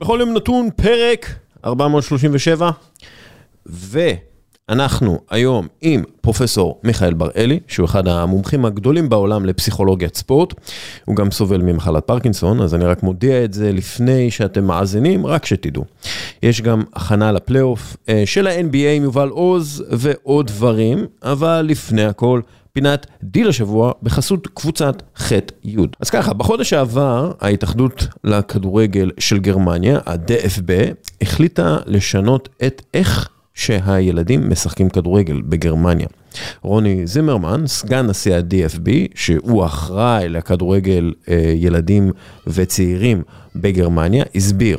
[0.00, 1.34] בכל יום נתון פרק
[1.64, 2.70] 437,
[3.66, 10.54] ואנחנו היום עם פרופסור מיכאל בראלי, שהוא אחד המומחים הגדולים בעולם לפסיכולוגיית ספורט.
[11.04, 15.46] הוא גם סובל ממחלת פרקינסון, אז אני רק מודיע את זה לפני שאתם מאזינים, רק
[15.46, 15.84] שתדעו.
[16.42, 22.40] יש גם הכנה לפלייאוף אה, של ה-NBA עם יובל עוז ועוד דברים, אבל לפני הכל,
[22.78, 25.76] פינת דיל השבוע בחסות קבוצת ח'-י'.
[26.00, 30.70] אז ככה, בחודש שעבר ההתאחדות לכדורגל של גרמניה, ה-DFB,
[31.20, 36.06] החליטה לשנות את איך שהילדים משחקים כדורגל בגרמניה.
[36.62, 42.12] רוני זימרמן, סגן נשיא ה-DFB, שהוא אחראי לכדורגל אה, ילדים
[42.46, 43.22] וצעירים
[43.56, 44.78] בגרמניה, הסביר,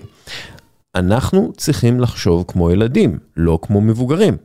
[0.95, 4.37] אנחנו צריכים לחשוב כמו ילדים, לא כמו מבוגרים.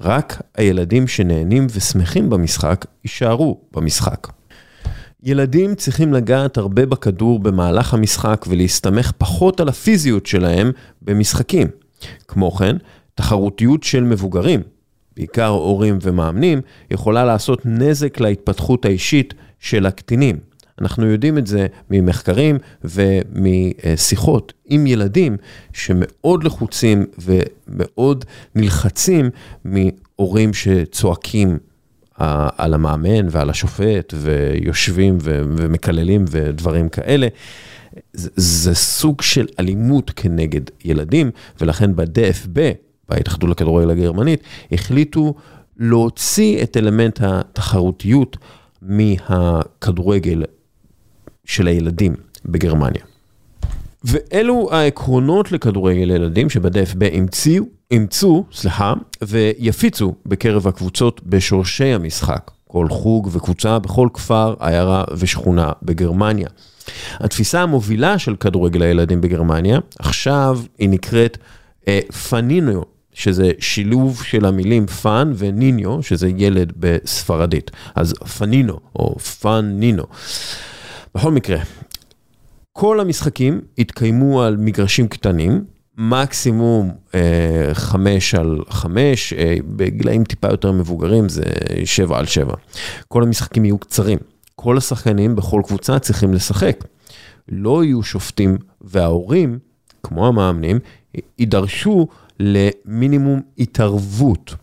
[0.00, 4.28] רק הילדים שנהנים ושמחים במשחק יישארו במשחק.
[5.22, 10.70] ילדים צריכים לגעת הרבה בכדור במהלך המשחק ולהסתמך פחות על הפיזיות שלהם
[11.02, 11.68] במשחקים.
[12.28, 12.76] כמו כן,
[13.14, 14.60] תחרותיות של מבוגרים,
[15.16, 16.60] בעיקר הורים ומאמנים,
[16.90, 20.38] יכולה לעשות נזק להתפתחות האישית של הקטינים.
[20.80, 25.36] אנחנו יודעים את זה ממחקרים ומשיחות עם ילדים
[25.72, 29.30] שמאוד לחוצים ומאוד נלחצים
[29.64, 31.58] מהורים שצועקים
[32.56, 37.28] על המאמן ועל השופט ויושבים ומקללים ודברים כאלה.
[38.36, 42.58] זה סוג של אלימות כנגד ילדים, ולכן ב-DFB,
[43.08, 44.42] בהתאחדות לכדורגל הגרמנית,
[44.72, 45.34] החליטו
[45.76, 48.36] להוציא את אלמנט התחרותיות
[48.82, 50.42] מהכדורגל
[51.48, 53.02] של הילדים בגרמניה.
[54.04, 62.50] ואלו העקרונות לכדורגל ילדים שב-DFB המציאו, אימצו, סליחה, ויפיצו בקרב הקבוצות בשורשי המשחק.
[62.68, 66.48] כל חוג וקבוצה בכל כפר, עיירה ושכונה בגרמניה.
[67.12, 71.38] התפיסה המובילה של כדורגל הילדים בגרמניה, עכשיו היא נקראת
[71.88, 77.70] אה, פנינו, שזה שילוב של המילים fun ו niño, שזה ילד בספרדית.
[77.94, 80.04] אז פנינו או פאנינו.
[81.14, 81.58] בכל מקרה,
[82.72, 85.64] כל המשחקים התקיימו על מגרשים קטנים,
[85.98, 91.42] מקסימום אה, חמש על חמש, אה, בגילאים טיפה יותר מבוגרים זה
[91.84, 92.54] שבע על שבע.
[93.08, 94.18] כל המשחקים יהיו קצרים.
[94.56, 96.84] כל השחקנים בכל קבוצה צריכים לשחק.
[97.48, 99.58] לא יהיו שופטים, וההורים,
[100.02, 100.78] כמו המאמנים,
[101.38, 102.06] יידרשו
[102.40, 104.54] למינימום התערבות.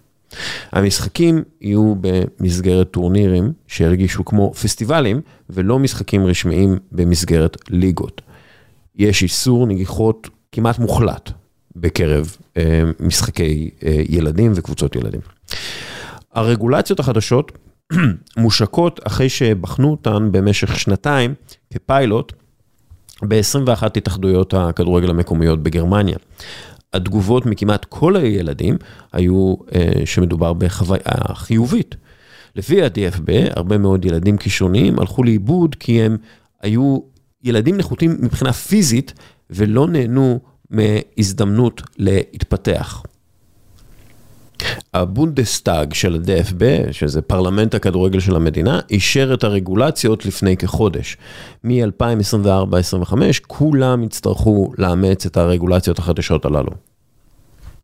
[0.71, 8.21] המשחקים יהיו במסגרת טורנירים שירגישו כמו פסטיבלים, ולא משחקים רשמיים במסגרת ליגות.
[8.95, 11.31] יש איסור נגיחות כמעט מוחלט
[11.75, 15.21] בקרב אה, משחקי אה, ילדים וקבוצות ילדים.
[16.33, 17.51] הרגולציות החדשות
[18.37, 21.33] מושקות אחרי שבחנו אותן במשך שנתיים
[21.73, 22.33] כפיילוט
[23.21, 26.17] ב-21 התאחדויות הכדורגל המקומיות בגרמניה.
[26.95, 28.77] התגובות מכמעט כל הילדים
[29.13, 31.95] היו אה, שמדובר בחוויה חיובית.
[32.55, 36.17] לפי ה-DFB, הרבה מאוד ילדים כישרוניים הלכו לאיבוד כי הם
[36.61, 36.99] היו
[37.43, 39.13] ילדים נחותים מבחינה פיזית
[39.49, 40.39] ולא נהנו
[40.69, 43.03] מהזדמנות להתפתח.
[44.93, 51.17] הבונדסטאג של ה-DFB, שזה פרלמנט הכדורגל של המדינה, אישר את הרגולציות לפני כחודש.
[51.63, 53.13] מ-2024-2025
[53.47, 56.71] כולם יצטרכו לאמץ את הרגולציות החדשות הללו.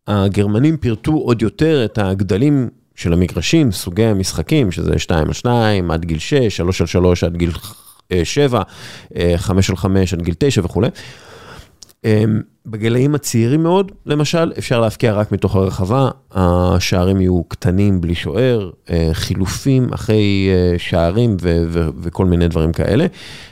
[0.07, 6.05] הגרמנים פירטו עוד יותר את הגדלים של המגרשים, סוגי המשחקים, שזה 2 על 2 עד
[6.05, 7.51] גיל 6, 3 על 3 עד גיל
[8.23, 8.61] 7,
[9.37, 10.87] 5 על 5 עד גיל 9 וכולי.
[12.05, 18.69] אמ, בגילאים הצעירים מאוד, למשל, אפשר להבקיע רק מתוך הרחבה, השערים יהיו קטנים בלי שוער,
[18.89, 21.37] אה, חילופים אחרי אה, שערים
[22.01, 23.05] וכל מיני דברים כאלה.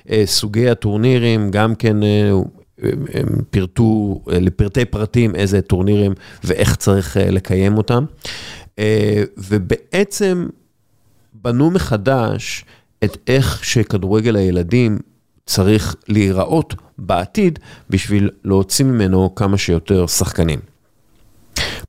[0.09, 1.97] אה, סוגי הטורנירים, גם כן
[3.13, 8.05] הם פירטו לפרטי פרטים איזה טורנירים ואיך צריך לקיים אותם.
[9.37, 10.47] ובעצם
[11.33, 12.65] בנו מחדש
[13.03, 14.99] את איך שכדורגל הילדים
[15.45, 20.59] צריך להיראות בעתיד בשביל להוציא ממנו כמה שיותר שחקנים.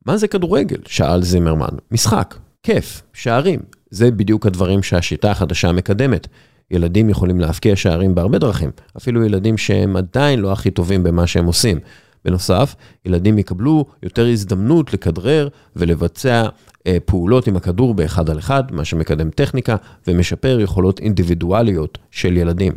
[0.07, 0.79] מה זה כדורגל?
[0.87, 1.77] שאל זימרמן.
[1.91, 3.61] משחק, כיף, שערים.
[3.91, 6.27] זה בדיוק הדברים שהשיטה החדשה מקדמת.
[6.71, 11.47] ילדים יכולים להבקיע שערים בהרבה דרכים, אפילו ילדים שהם עדיין לא הכי טובים במה שהם
[11.47, 11.79] עושים.
[12.25, 12.75] בנוסף,
[13.07, 16.49] ילדים יקבלו יותר הזדמנות לכדרר ולבצע
[16.87, 19.77] אה, פעולות עם הכדור באחד על אחד, מה שמקדם טכניקה
[20.07, 22.73] ומשפר יכולות אינדיבידואליות של ילדים.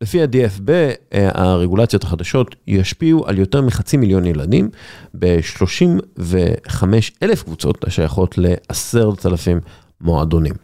[0.00, 0.70] לפי ה-DFB,
[1.14, 4.70] אה, הרגולציות החדשות ישפיעו על יותר מחצי מיליון ילדים
[5.18, 6.84] ב-35
[7.22, 9.60] אלף קבוצות השייכות ל-10,000
[10.00, 10.54] מועדונים.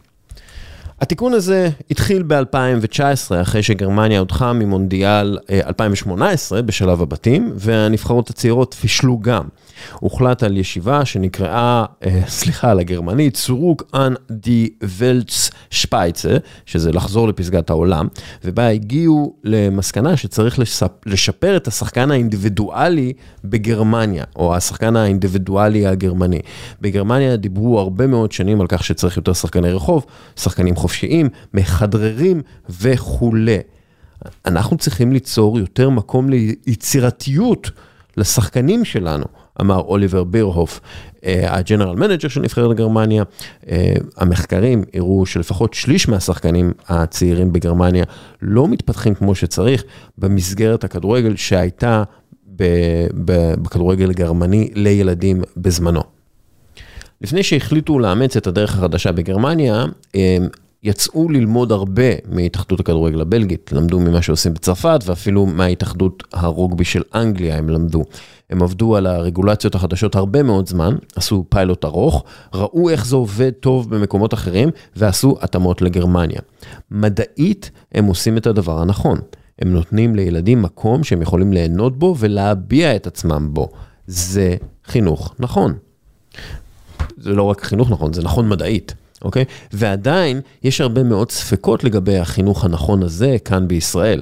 [1.01, 5.37] התיקון הזה התחיל ב-2019, אחרי שגרמניה הודחה ממונדיאל
[5.67, 9.43] 2018 בשלב הבתים, והנבחרות הצעירות פישלו גם.
[9.99, 11.85] הוחלט על ישיבה שנקראה,
[12.27, 18.07] סליחה על הגרמנית, סורוק אן די ולץ שפייצה, שזה לחזור לפסגת העולם,
[18.43, 20.59] ובה הגיעו למסקנה שצריך
[21.05, 23.13] לשפר את השחקן האינדיבידואלי
[23.45, 26.39] בגרמניה, או השחקן האינדיבידואלי הגרמני.
[26.81, 30.05] בגרמניה דיברו הרבה מאוד שנים על כך שצריך יותר שחקני רחוב,
[30.35, 33.57] שחקנים חופשיים, מכדררים וכולי.
[34.45, 37.71] אנחנו צריכים ליצור יותר מקום ליצירתיות
[38.17, 39.25] לשחקנים שלנו.
[39.61, 40.79] אמר אוליבר בירהוף,
[41.23, 43.23] ה general manager של נבחרת גרמניה.
[44.17, 48.03] המחקרים הראו שלפחות שליש מהשחקנים הצעירים בגרמניה
[48.41, 49.83] לא מתפתחים כמו שצריך
[50.17, 52.03] במסגרת הכדורגל שהייתה
[53.15, 56.01] בכדורגל גרמני לילדים בזמנו.
[57.21, 59.85] לפני שהחליטו לאמץ את הדרך החדשה בגרמניה,
[60.83, 67.57] יצאו ללמוד הרבה מהתאחדות הכדורגל הבלגית, למדו ממה שעושים בצרפת ואפילו מההתאחדות הרוגבי של אנגליה
[67.57, 68.03] הם למדו.
[68.53, 72.23] הם עבדו על הרגולציות החדשות הרבה מאוד זמן, עשו פיילוט ארוך,
[72.53, 76.39] ראו איך זה עובד טוב במקומות אחרים ועשו התאמות לגרמניה.
[76.91, 79.19] מדעית הם עושים את הדבר הנכון,
[79.59, 83.69] הם נותנים לילדים מקום שהם יכולים ליהנות בו ולהביע את עצמם בו.
[84.07, 84.55] זה
[84.85, 85.73] חינוך נכון.
[87.17, 88.93] זה לא רק חינוך נכון, זה נכון מדעית.
[89.21, 89.45] אוקיי?
[89.73, 94.21] ועדיין יש הרבה מאוד ספקות לגבי החינוך הנכון הזה כאן בישראל.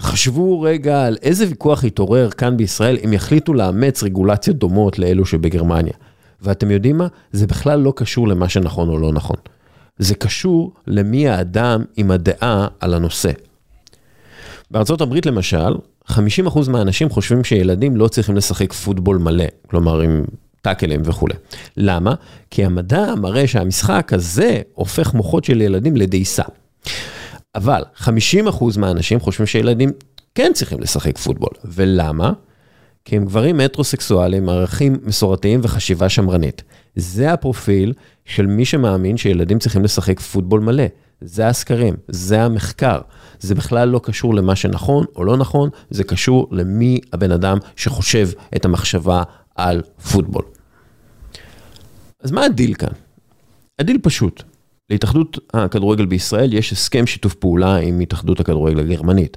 [0.00, 5.92] חשבו רגע על איזה ויכוח יתעורר כאן בישראל אם יחליטו לאמץ רגולציות דומות לאלו שבגרמניה.
[6.42, 7.06] ואתם יודעים מה?
[7.32, 9.36] זה בכלל לא קשור למה שנכון או לא נכון.
[9.98, 13.30] זה קשור למי האדם עם הדעה על הנושא.
[14.70, 15.74] בארה"ב למשל,
[16.10, 16.14] 50%
[16.68, 20.24] מהאנשים חושבים שילדים לא צריכים לשחק פוטבול מלא, כלומר עם
[20.62, 21.34] טאקלים וכולי.
[21.76, 22.14] למה?
[22.50, 26.42] כי המדע מראה שהמשחק הזה הופך מוחות של ילדים לדייסה.
[27.54, 28.08] אבל 50%
[28.78, 29.90] מהאנשים חושבים שילדים
[30.34, 31.50] כן צריכים לשחק פוטבול.
[31.64, 32.32] ולמה?
[33.04, 36.62] כי הם גברים הטרוסקסואלים, ערכים מסורתיים וחשיבה שמרנית.
[36.96, 37.92] זה הפרופיל
[38.24, 40.84] של מי שמאמין שילדים צריכים לשחק פוטבול מלא.
[41.20, 43.00] זה הסקרים, זה המחקר.
[43.40, 48.28] זה בכלל לא קשור למה שנכון או לא נכון, זה קשור למי הבן אדם שחושב
[48.56, 49.22] את המחשבה
[49.54, 49.82] על
[50.12, 50.44] פוטבול.
[52.20, 52.92] אז מה הדיל כאן?
[53.78, 54.42] הדיל פשוט.
[54.92, 59.36] להתאחדות הכדורגל בישראל יש הסכם שיתוף פעולה עם התאחדות הכדורגל הגרמנית.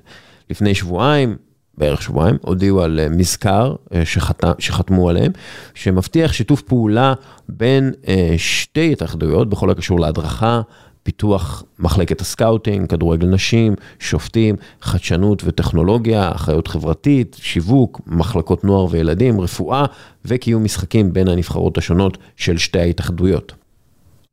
[0.50, 1.36] לפני שבועיים,
[1.78, 4.44] בערך שבועיים, הודיעו על מזכר שחת...
[4.60, 5.32] שחתמו עליהם,
[5.74, 7.14] שמבטיח שיתוף פעולה
[7.50, 7.92] בין
[8.38, 10.62] שתי התאחדויות בכל הקשור להדרכה,
[11.04, 19.86] פיתוח מחלקת הסקאוטינג, כדורגל נשים, שופטים, חדשנות וטכנולוגיה, אחריות חברתית, שיווק, מחלקות נוער וילדים, רפואה
[20.26, 23.65] וקיום משחקים בין הנבחרות השונות של שתי ההתאחדויות.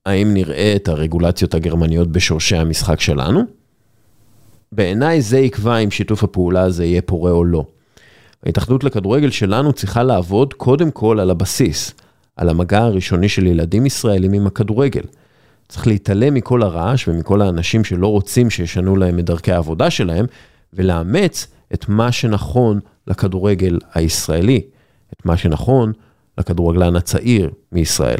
[0.06, 3.40] האם נראה את הרגולציות הגרמניות בשורשי המשחק שלנו?
[4.72, 7.64] בעיניי זה יקבע אם שיתוף הפעולה הזה יהיה פורה או לא.
[8.46, 11.94] ההתאחדות לכדורגל שלנו צריכה לעבוד קודם כל על הבסיס,
[12.36, 15.02] על המגע הראשוני של ילדים ישראלים עם הכדורגל.
[15.68, 20.26] צריך להתעלם מכל הרעש ומכל האנשים שלא רוצים שישנו להם את דרכי העבודה שלהם,
[20.72, 24.60] ולאמץ את מה שנכון לכדורגל הישראלי,
[25.12, 25.92] את מה שנכון
[26.38, 28.18] לכדורגלן הצעיר מישראל.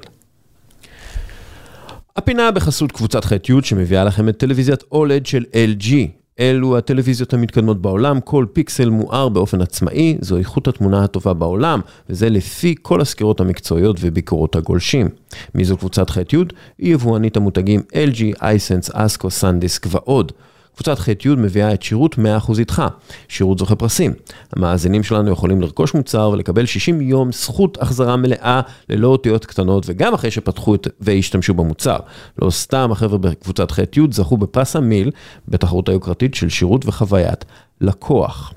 [2.17, 5.93] הפינה בחסות קבוצת ח'-י' שמביאה לכם את טלוויזיית אולד של LG.
[6.41, 11.81] אלו הטלוויזיות המתקדמות בעולם, כל פיקסל מואר באופן עצמאי, זו איכות התמונה הטובה בעולם,
[12.11, 15.09] וזה לפי כל הסקירות המקצועיות וביקורות הגולשים.
[15.55, 16.37] מי זו קבוצת ח'-י'?
[16.79, 20.33] היא יבואנית המותגים LG, אייסנס, אסקו, סנדיסק ועוד.
[20.75, 22.83] קבוצת ח'-י' מביאה את שירות 100% איתך,
[23.29, 24.13] שירות זוכה פרסים.
[24.57, 30.15] המאזינים שלנו יכולים לרכוש מוצר ולקבל 60 יום זכות החזרה מלאה ללא אותיות קטנות וגם
[30.15, 31.97] אחרי שפתחו והשתמשו במוצר.
[32.43, 35.11] לא סתם החבר'ה בקבוצת ח'-י' זכו בפרס המיל
[35.49, 37.45] בתחרות היוקרתית של שירות וחוויית
[37.81, 38.53] לקוח.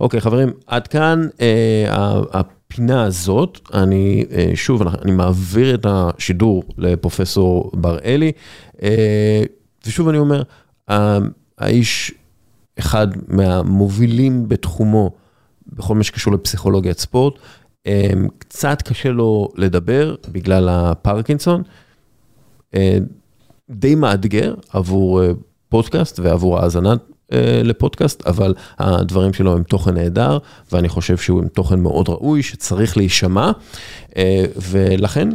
[0.00, 7.70] אוקיי חברים, עד כאן אה, הפינה הזאת, אני אה, שוב, אני מעביר את השידור לפרופסור
[7.74, 8.32] בראלי,
[8.82, 9.42] אה,
[9.86, 10.42] ושוב אני אומר,
[11.58, 12.14] האיש
[12.78, 15.10] אחד מהמובילים בתחומו
[15.66, 17.34] בכל מה שקשור לפסיכולוגיית ספורט.
[18.38, 21.62] קצת קשה לו לדבר בגלל הפרקינסון.
[23.70, 25.20] די מאתגר עבור
[25.68, 26.94] פודקאסט ועבור האזנה
[27.64, 30.38] לפודקאסט, אבל הדברים שלו הם תוכן נהדר,
[30.72, 33.50] ואני חושב שהוא עם תוכן מאוד ראוי שצריך להישמע,
[34.70, 35.28] ולכן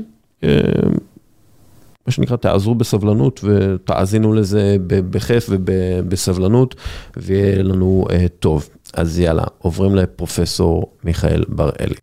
[2.08, 6.76] מה שנקרא, תעזרו בסבלנות ותאזינו לזה בכיף ובסבלנות,
[7.18, 8.06] ויהיה לנו
[8.40, 8.70] טוב.
[8.94, 11.96] אז יאללה, עוברים לפרופסור מיכאל בראלי.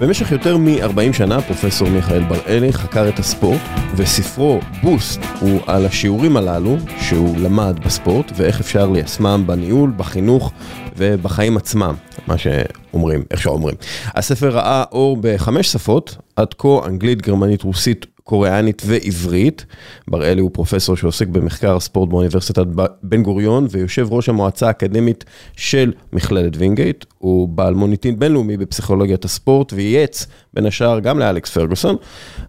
[0.00, 3.60] במשך יותר מ-40 שנה פרופסור מיכאל בראלי חקר את הספורט,
[3.96, 10.52] וספרו בוסט הוא על השיעורים הללו שהוא למד בספורט, ואיך אפשר ליישמם בניהול, בחינוך
[10.98, 11.94] ובחיים עצמם,
[12.26, 13.76] מה שאומרים, איך שאומרים.
[14.06, 19.64] הספר ראה אור בחמש שפות, עד כה אנגלית, גרמנית, רוסית, קוריאנית ועברית.
[20.08, 22.66] בראלי הוא פרופסור שעוסק במחקר הספורט באוניברסיטת
[23.02, 25.24] בן גוריון ויושב ראש המועצה האקדמית
[25.56, 27.04] של מכללת וינגייט.
[27.18, 31.96] הוא בעל מוניטין בינלאומי בפסיכולוגיית הספורט וייעץ בין השאר גם לאלכס פרגוסון.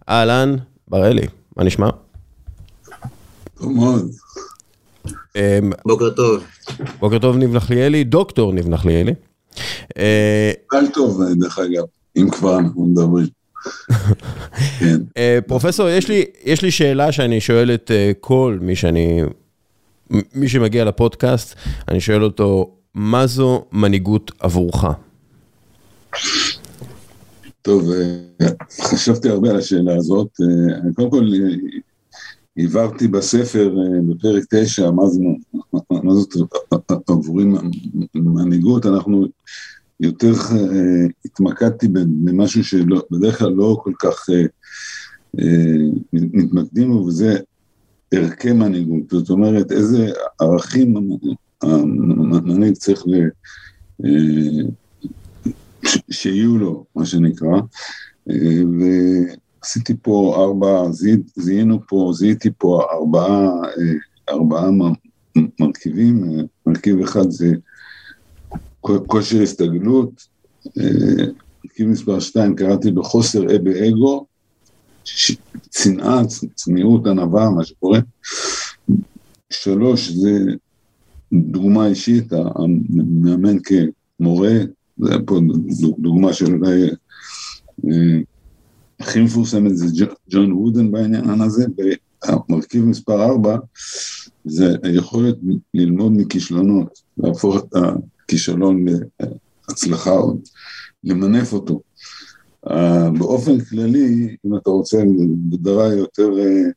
[0.09, 0.55] אהלן,
[0.87, 1.27] בראלי,
[1.57, 1.89] מה נשמע?
[3.59, 4.09] טוב מאוד.
[5.35, 6.43] אמ, בוקר טוב.
[6.99, 9.13] בוקר טוב ניב נחליאלי, דוקטור ניב נחליאלי.
[9.97, 11.83] אה, מזל טוב דרך אגב,
[12.17, 13.27] אם כבר אנחנו מדברים.
[14.79, 15.01] כן.
[15.17, 19.21] אה, פרופסור, יש לי, יש לי שאלה שאני שואל את אה, כל מי שאני,
[20.33, 21.55] מי שמגיע לפודקאסט,
[21.87, 24.85] אני שואל אותו, מה זו מנהיגות עבורך?
[27.61, 27.89] טוב,
[28.81, 30.27] חשבתי הרבה על השאלה הזאת.
[30.95, 31.25] קודם כל,
[32.59, 33.75] הבהרתי בספר,
[34.09, 35.21] בפרק 9, מה, זה,
[36.03, 36.33] מה זאת
[37.09, 37.45] עבורי
[38.15, 39.25] מנהיגות, אנחנו
[39.99, 44.45] יותר אה, התמקדתי במשהו שבדרך כלל לא כל כך אה,
[45.39, 45.75] אה,
[46.13, 47.37] מתמקדים בו, וזה
[48.11, 49.09] ערכי מנהיגות.
[49.09, 50.11] זאת אומרת, איזה
[50.41, 50.95] ערכים
[51.61, 53.29] המנהיג צריך ל...
[56.11, 57.59] שיהיו לו, מה שנקרא.
[59.63, 60.91] ועשיתי פה ארבע,
[61.35, 63.49] זיהינו פה, זיהיתי פה ארבעה,
[64.29, 64.69] ארבעה
[65.59, 66.23] מרכיבים.
[66.65, 67.53] מרכיב אחד זה
[68.81, 70.27] כושר הסתגלות,
[71.65, 74.25] מרכיב אה, מספר 2 קראתי לו חוסר אה באגו,
[75.69, 76.21] צנעה,
[76.55, 77.99] צניעות, ענווה, מה שקורה.
[79.49, 80.39] שלוש זה
[81.33, 84.53] דוגמה אישית, המאמן כמורה,
[84.97, 85.39] זה פה
[85.99, 86.89] דוגמה של אולי
[87.85, 88.19] אה,
[88.99, 91.65] הכי מפורסמת זה ג'ון וודן בעניין הזה,
[92.23, 93.57] והמרכיב מספר 4
[94.45, 95.35] זה היכולת
[95.73, 97.75] ללמוד מכישלונות, להפוך את
[98.27, 98.85] כישלון
[99.69, 100.37] להצלחה או
[101.03, 101.81] למנף אותו.
[102.65, 102.71] Uh,
[103.19, 106.71] באופן כללי, אם אתה רוצה הגדרה יותר uh,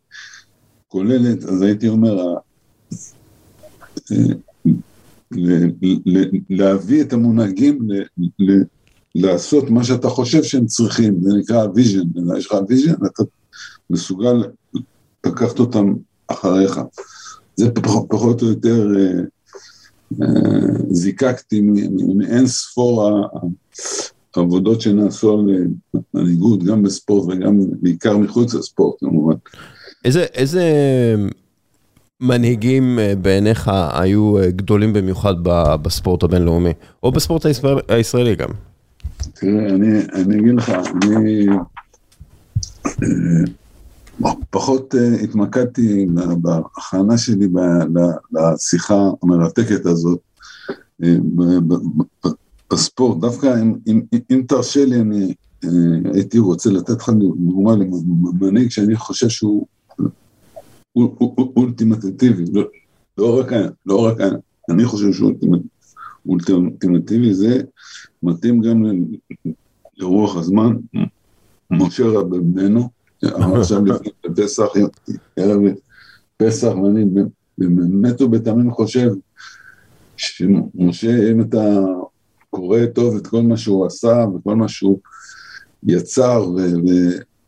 [0.88, 2.34] כוללת, אז הייתי אומר,
[3.96, 4.12] אה,
[6.50, 7.78] להביא את המונהגים
[9.14, 13.22] לעשות מה שאתה חושב שהם צריכים, זה נקרא vision, יש לך vision, אתה
[13.90, 14.44] מסוגל
[15.26, 15.94] לקחת אותם
[16.26, 16.80] אחריך.
[17.56, 17.70] זה
[18.08, 18.88] פחות או יותר
[20.90, 21.60] זיקקתי
[22.16, 23.08] מאין ספור
[24.36, 25.46] העבודות שנעשו על
[26.14, 29.34] מנהיגות, גם בספורט וגם בעיקר מחוץ לספורט כמובן.
[30.04, 30.64] איזה, איזה
[32.20, 35.34] מנהיגים אה, בעיניך היו אה, גדולים במיוחד
[35.82, 38.48] בספורט הבינלאומי, או בספורט הישראל, הישראלי גם?
[39.34, 41.46] תראה, אני, אני אגיד לך, אני...
[42.86, 43.44] אה,
[44.50, 46.06] פחות uh, התמקדתי
[46.40, 47.48] בהכנה שלי
[48.32, 50.18] לשיחה המרתקת הזאת
[51.02, 51.06] uh,
[52.70, 53.20] בספורט.
[53.20, 54.00] דווקא אם, אם,
[54.30, 55.34] אם תרשה לי, אני
[56.14, 59.66] הייתי רוצה לתת לך דוגמה למנהיג שאני חושב שהוא
[61.56, 62.62] אולטימטיבי, לא,
[63.18, 63.52] לא רק,
[63.86, 64.18] לא רק
[64.70, 65.32] אני חושב שהוא
[66.26, 67.62] אולטימטיבי, זה
[68.22, 68.84] מתאים גם
[69.96, 70.76] לרוח הזמן,
[71.70, 72.88] משה רבנו.
[73.22, 74.66] עכשיו לפני פסח,
[75.36, 75.60] ערב
[76.36, 77.04] פסח, ואני
[77.58, 79.10] באמת ובתמים חושב
[80.16, 81.76] שמשה, אם אתה
[82.50, 84.98] קורא טוב את כל מה שהוא עשה וכל מה שהוא
[85.82, 86.50] יצר,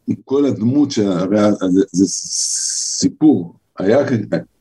[0.08, 1.38] וכל הדמות, שהרי
[1.70, 2.06] זה, זה
[2.98, 3.98] סיפור, היה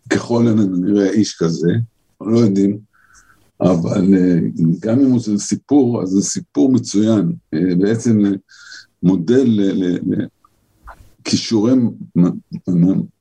[0.09, 1.71] ככל הנראה איש כזה,
[2.21, 2.92] לא יודעים,
[3.63, 4.13] אבל
[4.79, 8.21] גם אם זה סיפור, אז זה סיפור מצוין, בעצם
[9.03, 9.59] מודל
[11.23, 11.73] כישורי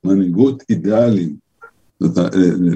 [0.05, 1.37] מנהיגות אידיאליים.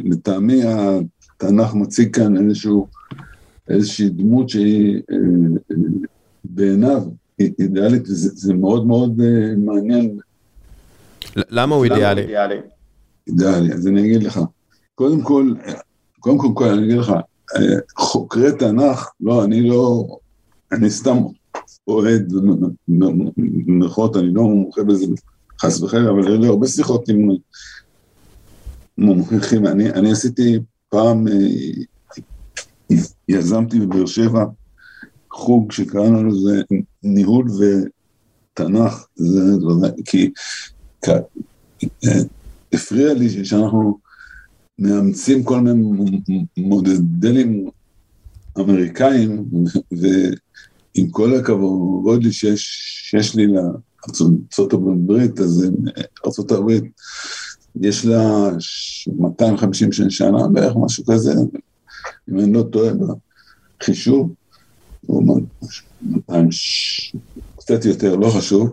[0.05, 2.87] לטעמי התנ"ך מציג כאן איזשהו,
[3.69, 5.17] איזושהי דמות שהיא אה,
[5.71, 5.77] אה,
[6.45, 7.03] בעיניו
[7.39, 10.19] אידיאלית, וזה מאוד מאוד אה, מעניין.
[11.37, 12.27] למה הוא אידיאלי?
[13.29, 14.41] אידיאלי, אז אני אגיד לך.
[14.95, 15.55] קודם כל,
[16.21, 17.13] קודם כל, אני אגיד לך,
[17.99, 20.07] חוקרי תנ"ך, לא, אני לא,
[20.73, 21.17] אני סתם
[21.89, 22.33] אוהד,
[22.89, 25.07] במירכאות, אני לא מומחה בזה
[25.61, 27.29] חס וחלילה, אבל היו לי הרבה שיחות עם
[28.99, 29.67] מומחים.
[29.67, 31.35] אני, אני עשיתי פעם, אה,
[33.29, 34.45] יזמתי בבאר שבע
[35.31, 36.63] חוג שקראנו לזה
[37.03, 39.39] ניהול ותנ"ך, זה,
[40.05, 40.31] כי
[41.09, 41.19] אה,
[42.73, 43.99] הפריע לי שאנחנו
[44.79, 46.21] מאמצים כל מיני
[46.57, 47.71] מודלים
[48.59, 49.45] אמריקאים,
[50.95, 52.63] עם כל הכבוד שיש,
[53.11, 55.67] שיש לי לארצות הברית, אז
[56.27, 56.85] ארצות הברית
[57.81, 58.51] יש לה
[59.19, 61.33] 250 שנה בערך, משהו כזה,
[62.31, 62.93] אם אני לא טועה
[63.81, 64.35] בחישוב,
[65.09, 65.23] או
[66.03, 66.49] 200,
[67.57, 68.73] קצת יותר, לא חשוב.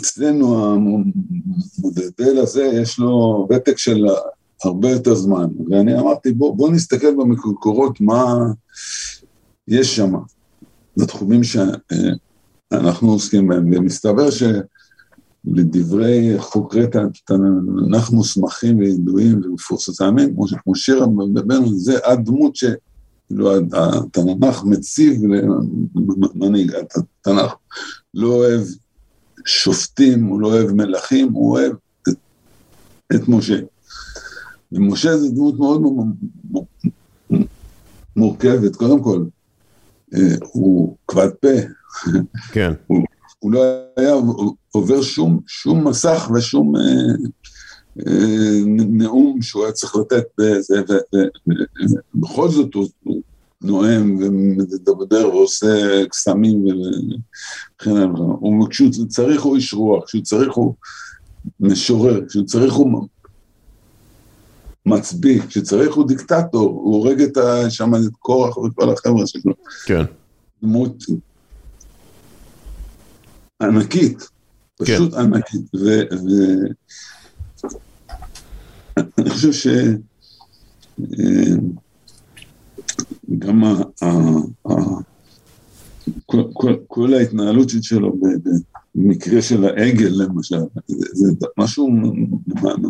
[0.00, 4.06] אצלנו המודל הזה יש לו ותק של
[4.64, 8.36] הרבה יותר זמן, ואני אמרתי בוא, בוא נסתכל במקורות מה
[9.68, 10.14] יש שם,
[10.96, 16.86] בתחומים שאנחנו עוסקים בהם, ומסתבר שלדברי חוקרי
[17.24, 21.06] תנ"ך מוסמכים וידועים ומפורסמים, כמו שיר
[21.46, 22.64] בנו, זה הדמות ש...
[23.28, 25.22] כאילו התנ"ך מציב
[26.34, 27.54] למנהיג, התנ"ך.
[28.14, 28.60] לא אוהב
[29.46, 31.72] שופטים, הוא לא אוהב מלכים, הוא אוהב
[32.08, 32.14] את,
[33.14, 33.58] את משה.
[34.72, 35.82] ומשה זה דמות מאוד
[38.16, 39.24] מורכבת, קודם כל,
[40.14, 41.48] אה, הוא כבד פה.
[42.52, 42.72] כן.
[42.86, 43.02] הוא,
[43.38, 43.62] הוא לא
[43.96, 44.14] היה
[44.70, 46.82] עובר שום, שום מסך ושום אה,
[48.06, 50.82] אה, נאום שהוא היה צריך לתת בזה,
[52.14, 53.22] ובכל זאת הוא, הוא
[53.62, 58.68] נואם ומדבר ועושה קסמים וכן הלאה.
[58.70, 60.74] כשהוא צריך הוא איש רוח, כשהוא צריך הוא
[61.60, 63.08] משורר, כשהוא צריך הוא
[64.88, 69.52] מצביא, כשצריך הוא דיקטטור, הוא הורג את שם את קורח וכל החבר'ה שלו.
[69.86, 70.04] כן.
[70.62, 71.04] דמות
[73.62, 74.28] ענקית,
[74.78, 75.20] פשוט כן.
[75.20, 75.62] ענקית.
[78.96, 79.66] ואני חושב ש...
[81.00, 81.54] אה,
[83.38, 83.82] גם ה...
[86.26, 88.12] כל, כל, כל ההתנהלות שלו
[88.98, 90.56] במקרה של העגל למשל,
[90.88, 91.90] זה, זה משהו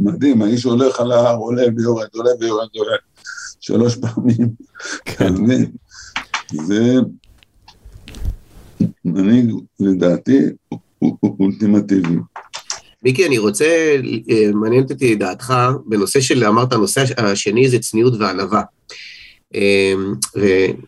[0.03, 2.97] מדהים, האיש הולך על ההר, עולה ויורד, עולה ויורד, עולה
[3.61, 4.49] שלוש פעמים,
[5.05, 5.35] כן.
[6.67, 6.95] זה
[9.05, 10.39] מנהיג לדעתי
[11.41, 12.17] אולטימטיבי.
[13.03, 13.97] מיקי, אני רוצה,
[14.31, 15.55] אה, מעניין אותי דעתך
[15.87, 18.63] בנושא של, אמרת, הנושא השני זה צניעות וענווה.
[19.55, 19.95] אה,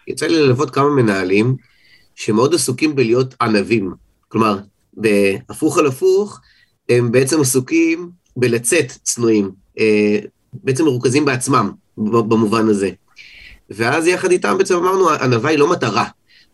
[0.06, 1.56] ויצא לי ללוות כמה מנהלים
[2.14, 3.92] שמאוד עסוקים בלהיות ענבים.
[4.28, 4.58] כלומר,
[4.94, 6.40] בהפוך על הפוך,
[6.88, 10.18] הם בעצם עסוקים בלצאת צנועים, אה,
[10.52, 12.90] בעצם מרוכזים בעצמם במובן הזה.
[13.70, 16.04] ואז יחד איתם בעצם אמרנו, ענווה היא לא מטרה.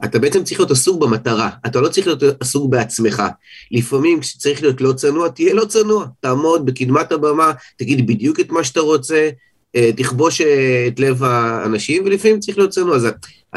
[0.05, 3.23] אתה בעצם צריך להיות עסוק במטרה, אתה לא צריך להיות עסוק בעצמך.
[3.71, 6.07] לפעמים כשצריך להיות לא צנוע, תהיה לא צנוע.
[6.21, 9.31] תעמוד בקדמת הבמה, תגיד בדיוק את מה שאתה רוצה,
[9.77, 12.97] אה, תכבוש אה, את לב האנשים, ולפעמים צריך להיות צנוע.
[12.97, 13.07] אז,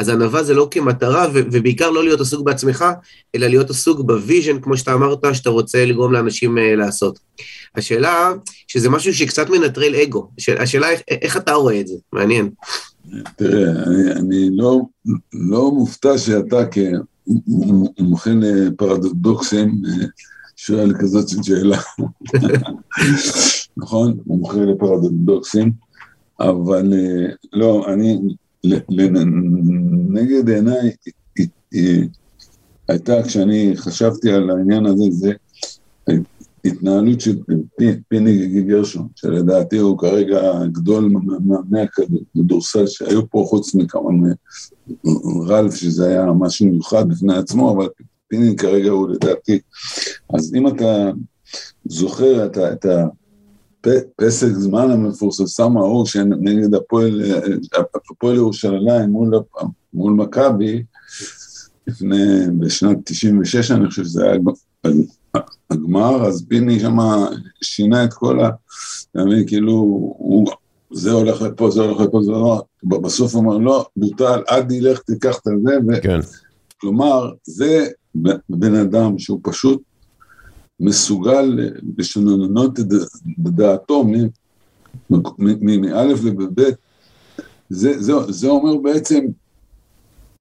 [0.00, 2.84] אז ענווה זה לא כמטרה, ו, ובעיקר לא להיות עסוק בעצמך,
[3.34, 7.18] אלא להיות עסוק ב vision, כמו שאתה אמרת, שאתה רוצה לגרום לאנשים אה, לעשות.
[7.76, 8.32] השאלה,
[8.66, 12.50] שזה משהו שקצת מנטרל אגו, השאלה איך, איך אתה רואה את זה, מעניין.
[13.36, 14.80] תראה, אני, אני לא,
[15.32, 16.64] לא מופתע שאתה
[17.26, 19.74] כמומחה לפרדוקסים
[20.56, 21.78] שואל כזאת שאלה.
[23.76, 24.16] נכון?
[24.26, 25.72] מומחה לפרדוקסים.
[26.40, 28.18] אבל אה, לא, אני,
[28.64, 30.90] לנגד עיניי
[32.88, 35.32] הייתה, כשאני חשבתי על העניין הזה, זה
[36.64, 37.38] התנהלות של
[38.08, 41.12] פיני גרשון, שלדעתי הוא כרגע גדול
[41.44, 44.10] מאמני הכדורסל שהיו פה, חוץ מכמה
[45.48, 47.88] רלף, שזה היה משהו מיוחד בפני עצמו, אבל
[48.28, 49.60] פיני כרגע הוא לדעתי.
[50.34, 51.10] אז אם אתה
[51.84, 52.86] זוכר את, את
[54.16, 57.22] פסק זמן המפורסם ההוא שנגד הפועל,
[58.10, 59.30] הפועל ירושלים מול,
[59.94, 60.82] מול מכבי,
[61.86, 64.38] לפני, בשנת 96 אני חושב שזה היה
[65.70, 66.96] הגמר, אז פיני שם
[67.62, 68.50] שינה את כל ה...
[69.10, 69.72] אתה מבין, כאילו,
[70.18, 70.46] הוא,
[70.92, 72.62] זה הולך לפה, זה הולך לפה, זה לא...
[72.84, 76.02] בסוף הוא אומר, לא, בוטל, עד ילך, תיקח את זה, ו...
[76.02, 76.20] כן.
[76.80, 77.88] כלומר, זה
[78.48, 79.82] בן אדם שהוא פשוט
[80.80, 81.58] מסוגל
[81.98, 82.86] לשנות את
[83.38, 84.26] דעתו מא'
[86.04, 86.74] לב',
[87.70, 89.20] זה, זה, זה אומר בעצם,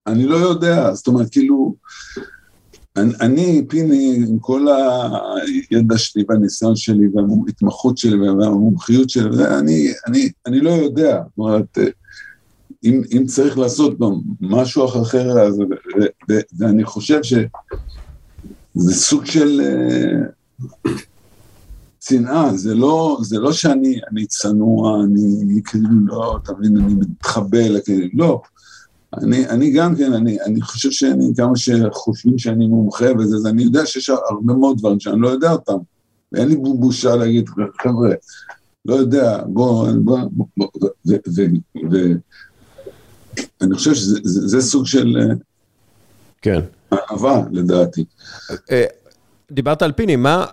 [0.07, 1.75] אני לא יודע, זאת אומרת, כאילו,
[2.97, 4.65] אני, אני, פיני, עם כל
[5.71, 11.77] הידע שלי והניסיון שלי וההתמחות שלי והמומחיות שלי, אני, אני, אני לא יודע, זאת אומרת,
[12.83, 13.97] אם, אם צריך לעשות
[14.41, 15.61] משהו אחר, אז,
[16.59, 17.33] ואני חושב ש...
[18.75, 20.91] זה סוג של אה,
[21.99, 27.79] צנעה, זה לא, זה לא שאני אני צנוע, אני כאילו לא, אתה מבין, אני מתחבא,
[27.85, 28.41] כאילו, לא.
[29.17, 33.63] אני, אני גם כן, אני, אני חושב שאני, כמה שחושבים שאני מומחה וזה, אז אני
[33.63, 35.77] יודע שיש הרבה מאוד דברים שאני לא יודע אותם.
[36.31, 37.49] ואין לי בושה להגיד,
[37.81, 38.09] חבר'ה,
[38.85, 40.19] לא יודע, בוא, בוא,
[40.57, 40.67] בוא,
[43.61, 45.35] ואני חושב שזה זה, זה סוג של אה,
[46.41, 46.61] כן.
[46.91, 48.05] ענווה לדעתי.
[48.71, 48.85] אה,
[49.51, 50.45] דיברת על פיני, מה,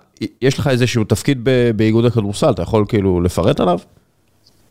[0.42, 3.78] יש לך איזשהו תפקיד באיגוד הכדורסל, אתה יכול כאילו לפרט עליו?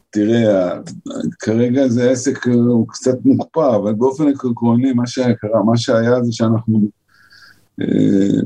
[0.09, 0.71] תראה,
[1.39, 6.81] כרגע זה עסק, הוא קצת מוקפא, אבל באופן עקרוני, מה שהיה, מה שהיה זה שאנחנו,
[7.81, 8.41] אה,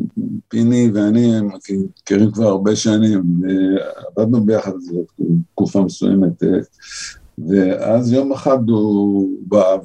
[0.48, 3.24] פיני ואני מכירים כבר הרבה שנים,
[4.18, 4.72] עבדנו ביחד
[5.52, 6.60] תקופה מסוימת, אה,
[7.48, 9.78] ואז יום אחד הוא בא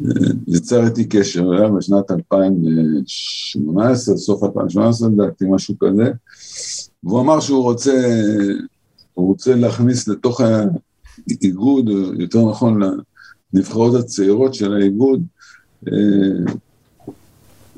[0.00, 6.12] ויצר איתי קשר, היה בשנת 2018, סוף 2018 לדעתי, משהו כזה,
[7.04, 7.92] והוא אמר שהוא רוצה
[9.14, 10.40] הוא רוצה להכניס לתוך
[11.40, 12.80] האיגוד, יותר נכון
[13.52, 15.22] לנבחרות הצעירות של האיגוד,
[15.88, 16.52] אה,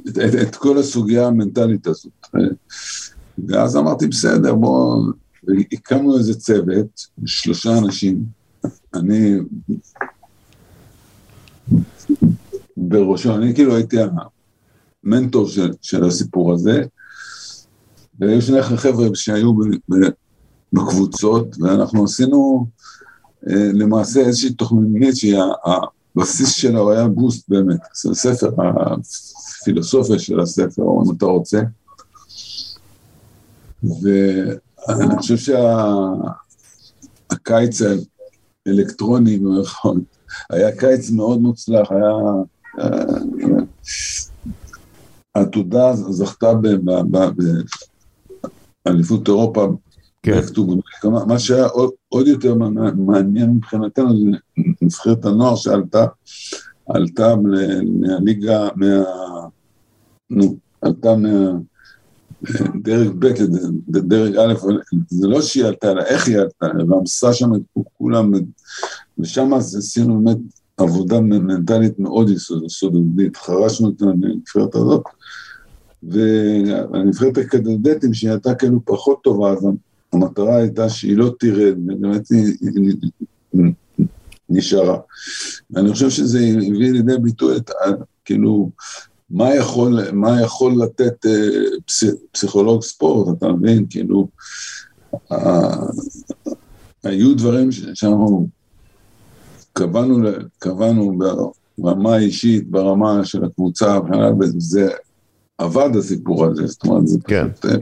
[0.09, 2.26] את, את, את כל הסוגיה המנטלית הזאת.
[3.48, 5.02] ואז אמרתי, בסדר, בואו,
[5.72, 8.24] הקמנו איזה צוות, שלושה אנשים,
[8.94, 9.38] אני
[12.76, 13.96] בראשו, אני כאילו הייתי
[15.04, 16.82] המנטור של, של הסיפור הזה,
[18.18, 19.52] והיו שני חבר'ה שהיו
[20.72, 22.66] בקבוצות, ואנחנו עשינו
[23.50, 28.50] אה, למעשה איזושהי תוכנית שהבסיס שלה הוא היה בוסט באמת, זה ספר,
[29.62, 31.60] הפילוסופיה של הספר, אם אתה רוצה.
[33.84, 35.54] ואני חושב
[37.32, 37.82] שהקיץ
[38.66, 39.38] האלקטרוני,
[40.51, 42.12] היה קיץ מאוד מוצלח, היה...
[42.81, 43.16] אה,
[45.35, 46.53] העתודה זכתה
[48.85, 49.68] באליפות אירופה
[50.22, 50.40] כן.
[51.27, 51.66] מה שהיה
[52.09, 52.55] עוד, יותר
[52.96, 54.25] מעניין מבחינתנו זה
[54.83, 56.07] נבחרת הנוער שעלתה,
[56.88, 57.35] עלתה
[58.01, 59.03] מהליגה, מה...
[60.31, 63.27] נו, עלתה מהדרג ב'
[63.88, 64.55] לדרג א',
[65.09, 67.61] זה לא שהיא עלתה, אלא איך היא עלתה, ועמסה שם את
[67.99, 68.33] כולם,
[69.18, 70.38] ושם עשינו באמת
[70.76, 72.31] עבודה מנטלית מאוד
[72.66, 75.02] יסודית, חרשנו את הנבחרת הזאת.
[76.02, 79.66] והנבחרת הקדדטים שהיא הייתה כאילו פחות טובה, אז
[80.12, 82.96] המטרה הייתה שהיא לא תרד, באמת היא,
[84.50, 84.98] נשארה.
[85.70, 87.70] ואני חושב שזה הביא לידי ביטוי את,
[88.24, 88.70] כאילו,
[89.31, 91.48] מה יכול, מה יכול לתת אה,
[91.87, 93.87] פס, פסיכולוג ספורט, אתה מבין?
[93.90, 94.29] כאילו,
[95.33, 95.76] אה,
[97.05, 98.48] היו דברים שאנחנו
[99.76, 101.18] קבענו, קבענו
[101.78, 103.98] ברמה האישית, ברמה של הקבוצה,
[104.40, 104.88] וזה
[105.58, 107.48] עבד הסיפור הזה, זאת אומרת, זה כן.
[107.52, 107.66] פשוט...
[107.66, 107.76] אה,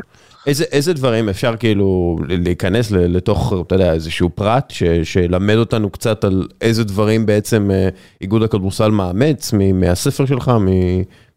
[0.46, 6.24] איזה, איזה דברים אפשר כאילו להיכנס לתוך, אתה יודע, איזשהו פרט ש, שלמד אותנו קצת
[6.24, 7.88] על איזה דברים בעצם אה,
[8.20, 10.50] איגוד הכדורסל מאמץ מהספר שלך,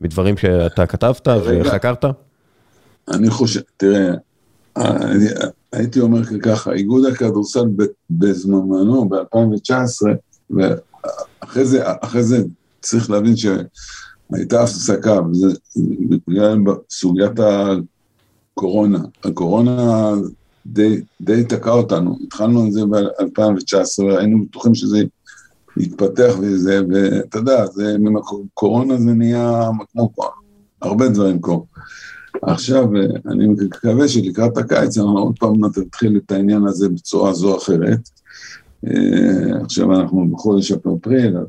[0.01, 2.05] מדברים שאתה כתבת וחקרת?
[3.09, 4.13] אני חושב, תראה,
[4.77, 5.25] אני,
[5.73, 7.65] הייתי אומר ככה, איגוד הכדורסל
[8.09, 10.07] בזמנו, ב-2019,
[10.49, 11.83] ואחרי זה,
[12.21, 12.43] זה
[12.81, 15.47] צריך להבין שהייתה הפסקה, וזה
[16.09, 16.57] בגלל
[16.89, 17.39] סוגיית
[18.53, 18.99] קורונה.
[19.23, 20.13] הקורונה
[20.65, 25.03] די, די תקע אותנו, התחלנו את זה ב-2019, היינו בטוחים שזה
[25.77, 27.95] יתפתח וזה, ואתה יודע, זה,
[28.53, 30.11] קורונה זה נהיה כמו
[30.81, 31.61] הרבה דברים קורים.
[32.41, 32.85] עכשיו,
[33.25, 38.09] אני מקווה שלקראת הקיץ אנחנו עוד פעם נתחיל את העניין הזה בצורה זו או אחרת.
[38.85, 41.47] אה, עכשיו אנחנו בחודש אפריל, אז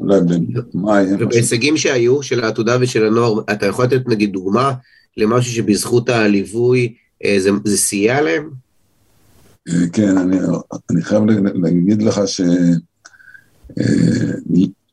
[0.00, 0.20] אולי
[0.74, 1.06] במאי.
[1.18, 4.72] ובהישגים שהיו, של העתודה ושל הנוער, אתה יכול לתת נגיד דוגמה
[5.16, 8.50] למשהו שבזכות הליווי אה, זה, זה סייע להם?
[9.68, 10.38] אה, כן, אני,
[10.90, 11.22] אני חייב
[11.54, 12.20] להגיד לך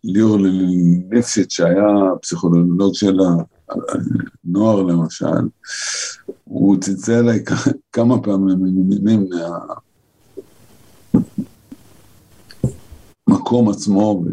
[0.04, 0.38] שליאור
[1.12, 1.86] ליפשיץ, שהיה
[2.22, 3.20] פסיכולוג של
[4.46, 5.26] הנוער למשל,
[6.43, 7.43] הוא צלצל אליי
[7.91, 8.58] כמה פעמים
[9.04, 9.12] מה...
[13.28, 14.24] המקום עצמו,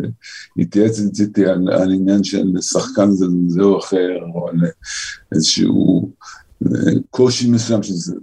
[0.57, 4.57] והתייעץ איתי על, על עניין של שחקן זה, זה או אחר, או על
[5.35, 6.11] איזשהו
[6.66, 8.14] אה, קושי מסוים שזה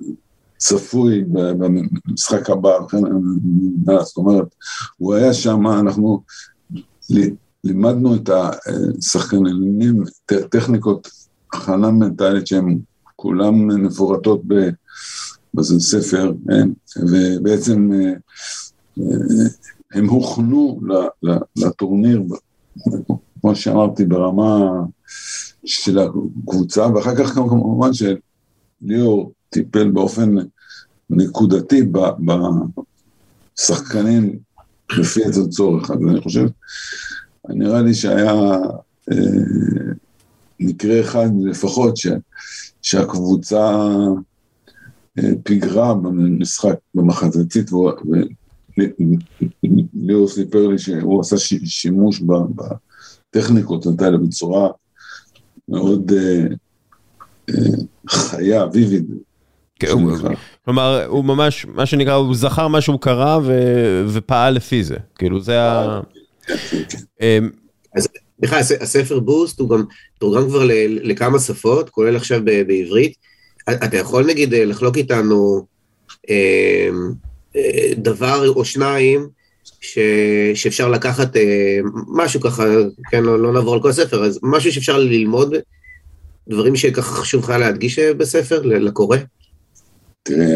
[0.57, 2.71] צפוי במשחק הבא,
[4.03, 4.55] זאת אומרת,
[4.97, 6.23] הוא היה שם, אנחנו
[7.63, 8.29] לימדנו את
[8.99, 11.07] השחקנים טכניקות
[11.53, 12.79] הכנה מנטלית שהן
[13.15, 14.41] כולן מפורטות
[15.53, 16.69] בספר, כן?
[16.97, 18.13] ובעצם אה,
[18.99, 19.47] אה,
[19.93, 20.81] הם הוכנו
[21.55, 22.23] לטורניר,
[23.41, 24.69] כמו שאמרתי, ברמה
[25.65, 30.35] של הקבוצה, ואחר כך כמובן שליאור טיפל באופן
[31.09, 31.81] נקודתי
[33.57, 34.39] בשחקנים
[34.97, 35.91] לפי איזה צורך.
[35.91, 36.47] אז אני חושב,
[37.49, 38.33] נראה לי שהיה
[39.11, 39.17] אה,
[40.59, 42.07] מקרה אחד לפחות ש,
[42.81, 43.87] שהקבוצה
[45.19, 47.69] אה, פיגרה במשחק, במחצית,
[49.93, 52.21] ליאור סיפר לי שהוא עשה שימוש
[53.29, 54.69] בטכניקות האלה בצורה
[55.69, 56.43] מאוד אה,
[57.49, 57.55] אה,
[58.09, 59.05] חיה, ויביד.
[59.79, 59.87] כן,
[60.65, 63.39] כלומר, הוא ממש, מה שנקרא, הוא זכר מה שהוא קרא
[64.07, 64.97] ופעל לפי זה.
[65.15, 66.01] כאילו, זה ה...
[66.47, 66.55] כן,
[66.89, 67.49] כן, אמ,
[68.39, 69.83] סליחה, הספר בוסט הוא גם
[70.19, 73.13] תורגם כבר לכמה שפות, כולל עכשיו בעברית.
[73.69, 75.65] אתה יכול נגיד לחלוק איתנו
[76.29, 77.11] אמ,
[77.97, 79.29] דבר או שניים
[79.81, 79.99] ש,
[80.55, 82.63] שאפשר לקחת אה, משהו ככה,
[83.11, 85.53] כן, לא, לא נעבור על כל הספר, אז משהו שאפשר ללמוד,
[86.49, 89.17] דברים שככה חשוב לך להדגיש אה, בספר, לקורא?
[90.23, 90.55] תראה,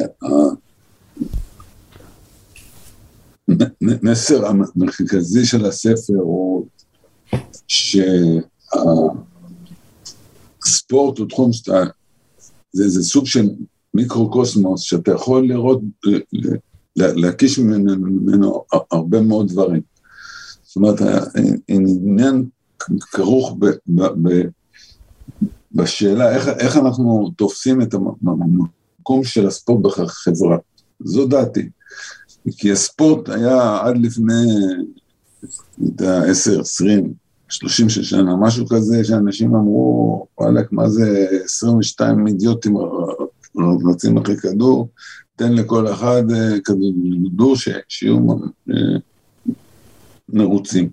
[3.81, 6.65] המסר המרכזי של הספר הוא
[7.67, 8.47] שהספורט
[11.17, 11.83] הוא תחום שאתה,
[12.71, 13.49] זה, זה סוג של
[13.93, 15.81] מיקרוקוסמוס שאתה יכול לראות,
[16.95, 19.81] להקיש ממנו הרבה מאוד דברים.
[20.63, 20.99] זאת אומרת,
[21.69, 22.45] העניין
[22.99, 24.41] כרוך ב, ב, ב,
[25.71, 30.57] בשאלה איך, איך אנחנו תופסים את המקום של הספורט בחברה.
[30.99, 31.69] זו דעתי.
[32.57, 34.43] כי הספורט היה עד לפני,
[35.77, 37.13] אני יודע, עשר, עשרים,
[37.49, 42.77] שלושים של שנה, משהו כזה שאנשים אמרו, וואלכ, מה זה 22 אידיוטים
[43.89, 44.89] רצים אחרי כדור,
[45.35, 47.55] תן לכל אחד אה, כדור
[47.87, 48.17] שיהיו
[48.71, 48.97] אה,
[50.29, 50.89] מרוצים.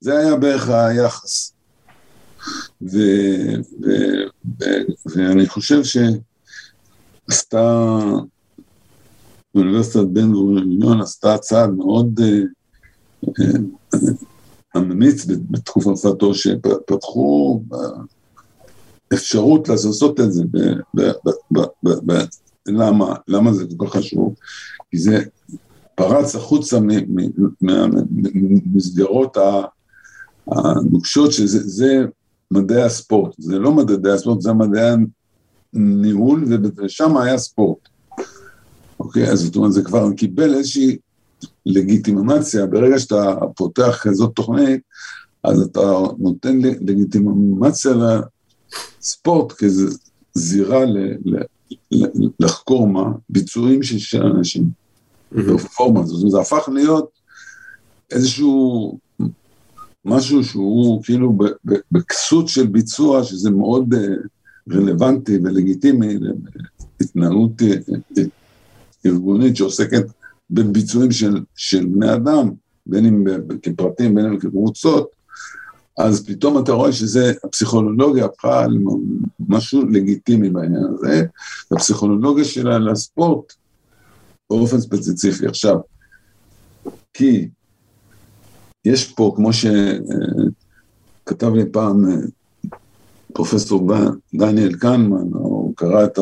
[0.00, 1.52] זה היה בערך היחס.
[2.82, 2.98] ו,
[3.82, 3.90] ו,
[4.60, 4.64] ו,
[5.06, 5.80] ואני חושב
[7.28, 7.98] שעשתה,
[9.54, 12.20] אוניברסיטת בן גוריון עשתה צעד מאוד
[14.76, 17.62] אמיץ אה, בתקופתו, שפתחו
[19.14, 20.42] אפשרות לעשות את זה
[22.68, 23.14] למה?
[23.28, 24.34] למה זה כל כך חשוב?
[24.90, 25.24] כי זה
[25.94, 26.78] פרץ החוצה
[27.60, 29.36] ממסגרות
[30.46, 32.04] הנוקשות, שזה
[32.50, 33.34] מדעי הספורט.
[33.38, 34.90] זה לא מדעי הספורט, זה מדעי
[35.74, 36.44] הניהול,
[36.76, 37.78] ושם היה ספורט.
[39.00, 40.96] אוקיי, אז זאת אומרת, זה כבר קיבל איזושהי
[41.66, 44.80] לגיטימציה, ברגע שאתה פותח כזאת תוכנית,
[45.44, 47.92] אז אתה נותן לגיטימציה
[49.00, 50.84] לספורט כזירה
[52.40, 53.12] לחקור מה?
[53.30, 54.64] ביצועים של אנשים,
[55.32, 57.10] בפרפורמנס, זאת אומרת, זה הפך להיות
[58.10, 58.98] איזשהו
[60.06, 61.38] משהו שהוא כאילו
[61.92, 64.06] בכסות של ביצוע, שזה מאוד אה,
[64.70, 66.18] רלוונטי ולגיטימי
[67.00, 68.22] להתנהלות אה, אה,
[69.06, 70.04] ארגונית שעוסקת
[70.50, 72.50] בביצועים של, של בני אדם,
[72.86, 73.24] בין אם
[73.62, 75.15] כפרטים, בין אם כקבוצות,
[75.98, 78.66] אז פתאום אתה רואה שזה, הפסיכולוגיה הפכה
[79.40, 81.22] למשהו לגיטימי בעניין הזה,
[81.70, 83.52] והפסיכולוגיה שלה לספורט
[84.50, 85.46] באופן ספציפי.
[85.46, 85.76] עכשיו,
[87.14, 87.48] כי
[88.84, 92.16] יש פה, כמו שכתב לי פעם אה,
[93.32, 93.90] פרופסור
[94.34, 96.18] דניאל קנמן, הוא קרא את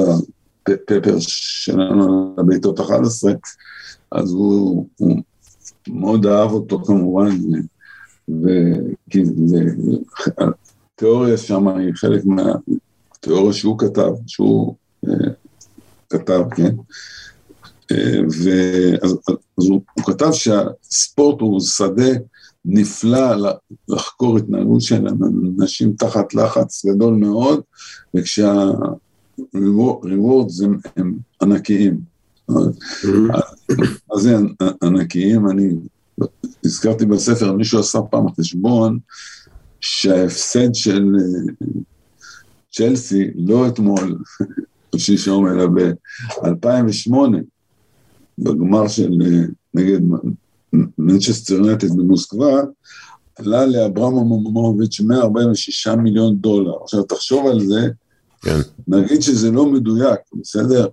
[0.69, 3.33] הפפר שלנו לבעיטות 11,
[4.13, 5.17] אז הוא, הוא
[5.89, 7.37] מאוד אהב אותו כמובן,
[8.29, 9.23] וכי
[10.95, 14.75] התיאוריה שם היא חלק מהתיאוריה שהוא כתב, שהוא
[15.07, 15.11] uh,
[16.11, 16.75] כתב, כן?
[17.93, 17.97] Uh,
[18.43, 19.19] ואז
[19.59, 22.11] אז הוא, הוא כתב שהספורט הוא שדה
[22.65, 23.53] נפלא
[23.89, 25.07] לחקור התנהגות של
[25.59, 27.61] אנשים תחת לחץ גדול מאוד,
[28.17, 32.01] וכשה-rewards הם, הם ענקיים.
[32.51, 32.55] Mm-hmm.
[34.09, 34.37] מה זה
[34.83, 35.51] ענקיים?
[35.51, 35.73] אני
[36.65, 38.99] הזכרתי בספר, מישהו עשה פעם חשבון
[39.81, 41.53] שההפסד של אה,
[42.73, 44.19] צ'לסי, לא אתמול,
[44.97, 47.15] שלשום, אלא ב-2008,
[48.39, 49.43] בגמר של אה,
[49.75, 50.01] נגד
[50.99, 52.61] מנצ'סטר נטד במוסקבה,
[53.37, 56.73] עלה לאברמומוביץ' 146 מיליון דולר.
[56.83, 57.89] עכשיו, תחשוב על זה,
[58.43, 58.59] כן.
[58.89, 60.87] נגיד שזה לא מדויק, בסדר?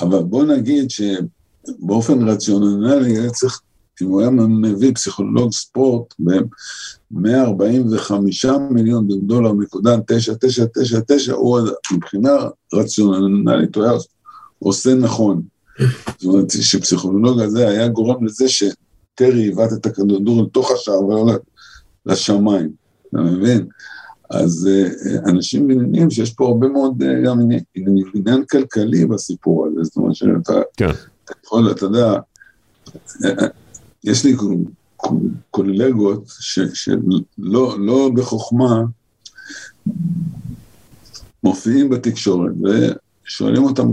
[0.00, 3.60] אבל בוא נגיד שבאופן רציונלי היה צריך
[4.02, 7.18] אם הוא היה מביא פסיכולוג ספורט ב-145
[8.70, 11.60] מיליון דולר נקודה 9999, הוא
[11.92, 12.30] מבחינה
[12.74, 13.92] רציונלית, הוא היה
[14.58, 15.42] עושה נכון.
[16.18, 21.32] זאת אומרת שפסיכולוג הזה היה גורם לזה שטרי עיוות את הכדור לתוך השער ולא
[22.06, 22.70] לשמיים,
[23.08, 23.66] אתה מבין?
[24.30, 24.88] אז אה,
[25.30, 27.40] אנשים מבינים שיש פה הרבה מאוד אה, גם
[28.14, 30.90] עניין כלכלי בסיפור הזה, זאת אומרת שאתה כן.
[31.44, 32.18] יכול, אתה יודע,
[34.04, 34.36] יש לי
[35.50, 36.24] קולגות
[36.72, 38.82] שלא לא בחוכמה
[41.44, 42.52] מופיעים בתקשורת
[43.26, 43.88] ושואלים אותם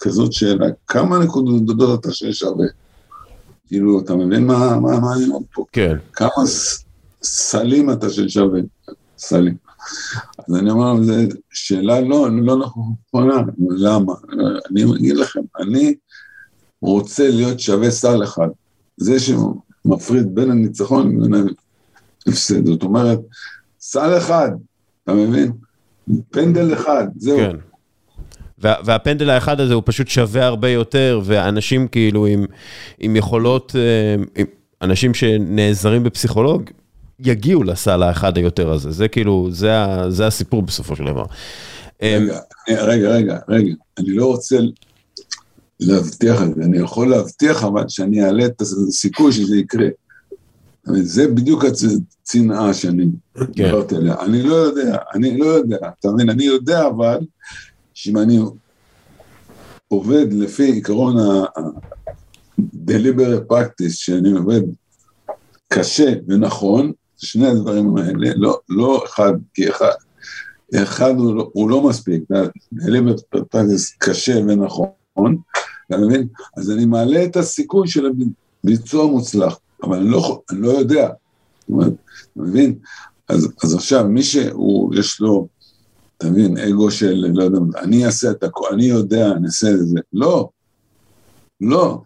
[0.00, 2.66] כזאת שאלה, כמה נקודות אתה שווה?
[3.66, 5.64] כאילו, אתה מבין מה, מה, מה אני אומר פה?
[5.72, 5.96] כן.
[6.12, 6.44] כמה
[7.22, 8.60] סלים אתה שווה?
[9.18, 9.56] סלים.
[10.38, 11.12] אז אני אומר, זו
[11.52, 14.12] שאלה לא, לא נכונה, למה?
[14.70, 15.94] אני אגיד לכם, אני
[16.82, 18.48] רוצה להיות שווה סל אחד.
[18.96, 21.48] זה שמפריד בין הניצחון לבין
[22.26, 22.66] ההפסד.
[22.66, 23.18] זאת אומרת,
[23.80, 24.50] סל אחד,
[25.04, 25.52] אתה מבין?
[26.30, 27.38] פנדל אחד, זהו.
[27.38, 27.56] כן.
[28.58, 32.46] וה, והפנדל האחד הזה הוא פשוט שווה הרבה יותר, ואנשים כאילו עם,
[32.98, 34.46] עם יכולות, אה, עם
[34.82, 36.70] אנשים שנעזרים בפסיכולוג,
[37.20, 39.70] יגיעו לסל האחד היותר הזה, זה כאילו, זה,
[40.08, 41.24] זה הסיפור בסופו של דבר.
[42.02, 44.58] רגע, רגע, רגע, רגע, אני לא רוצה
[45.80, 49.88] להבטיח את זה, אני יכול להבטיח אבל שאני אעלה את הסיכוי שזה יקרה.
[50.84, 53.44] זה בדיוק הצנעה שאני כן.
[53.46, 54.20] דיברתי עליה.
[54.20, 56.30] אני לא יודע, אני לא יודע, אתה מבין?
[56.30, 57.18] אני יודע אבל
[57.94, 58.38] שאם אני
[59.88, 64.60] עובד לפי עיקרון ה-deliberate practice, שאני עובד
[65.68, 69.92] קשה ונכון, שני הדברים האלה, לא, לא אחד, כי אחד,
[70.74, 72.22] אחד הוא לא, הוא לא מספיק,
[72.74, 76.28] deliberate practice קשה ונכון, אתה מבין?
[76.56, 78.10] אז אני מעלה את הסיכוי של
[78.64, 81.08] הביצוע מוצלח, אבל אני לא, אני לא יודע,
[81.60, 81.92] זאת אומרת,
[82.32, 82.78] אתה מבין?
[83.28, 85.48] אז, אז עכשיו, מי שהוא, יש לו
[86.22, 89.86] אתה מבין, אגו של, לא יודע, אני אעשה את הכל, אני יודע, אני אעשה את
[89.86, 90.00] זה.
[90.12, 90.50] לא,
[91.60, 92.02] לא.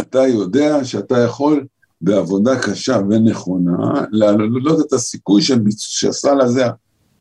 [0.00, 1.66] אתה יודע שאתה יכול
[2.00, 5.42] בעבודה קשה ונכונה להעלות את הסיכוי
[5.76, 6.64] שהסל הזה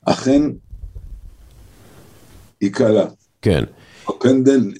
[0.06, 0.42] אכן
[2.62, 3.06] ייקלע.
[3.42, 3.64] כן.
[4.10, 4.74] הפנדל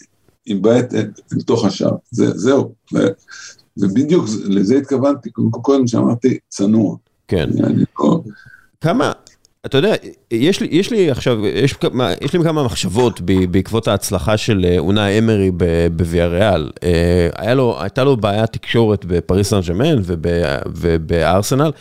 [0.48, 0.94] ייבעט
[1.32, 2.74] לתוך השער, זה, זהו.
[3.78, 6.96] ובדיוק לזה התכוונתי, קודם שאמרתי צנוע.
[7.28, 7.50] כן.
[8.00, 8.22] לא-
[8.82, 9.12] כמה,
[9.66, 9.94] אתה יודע,
[10.32, 11.76] יש לי, יש לי עכשיו, יש,
[12.22, 15.52] יש לי כמה מחשבות בעקבות ההצלחה של אה, אונאי אמרי
[15.92, 16.72] בוויה ריאל.
[16.84, 17.30] אה,
[17.78, 19.96] הייתה לו בעיה תקשורת בפריס סן ג'מאן
[20.66, 21.72] ובארסנל,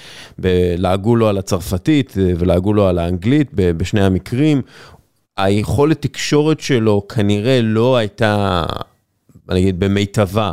[0.78, 4.62] לעגו לו על הצרפתית אה, ולעגו לו על האנגלית בשני המקרים.
[5.36, 8.62] היכולת תקשורת שלו כנראה לא הייתה,
[9.50, 10.52] אני אגיד, במיטבה,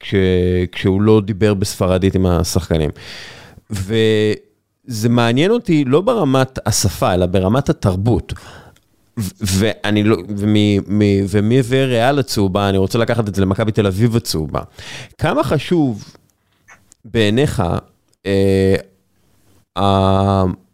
[0.00, 0.14] כש,
[0.72, 2.90] כשהוא לא דיבר בספרדית עם השחקנים.
[3.70, 3.94] ו...
[4.90, 8.32] זה מעניין אותי לא ברמת השפה, אלא ברמת התרבות.
[9.40, 10.16] ואני לא,
[11.28, 14.60] ומוויאריאל הצהובה, אני רוצה לקחת את זה למכבי תל אביב הצהובה.
[15.18, 16.04] כמה חשוב
[17.04, 17.62] בעיניך
[18.26, 18.74] אה,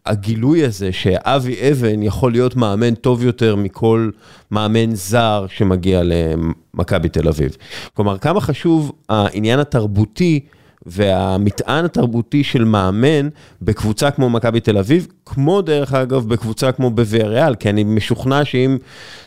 [0.06, 4.10] הגילוי הזה שאבי אבן יכול להיות מאמן טוב יותר מכל
[4.50, 7.56] מאמן זר שמגיע למכבי תל אביב?
[7.94, 10.40] כלומר, כמה חשוב העניין התרבותי
[10.86, 13.28] והמטען התרבותי של מאמן
[13.62, 18.44] בקבוצה כמו מכבי תל אביב, כמו דרך אגב בקבוצה כמו בוויה ריאל, כי אני משוכנע
[18.44, 18.76] שאם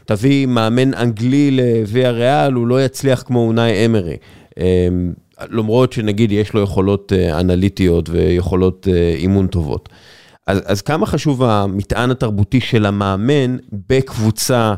[0.05, 4.17] תביא מאמן אנגלי לוויה ריאל, הוא לא יצליח כמו אונאי אמרי.
[4.59, 5.13] אמ,
[5.51, 9.89] למרות שנגיד יש לו יכולות אה, אנליטיות ויכולות אה, אימון טובות.
[10.49, 13.57] אז, אז כמה חשוב המטען התרבותי של המאמן
[13.89, 14.73] בקבוצה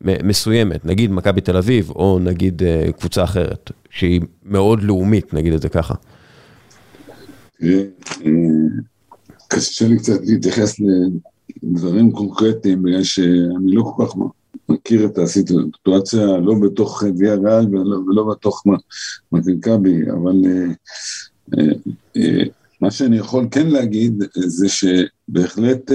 [0.00, 5.62] מסוימת, נגיד מכבי תל אביב, או נגיד אה, קבוצה אחרת, שהיא מאוד לאומית, נגיד את
[5.62, 5.94] זה ככה.
[9.48, 10.76] קשה לי קצת להתייחס
[11.62, 14.14] לדברים קונקרטיים, בגלל שאני לא כל כך
[14.68, 18.64] מכיר את הסיטואציה, לא בתוך ויה ריאל ולא, ולא בתוך
[19.32, 21.62] מכבי, אבל אה,
[22.16, 22.42] אה,
[22.80, 25.90] מה שאני יכול כן להגיד זה שבהחלט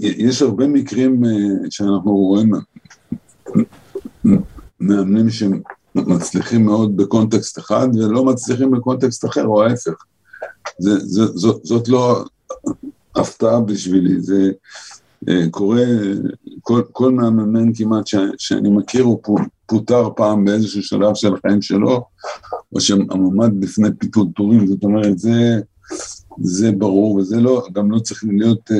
[0.00, 1.22] יש הרבה מקרים
[1.70, 2.52] שאנחנו רואים
[4.80, 5.60] מאמנים שהם
[5.94, 10.04] מצליחים מאוד בקונטקסט אחד ולא מצליחים בקונטקסט אחר, או ההפך.
[10.78, 12.24] זה, זה, זאת, זאת לא
[13.16, 14.50] הפתעה בשבילי, זה אה,
[15.50, 15.84] קורה,
[16.60, 22.04] כל, כל מאמן כמעט ש, שאני מכיר הוא פוטר פעם באיזשהו שלב של החיים שלו,
[22.72, 25.60] או שעמד לפני פיטורים, זאת אומרת, זה,
[26.40, 28.76] זה ברור, וזה לא, גם לא צריך להיות אה,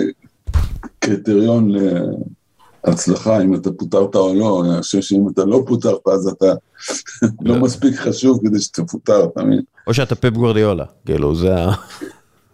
[0.99, 1.71] קריטריון
[2.85, 6.47] הצלחה, אם אתה פוטרת או לא, אני חושב שאם אתה לא פוטרת, אז אתה
[7.49, 9.63] לא מספיק חשוב כדי שתפוטר, אתה מבין?
[9.87, 11.73] או שאתה פפ גוורדיולה, כאילו, זה ה...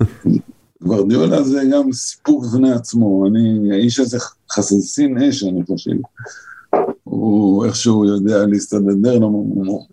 [0.83, 4.19] גוורדיולה זה גם סיפור בפני עצמו, אני, האיש הזה
[4.53, 5.91] חססין אש, אני חושב.
[7.05, 9.19] הוא איכשהו יודע להסתדר,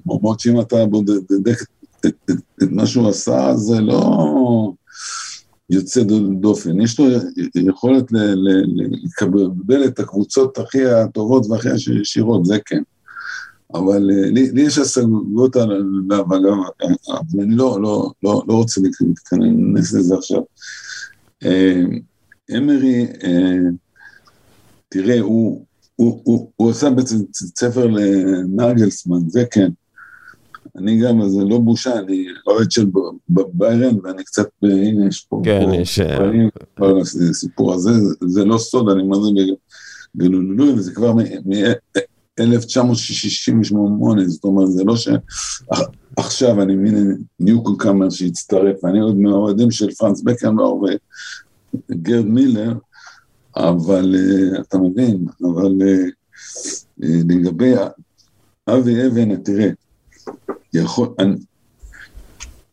[0.06, 1.64] למרות שאם אתה בודק
[2.64, 4.72] את מה שהוא עשה, זה לא...
[5.70, 6.04] יוצא
[6.40, 7.06] דופן, יש לו
[7.56, 11.70] יכולת לקבל את הקבוצות הכי הטובות והכי
[12.02, 12.82] עשירות, זה כן.
[13.74, 16.42] אבל אה, לי, לי יש השגות עליו, אבל
[17.40, 20.42] אני לא, לא, לא, לא רוצה להיכנס לזה עכשיו.
[21.46, 21.84] אה,
[22.58, 23.70] אמרי, אה,
[24.90, 25.66] תראה, הוא,
[25.96, 29.70] הוא, הוא, הוא עשה בעצם ספר לנגלסמן, זה כן.
[30.78, 32.86] אני גם, זה לא בושה, אני אוהד של
[33.30, 36.00] ביירן, ואני קצת, הנה, יש פה, כן, יש...
[36.76, 37.92] פה, הסיפור הזה,
[38.28, 39.30] זה לא סוד, אני אומר זה
[40.16, 41.14] בגלולוי, וזה כבר
[42.40, 49.92] מ-1968, זאת אומרת, זה לא שעכשיו אני מין ניוקו קאמר שהצטרף, אני עוד מהאוהדים של
[49.92, 50.86] פרנס בקנבאו
[51.90, 52.74] וגרד מילר,
[53.56, 54.16] אבל
[54.62, 55.74] אתה מבין, אבל
[57.00, 57.74] לגבי
[58.70, 59.70] אבי אבן, תראה,
[60.74, 61.36] יכול, אני,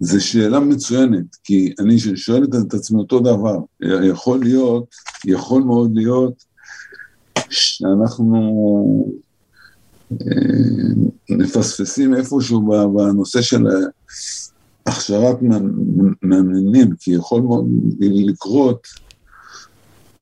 [0.01, 4.95] זו שאלה מצוינת, כי אני שואל את עצמי אותו דבר, יכול להיות,
[5.25, 6.45] יכול מאוד להיות
[7.51, 9.24] שאנחנו אה,
[11.31, 12.63] מפספסים איפשהו
[12.95, 13.67] בנושא של
[14.87, 15.37] הכשרת
[16.23, 17.69] מאמנים, כי יכול מאוד
[18.01, 18.87] לקרות,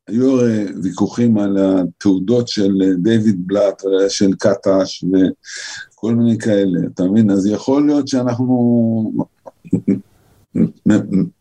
[0.08, 7.30] היו הרי ויכוחים על התעודות של דיוויד בלאט, של קטש וכל מיני כאלה, אתה מבין?
[7.30, 9.26] אז יכול להיות שאנחנו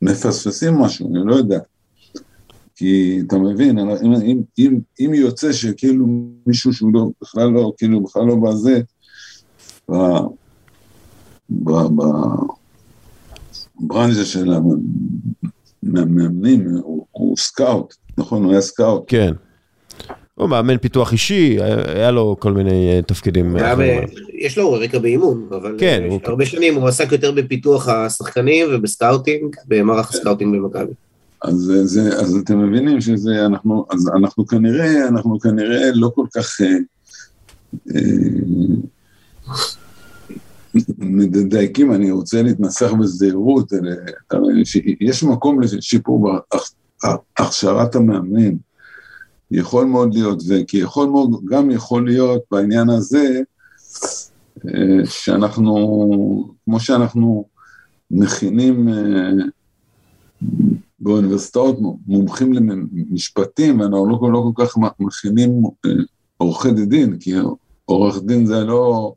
[0.02, 1.60] מפספסים משהו, אני לא יודע.
[2.82, 3.90] כי אתה מבין, אם,
[4.24, 6.06] אם, אם, אם יוצא שכאילו
[6.48, 8.82] מישהו שהוא לא, בכלל לא, כאילו בכלל לא בזה,
[13.80, 14.54] בברנז'ה של
[15.84, 18.44] המאמנים, הוא, הוא סקאוט, נכון?
[18.44, 19.04] הוא היה סקאוט.
[19.08, 19.34] כן.
[20.36, 21.58] הוא מאמן פיתוח אישי,
[21.96, 23.56] היה לו כל מיני תפקידים.
[24.34, 30.10] יש לו רקע באימון, אבל כן, הרבה שנים הוא עסק יותר בפיתוח השחקנים ובסקאוטינג, במערך
[30.10, 30.94] הסקאוטינג במכבי.
[31.42, 36.62] אז, זה, אז אתם מבינים שזה, אנחנו, אז אנחנו כנראה, אנחנו כנראה לא כל כך
[36.62, 36.78] אה,
[37.96, 38.02] אה,
[40.98, 43.74] מדייקים, אני רוצה להתנסח בזהירות,
[45.02, 46.30] יש מקום לשיפור
[47.40, 48.58] בהכשרת המאמנים,
[49.52, 53.42] יכול מאוד להיות, וכי יכול מאוד, גם יכול להיות בעניין הזה,
[54.66, 57.46] אה, שאנחנו, כמו שאנחנו
[58.12, 58.88] מכינים
[61.02, 61.78] באוניברסיטאות
[62.08, 65.92] מומחים למשפטים, ואנחנו לא, לא כל כך מכינים אה,
[66.38, 67.34] עורכי דין, כי
[67.86, 69.14] עורך דין זה לא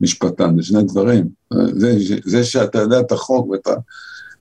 [0.00, 1.28] משפטן, זה שני דברים.
[1.52, 3.74] זה, זה שאתה יודע את החוק ואתה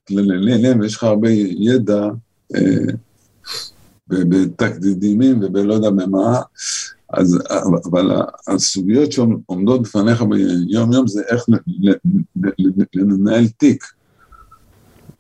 [0.08, 2.08] כללים, ויש לך הרבה ידע
[2.56, 2.94] אה,
[4.10, 6.42] בתקדימים ובלא יודע במה,
[7.14, 7.38] אז,
[7.86, 8.12] אבל
[8.48, 11.46] הסוגיות שעומדות בפניך ביום יום זה איך
[12.96, 13.84] לנהל תיק.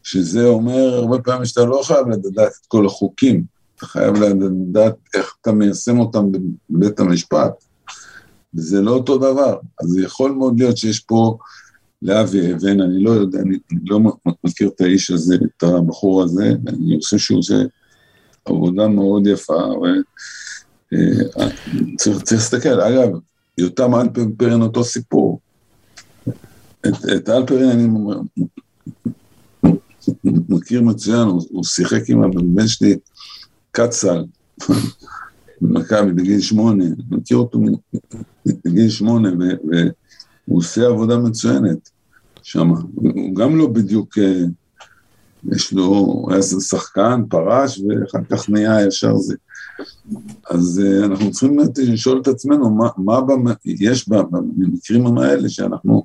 [0.07, 3.43] שזה אומר הרבה פעמים שאתה לא חייב לדעת את כל החוקים,
[3.75, 6.25] אתה חייב לדעת איך אתה מיישם אותם
[6.69, 7.63] בבית המשפט,
[8.55, 9.57] וזה לא אותו דבר.
[9.81, 11.37] אז יכול מאוד להיות שיש פה
[12.01, 13.99] לאבי אבן, אני לא יודע, אני, אני לא
[14.43, 17.55] מכיר את האיש הזה, את הבחור הזה, אני חושב שהוא עושה
[18.45, 19.63] עבודה מאוד יפה,
[20.83, 23.09] וצריך אה, להסתכל, אגב,
[23.57, 25.39] יותם אלפרין אותו סיפור.
[26.87, 27.87] את, את אלפרין אני
[30.49, 32.97] מכיר מצוין, הוא, הוא שיחק עם הבן שלי,
[33.71, 34.25] קצל,
[35.61, 37.59] במכבי בגיל שמונה, מכיר אותו
[38.65, 41.89] בגיל שמונה, והוא עושה עבודה מצוינת
[42.43, 42.69] שם.
[42.95, 44.43] הוא גם לא בדיוק, אה,
[45.51, 49.35] יש לו, הוא היה שחקן, פרש, ואחר כך נהיה ישר זה.
[50.49, 53.45] אז uh, אנחנו צריכים לשאול את עצמנו מה, מה במ...
[53.65, 56.03] יש במקרים האלה שאנחנו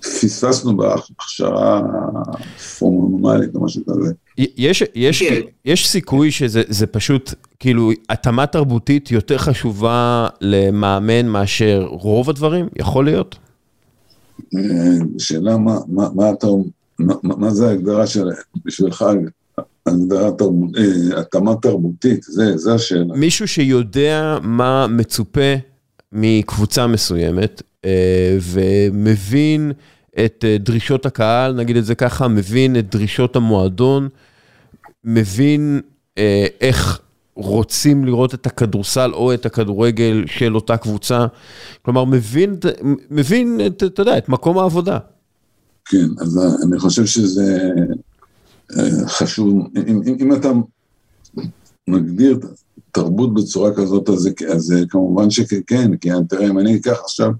[0.00, 1.82] פספסנו בהכשרה
[2.78, 4.12] פורמלית או משהו כזה.
[4.38, 5.40] יש, יש, כן.
[5.64, 12.68] יש סיכוי שזה פשוט, כאילו, התאמה תרבותית יותר חשובה למאמן מאשר רוב הדברים?
[12.76, 13.36] יכול להיות?
[14.56, 14.60] אה,
[15.18, 16.46] שאלה מה, מה, מה אתה,
[16.98, 18.28] מה, מה זה ההגדרה של,
[18.64, 19.04] בשבילך,
[19.86, 23.14] הגדרה תרבות, אה, התאמה תרבותית, זה, זה השאלה.
[23.14, 25.54] מישהו שיודע מה מצופה
[26.12, 27.62] מקבוצה מסוימת,
[28.40, 29.72] ומבין
[30.24, 34.08] את אה, דרישות הקהל, נגיד את זה ככה, מבין את דרישות המועדון,
[35.04, 35.80] מבין
[36.18, 37.00] אה, איך
[37.34, 41.26] רוצים לראות את הכדורסל או את הכדורגל של אותה קבוצה.
[41.82, 42.56] כלומר, מבין,
[43.10, 44.98] מבין את, אתה יודע, את מקום העבודה.
[45.84, 47.70] כן, אז אני חושב שזה
[49.06, 49.68] חשוב.
[49.76, 50.52] אם, אם, אם אתה
[51.90, 52.38] מגדיר
[52.92, 57.30] תרבות בצורה כזאת, אז, אז כמובן שכן, כי תראה, אם אני אקח עכשיו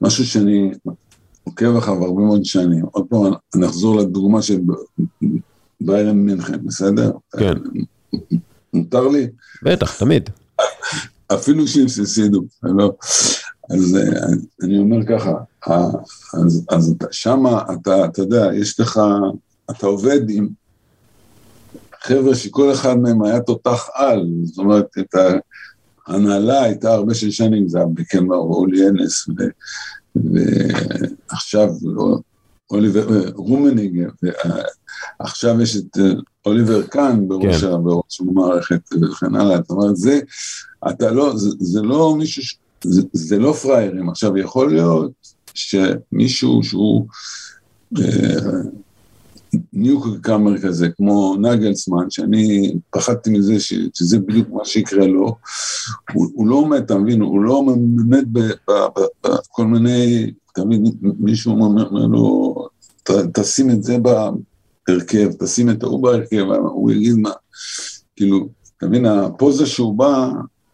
[0.00, 0.70] משהו שאני
[1.44, 4.60] עוקב אחריו הרבה מאוד שנים, עוד פעם נחזור לדוגמה של
[5.80, 7.12] ביירן מינכן, בסדר?
[7.38, 7.52] כן.
[8.72, 9.26] מותר לי?
[9.62, 10.30] בטח, תמיד.
[11.34, 12.92] אפילו שהם הפסידו, לא.
[13.70, 13.98] אז
[14.62, 15.32] אני אומר ככה,
[16.34, 19.00] אז, אז שמה אתה, אתה יודע, יש לך,
[19.70, 20.48] אתה עובד עם
[22.06, 25.14] חבר'ה שכל אחד מהם היה תותח על, זאת אומרת, את
[26.06, 29.28] ההנהלה הייתה הרבה של שנים, זה היה בקמר ואולי אנס,
[31.30, 31.68] ועכשיו
[32.70, 34.02] אוליבר, רומניג,
[35.20, 35.98] ועכשיו יש את
[36.46, 37.84] אוליבר קאן בראש, כן.
[37.84, 40.20] בראש המערכת וכן הלאה, זאת אומרת, זה,
[40.90, 42.42] אתה לא, זה, זה לא מישהו,
[42.84, 45.12] זה, זה לא פראיירים, עכשיו יכול להיות
[45.54, 47.06] שמישהו שהוא
[49.72, 55.36] ניו קאמר כזה, כמו נגלסמן, שאני פחדתי מזה ש, שזה בדיוק מה שיקרה לו,
[56.12, 58.24] הוא, הוא לא עומד, אתה מבין, הוא לא עומד
[59.24, 62.54] בכל מיני, תמיד מישהו אומר לו,
[63.02, 67.30] ת, תשים את זה בהרכב, תשים את ההוא בהרכב, הוא יגיד מה,
[68.16, 70.30] כאילו, אתה מבין, הפוזה שהוא בא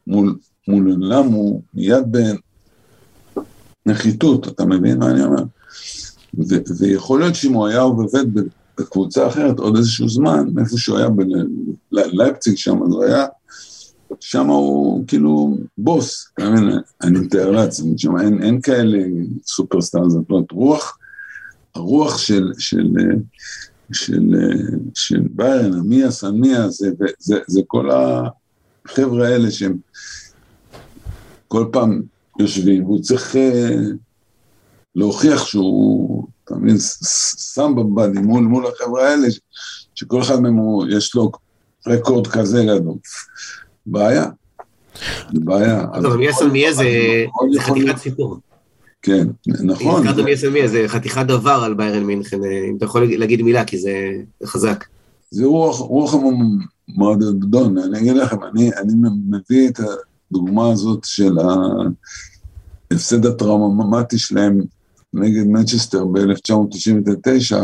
[0.06, 2.04] מול, מול עולם הוא מיד
[3.86, 5.42] בנחיתות, אתה מבין מה אני אומר?
[6.78, 8.24] ויכול להיות שאם הוא היה עובד
[8.78, 11.08] בקבוצה אחרת עוד איזשהו זמן, מאיפה שהוא היה
[11.92, 13.26] בלייפציג שם, אז הוא היה,
[14.20, 16.44] שם הוא כאילו בוס, אתה?
[17.02, 18.98] אני מתאר לעצמי, שם אין, אין כאלה
[19.46, 20.98] סופרסטאר, זאת אומרת, רוח,
[21.74, 22.88] הרוח של, של,
[23.92, 24.34] של,
[24.94, 29.76] של ביירן, המיאס, המיאס, זה, זה, זה כל החבר'ה האלה שהם
[31.48, 32.02] כל פעם
[32.38, 33.76] יושבים, והוא צריך אה,
[34.94, 36.76] להוכיח שהוא אתה מבין,
[37.54, 39.28] שם בבאדי מול, מול החברה האלה,
[39.94, 40.56] שכל אחד מהם
[40.90, 41.30] יש לו
[41.86, 42.94] רקורד כזה גדול.
[43.86, 44.26] בעיה.
[45.32, 45.86] בעיה.
[46.02, 46.84] טוב, מי יעשה מי זה
[47.58, 48.36] חתיכת סיפור.
[49.02, 50.06] כן, נכון.
[50.06, 53.64] הזכרת מי יעשה מי זה חתיכת דבר על ביירן מינכן, אם אתה יכול להגיד מילה,
[53.64, 53.92] כי זה
[54.44, 54.84] חזק.
[55.30, 56.14] זה רוח, רוח
[56.88, 58.92] המועדון, אני אגיד לכם, אני, אני
[59.28, 59.80] מביא את
[60.30, 61.32] הדוגמה הזאת של
[62.90, 64.60] ההפסד הטראומטי שלהם
[65.14, 67.56] נגד מנצ'סטר ב-1999,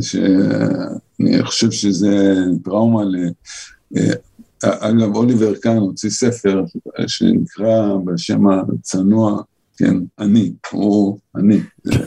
[0.00, 2.34] שאני חושב שזה
[2.64, 3.16] טראומה ל...
[3.96, 4.12] אה,
[4.64, 6.64] אגב, אוליבר קאן הוציא ספר
[7.06, 9.42] שנקרא בשם הצנוע,
[9.76, 11.60] כן, אני, הוא, אני,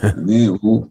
[0.04, 0.86] אני, הוא...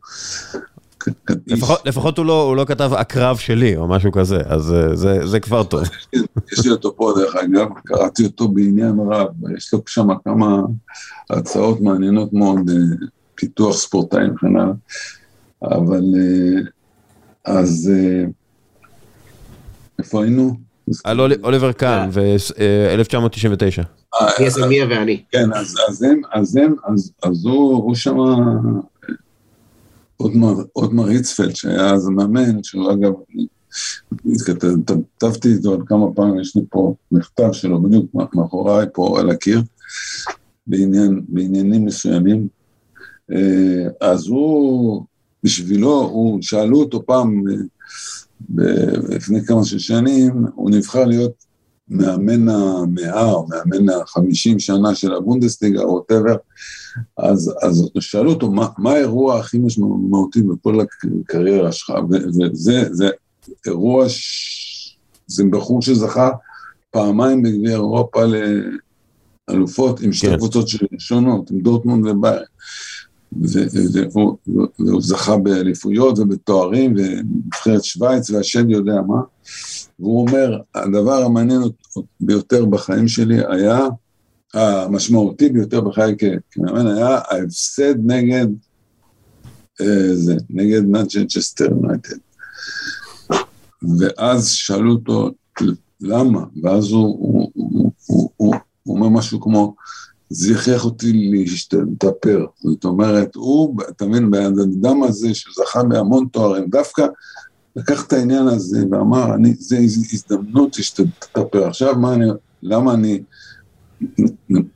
[1.46, 5.26] לפחות, לפחות הוא, לא, הוא לא כתב הקרב שלי או משהו כזה, אז אה, זה,
[5.26, 5.82] זה כבר טוב.
[6.52, 10.62] יש לי אותו פה דרך אגב, קראתי אותו בעניין רב, יש לו שם כמה
[11.30, 12.74] הצעות מעניינות מאוד אה,
[13.40, 14.72] פיתוח ספורטאים וכן הלאה,
[15.62, 16.60] אבל אה,
[17.44, 18.24] אז אה,
[19.98, 20.56] איפה היינו?
[21.04, 23.82] על אוליבר קאן, ו-1999.
[24.40, 25.22] יסמיה ואני.
[25.30, 26.74] כן, אז הם, אז הם,
[27.22, 28.16] אז הוא שם,
[30.76, 33.12] אוטמר היצפלד, שהיה אז מאמן, שהוא אגב,
[34.46, 39.62] כתבתי איתו על כמה פעמים, יש לי פה מכתב שלו בדיוק מאחוריי פה על הקיר,
[40.66, 42.59] בעניינים מסוימים, אה,
[44.00, 45.04] אז הוא,
[45.44, 47.44] בשבילו, הוא, שאלו אותו פעם,
[48.60, 48.64] אה,
[49.08, 51.44] לפני כמה שנים, הוא נבחר להיות
[51.88, 56.36] מאמן המאה או מאמן החמישים שנה של הבונדסליגה או ווטאבר,
[57.18, 61.92] אז, אז שאלו אותו, מה, מה האירוע הכי משמעותי בכל הקריירה שלך?
[62.10, 63.10] וזה זה
[63.66, 64.96] אירוע, ש...
[65.26, 66.30] זה בחור שזכה
[66.90, 68.22] פעמיים בגביע אירופה
[69.48, 70.36] לאלופות עם שתי כן.
[70.36, 70.66] קבוצות
[70.98, 72.42] שונות, עם דורטמונד וביירן.
[73.32, 79.20] והוא זכה באליפויות ובתוארים ונבחרת שווייץ והשם יודע מה.
[79.98, 81.62] והוא אומר, הדבר המעניין
[82.20, 83.78] ביותר בחיים שלי היה,
[84.54, 86.16] המשמעותי ביותר בחיי
[86.50, 88.46] כמאמן היה ההפסד נגד,
[89.80, 92.16] אה, זה, נגד מנצ'סטר יונייטד.
[93.98, 95.30] ואז שאלו אותו,
[96.00, 96.44] למה?
[96.62, 99.74] ואז הוא, הוא, הוא, הוא, הוא, הוא אומר משהו כמו,
[100.30, 102.46] זה הכריח אותי להשתפר.
[102.62, 107.06] זאת אומרת, הוא, אתה מבין, האדם הזה שזכה בהמון תוארים, דווקא
[107.76, 111.66] לקח את העניין הזה ואמר, אני, זה הזדמנות להשתפר.
[111.68, 112.26] עכשיו, מה אני,
[112.62, 113.22] למה אני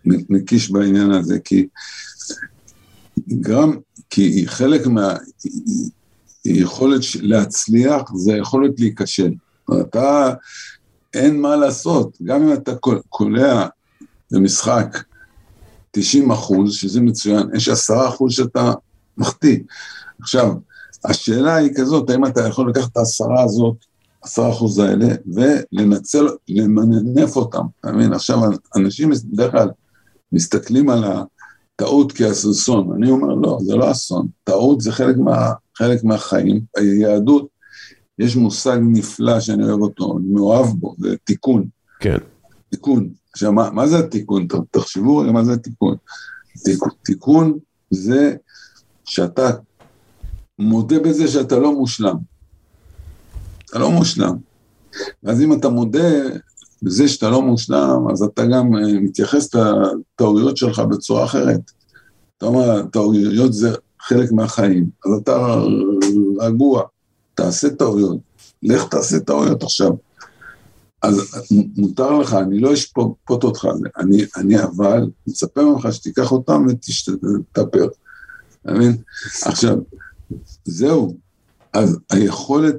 [0.04, 1.38] מקיש בעניין הזה?
[1.38, 1.66] כי
[3.40, 3.76] גם,
[4.10, 4.82] כי חלק
[6.46, 9.32] מהיכולת להצליח זה היכולת להיכשל.
[9.80, 10.34] אתה,
[11.14, 12.72] אין מה לעשות, גם אם אתה
[13.08, 13.66] קולע
[14.30, 14.96] במשחק
[15.94, 18.72] 90 אחוז, שזה מצוין, יש 10 אחוז שאתה
[19.18, 19.58] מחטיא.
[20.20, 20.52] עכשיו,
[21.04, 23.76] השאלה היא כזאת, האם אתה יכול לקחת את העשרה הזאת,
[24.22, 28.12] עשרה אחוז האלה, ולנצל, למנף אותם, אתה מבין?
[28.12, 28.40] עכשיו,
[28.76, 29.68] אנשים בדרך כלל
[30.32, 36.04] מסתכלים על הטעות כאסון, אני אומר, לא, זה לא אסון, טעות זה חלק, מה, חלק
[36.04, 37.46] מהחיים, היהדות,
[38.18, 41.64] יש מושג נפלא שאני אוהב אותו, אני מאוהב בו, זה תיקון.
[42.00, 42.18] כן.
[42.70, 43.08] תיקון.
[43.34, 44.46] עכשיו, מה, מה זה התיקון?
[44.70, 45.96] תחשבו רגע מה זה התיקון.
[46.64, 47.58] תיקון, תיקון
[47.90, 48.36] זה
[49.04, 49.50] שאתה
[50.58, 52.16] מודה בזה שאתה לא מושלם.
[53.70, 54.36] אתה לא מושלם.
[55.22, 56.08] ואז אם אתה מודה
[56.82, 61.60] בזה שאתה לא מושלם, אז אתה גם אה, מתייחס לטעויות שלך בצורה אחרת.
[62.38, 63.70] אתה אומר, טעויות זה
[64.00, 65.56] חלק מהחיים, אז אתה
[66.38, 66.82] רגוע,
[67.34, 68.18] תעשה טעויות,
[68.62, 69.92] לך תעשה טעויות עכשיו.
[71.04, 71.22] אז
[71.76, 73.66] מותר לך, אני לא אשפוט אותך,
[73.98, 77.88] אני, אני אבל מצפה ממך שתיקח אותם ותשתפר,
[78.62, 78.96] אתה מבין?
[79.44, 79.76] עכשיו,
[80.64, 81.16] זהו,
[81.72, 82.76] אז היכולת,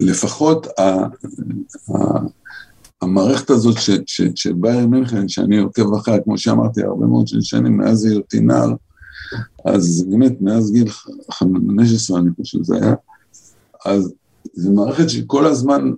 [0.00, 2.18] לפחות ה, ה,
[3.02, 7.76] המערכת הזאת ש, ש, של בייר מינכן, שאני עוקב אחריה, כמו שאמרתי, הרבה מאוד שנים,
[7.76, 8.72] מאז היותי נער,
[9.64, 10.88] אז באמת, מאז גיל
[11.30, 12.94] 15, אני חושב שזה היה,
[13.84, 14.12] אז
[14.54, 15.90] זו מערכת שכל הזמן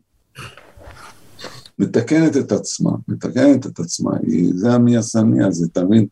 [1.78, 6.06] מתקנת את עצמה, מתקנת את עצמה, היא, זה המי עשה מי הזה, תמיד.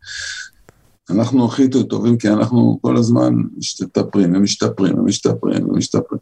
[1.10, 6.20] אנחנו הכי טובים כי אנחנו כל הזמן משתפרים ומשתפרים ומשתפרים ומשתפרים.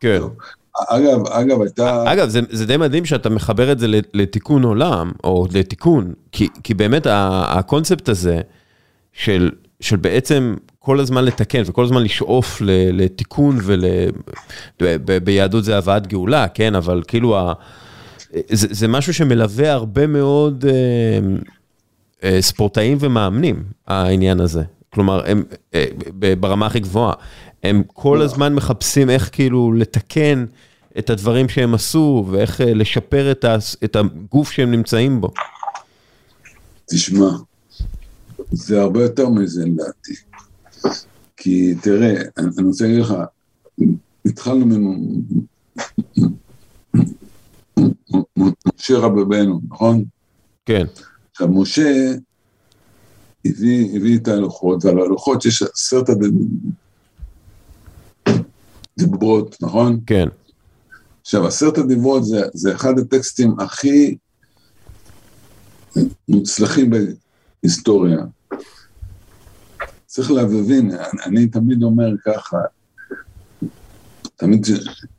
[0.00, 0.20] כן.
[0.88, 2.12] אגב, אגב, הייתה...
[2.12, 6.74] אגב, זה, זה די מדהים שאתה מחבר את זה לתיקון עולם, או לתיקון, כי, כי
[6.74, 8.40] באמת הקונספט הזה
[9.12, 9.50] של,
[9.80, 13.58] של בעצם כל הזמן לתקן וכל הזמן לשאוף לתיקון,
[14.80, 17.52] וביהדות זה הבאת גאולה, כן, אבל כאילו ה...
[18.32, 21.18] זה, זה משהו שמלווה הרבה מאוד אה,
[22.24, 24.62] אה, ספורטאים ומאמנים, העניין הזה.
[24.90, 25.42] כלומר, הם
[25.74, 25.84] אה,
[26.40, 27.12] ברמה הכי גבוהה,
[27.62, 30.44] הם כל הזמן מחפשים איך כאילו לתקן
[30.98, 35.30] את הדברים שהם עשו, ואיך אה, לשפר את, ה, את הגוף שהם נמצאים בו.
[36.90, 37.30] תשמע,
[38.52, 40.14] זה הרבה יותר מזה לדעתי.
[41.36, 43.14] כי תראה, אני רוצה להגיד לך,
[44.26, 44.96] התחלנו
[48.36, 50.04] משה רבנו, נכון?
[50.66, 50.84] כן.
[51.30, 52.12] עכשיו, משה
[53.44, 56.06] הביא, הביא את הלוחות, ועל הלוחות יש עשרת
[58.98, 60.00] הדיברות, נכון?
[60.06, 60.28] כן.
[61.20, 64.16] עכשיו, עשרת הדיברות זה, זה אחד הטקסטים הכי
[66.28, 66.90] מוצלחים
[67.62, 68.18] בהיסטוריה.
[70.06, 72.56] צריך להבין, אני, אני תמיד אומר ככה,
[74.36, 74.66] תמיד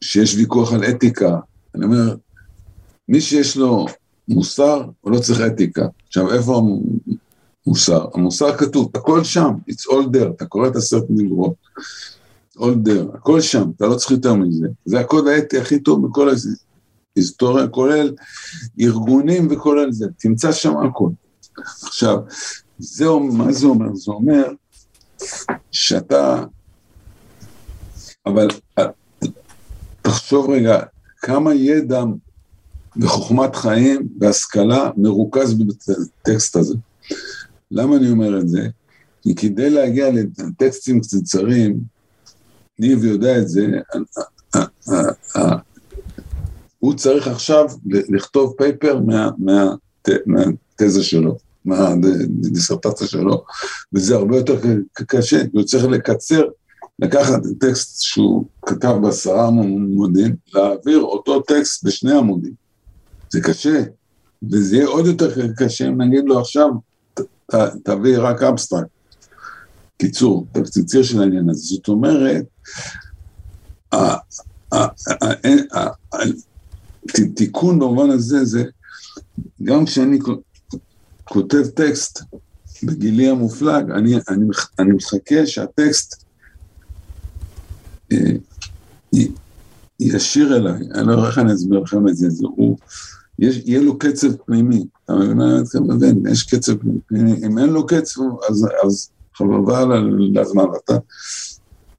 [0.02, 1.40] שיש ויכוח על אתיקה,
[1.76, 2.16] אני אומר,
[3.10, 3.86] מי שיש לו
[4.28, 5.88] מוסר, הוא לא צריך אתיקה.
[6.08, 6.62] עכשיו, איפה
[7.66, 8.06] המוסר?
[8.14, 11.54] המוסר כתוב, הכל שם, it's all there, אתה קורא את הסרט דיברות,
[12.58, 14.68] all there, הכל שם, אתה לא צריך יותר מזה.
[14.86, 16.30] זה הקוד האתי הכי טוב בכל
[17.16, 18.14] ההיסטוריה, כולל
[18.80, 21.10] ארגונים וכולל זה, תמצא שם הכל.
[21.84, 22.18] עכשיו,
[22.80, 23.96] זהו, מה זה אומר?
[23.96, 24.52] זה אומר
[25.72, 26.44] שאתה,
[28.26, 28.48] אבל
[30.02, 30.80] תחשוב רגע,
[31.18, 32.04] כמה ידע
[33.02, 36.76] וחוכמת חיים והשכלה מרוכז בטקסט הזה.
[37.72, 38.68] למה אני אומר את זה?
[39.22, 41.80] כי כדי להגיע לטקסטים קצרים,
[42.80, 43.68] ניב יודע את זה,
[46.80, 49.00] הוא צריך עכשיו לכתוב פייפר
[50.26, 53.44] מהתזה שלו, מהדיסרטציה שלו,
[53.94, 54.60] וזה הרבה יותר
[54.94, 56.44] קשה, הוא צריך לקצר,
[57.00, 62.67] לקחת טקסט שהוא כתב בעשרה עמודים, להעביר אותו טקסט בשני עמודים.
[63.30, 63.84] זה קשה,
[64.52, 66.70] וזה יהיה עוד יותר קשה אם נגיד לו עכשיו,
[67.14, 68.88] ת, תביא רק אבסטרקט.
[69.98, 71.62] קיצור, תקציציר של העניין הזה.
[71.62, 72.46] זאת אומרת,
[77.36, 78.64] תיקון במובן הזה זה,
[79.64, 80.20] גם כשאני
[81.24, 82.24] כותב טקסט
[82.84, 84.46] בגילי המופלג, אני, אני,
[84.80, 86.24] אני מחכה שהטקסט
[88.12, 88.18] אה,
[90.00, 92.78] ישיר אליי, אני לא יודע איך אני אסביר לכם את זה, זה הוא,
[93.40, 95.14] יש, יהיה לו קצב פנימי, אתה
[95.80, 96.24] מבין?
[96.32, 96.74] יש קצב
[97.08, 100.98] פנימי, אם אין לו קצב, אז, אז חבל על הזמן, אתה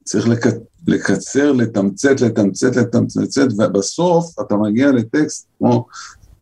[0.05, 0.47] צריך לק,
[0.87, 5.87] לקצר, לתמצת, לתמצת, לתמצת, ובסוף אתה מגיע לטקסט, כמו,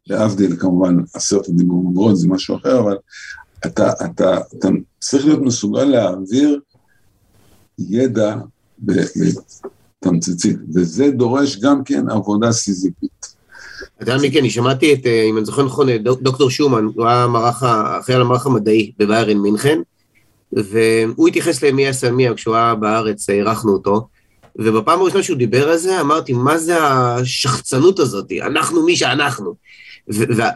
[0.06, 2.96] להבדיל כמובן, עשרת הדיבורות זה משהו אחר, אבל
[3.66, 4.68] אתה, אתה, אתה
[5.00, 6.60] צריך להיות מסוגל להעביר
[7.78, 8.36] ידע
[8.78, 13.35] בתמציתית, וזה דורש גם כן עבודה סיזיפית.
[14.02, 15.88] אתה יודע, מיקי, אני שמעתי את, אה, אם אני זוכר נכון,
[16.20, 19.78] דוקטור שומן, הוא היה המערך, אחראי על המערך המדעי בביירן מינכן,
[20.52, 24.08] והוא התייחס למי הסלמיה כשהוא היה בארץ, אירחנו אותו,
[24.56, 28.32] ובפעם הראשונה שהוא דיבר על זה, אמרתי, מה זה השחצנות הזאת?
[28.42, 29.54] אנחנו מי שאנחנו.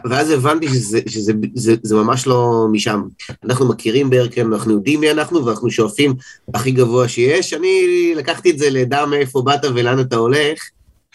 [0.09, 3.01] ואז הבנתי שזה, שזה זה, זה ממש לא משם.
[3.45, 6.13] אנחנו מכירים בערכם, אנחנו יודעים מי אנחנו, ואנחנו שואפים
[6.53, 7.53] הכי גבוה שיש.
[7.53, 10.59] אני לקחתי את זה לדע מאיפה באת ולאן אתה הולך,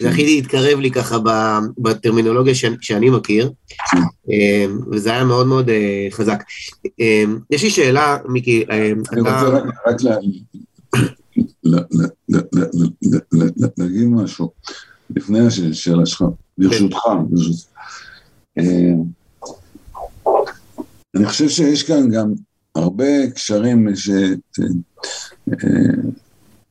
[0.01, 1.17] זה הכי התקרב לי ככה
[1.77, 3.51] בטרמינולוגיה שאני מכיר,
[4.29, 6.43] אמ, וזה היה מאוד מאוד אה, חזק.
[6.99, 10.01] אמ, יש לי שאלה, מיקי, אמ, אני רוצה רק
[13.77, 14.51] להגיד משהו
[15.15, 16.23] לפני השאלה שלך,
[16.57, 16.97] ברשותך.
[21.15, 22.33] אני חושב שיש כאן גם
[22.75, 23.87] הרבה קשרים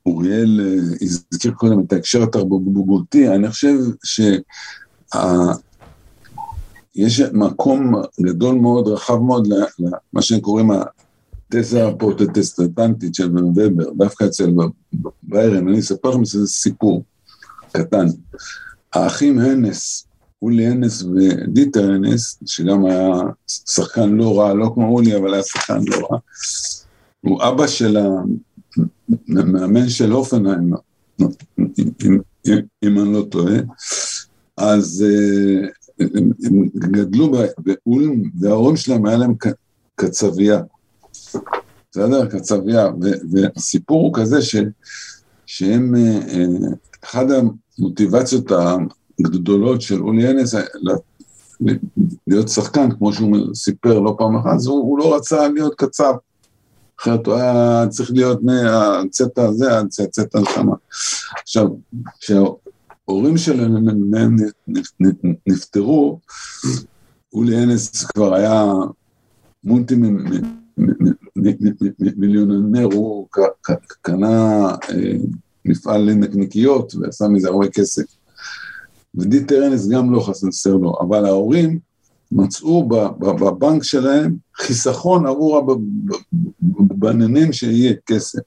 [0.06, 0.60] שאוריאל
[1.02, 4.40] הזכיר קודם את ההקשר התרבותי, אני חושב שיש
[7.32, 14.50] מקום גדול מאוד, רחב מאוד, למה שהם קוראים התזה הפרוטסטנטית של ובר, דווקא אצל
[15.22, 17.02] ביירן, אני אספר לכם איזה סיפור
[17.72, 18.06] קטן.
[18.92, 20.06] האחים הנס,
[20.42, 23.08] אולי הנס ודיטר הנס, שגם היה
[23.46, 26.18] שחקן לא רע, לא כמו אולי, אבל היה שחקן לא רע,
[27.20, 27.96] הוא אבא של
[29.28, 30.72] המאמן של אופנהיים,
[32.84, 33.54] אם אני לא טועה,
[34.56, 35.68] אז אה,
[36.00, 39.34] הם גדלו באולם, וההורים שלהם היה להם
[39.94, 40.60] קצבייה.
[41.90, 42.26] בסדר?
[42.26, 42.88] קצבייה.
[43.30, 44.56] והסיפור הוא כזה ש,
[45.46, 46.46] שהם, אה, אה,
[47.04, 47.26] אחד
[47.78, 48.52] המוטיבציות
[49.20, 50.54] הגדולות של אולי אנס,
[52.26, 56.14] להיות שחקן, כמו שהוא סיפר לא פעם אחת, הוא, הוא לא רצה להיות קצב.
[57.00, 60.74] אחרת הוא היה צריך להיות מהצאת הזה עד צאת הנשמה.
[61.42, 61.66] עכשיו,
[62.20, 63.88] כשההורים שלהם
[65.46, 66.20] נפטרו,
[67.32, 68.64] אולי אנס כבר היה
[69.64, 69.94] מולטי
[72.16, 73.28] מיליונר, הוא
[74.02, 75.12] קנה אה,
[75.64, 78.04] מפעל לנקניקיות ועשה מזה הרבה כסף.
[79.14, 81.78] ודיטר אנס גם לא חסר לו, אבל ההורים
[82.32, 82.88] מצאו
[83.18, 85.76] בבנק שלהם חיסכון עבור
[86.90, 88.40] הבננים שיהיה כסף.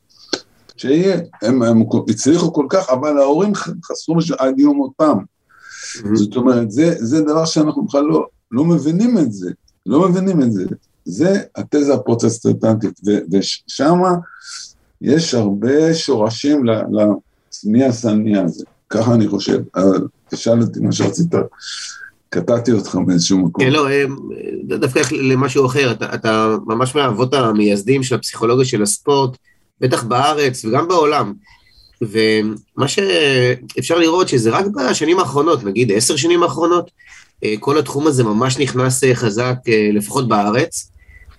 [0.77, 3.51] שיהיה, הם, הם הצליחו כל כך, אבל ההורים
[3.85, 5.17] חסרו עד יום מותם.
[5.17, 6.15] Mm-hmm.
[6.15, 9.51] זאת אומרת, זה, זה דבר שאנחנו בכלל לא, לא מבינים את זה,
[9.85, 10.65] לא מבינים את זה.
[11.05, 12.99] זה התזה הפרוטסטנטית,
[13.31, 13.99] ושם
[15.01, 19.59] יש הרבה שורשים למי הסני הזה, ככה אני חושב.
[20.29, 21.27] תשאל אותי מה שרצית,
[22.29, 23.65] קטעתי אותך באיזשהו מקום.
[23.65, 24.03] כן, לא, אה,
[24.63, 29.37] דווקא למשהו אחר, אתה, אתה ממש מהאבות המייסדים של הפסיכולוגיה של הספורט,
[29.81, 31.33] בטח בארץ וגם בעולם.
[32.01, 36.91] ומה שאפשר לראות שזה רק בשנים האחרונות, נגיד עשר שנים האחרונות,
[37.43, 39.55] אה, כל התחום הזה ממש נכנס אה, חזק,
[39.93, 40.91] לפחות בארץ.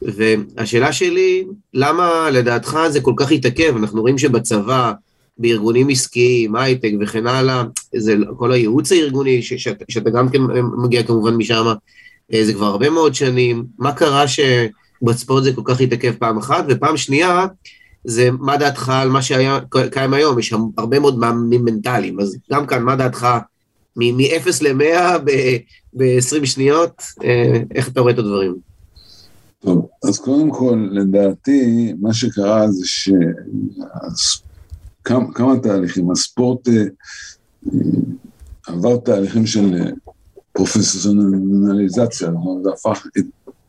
[0.02, 3.76] והשאלה שלי, למה לדעתך זה כל כך התעכב?
[3.76, 4.92] אנחנו רואים שבצבא,
[5.40, 7.64] בארגונים עסקיים, הייטק וכן הלאה,
[7.96, 10.40] זה כל הייעוץ הארגוני, ש, שאתה, שאתה גם כן
[10.84, 11.66] מגיע כמובן משם,
[12.32, 13.64] אה, זה כבר הרבה מאוד שנים.
[13.78, 16.64] מה קרה שבספורט זה כל כך התעכב פעם אחת?
[16.68, 17.46] ופעם שנייה,
[18.04, 19.58] זה מה דעתך על מה שהיה
[19.90, 23.28] קיים היום, יש שם הרבה מאוד מאמנים מנטליים, אז גם כאן, מה דעתך
[23.96, 25.18] מ-0 ל-100
[25.92, 28.56] ב-20 שניות, אה, איך אתה רואה את הדברים?
[29.60, 33.10] טוב, אז קודם כל, לדעתי, מה שקרה זה ש...
[35.04, 36.74] כמה, כמה תהליכים, הספורט אה,
[37.66, 37.78] אה,
[38.66, 39.90] עבר תהליכים של אה,
[40.52, 42.30] פרופסיונליזציה,
[42.62, 43.06] זה הפך,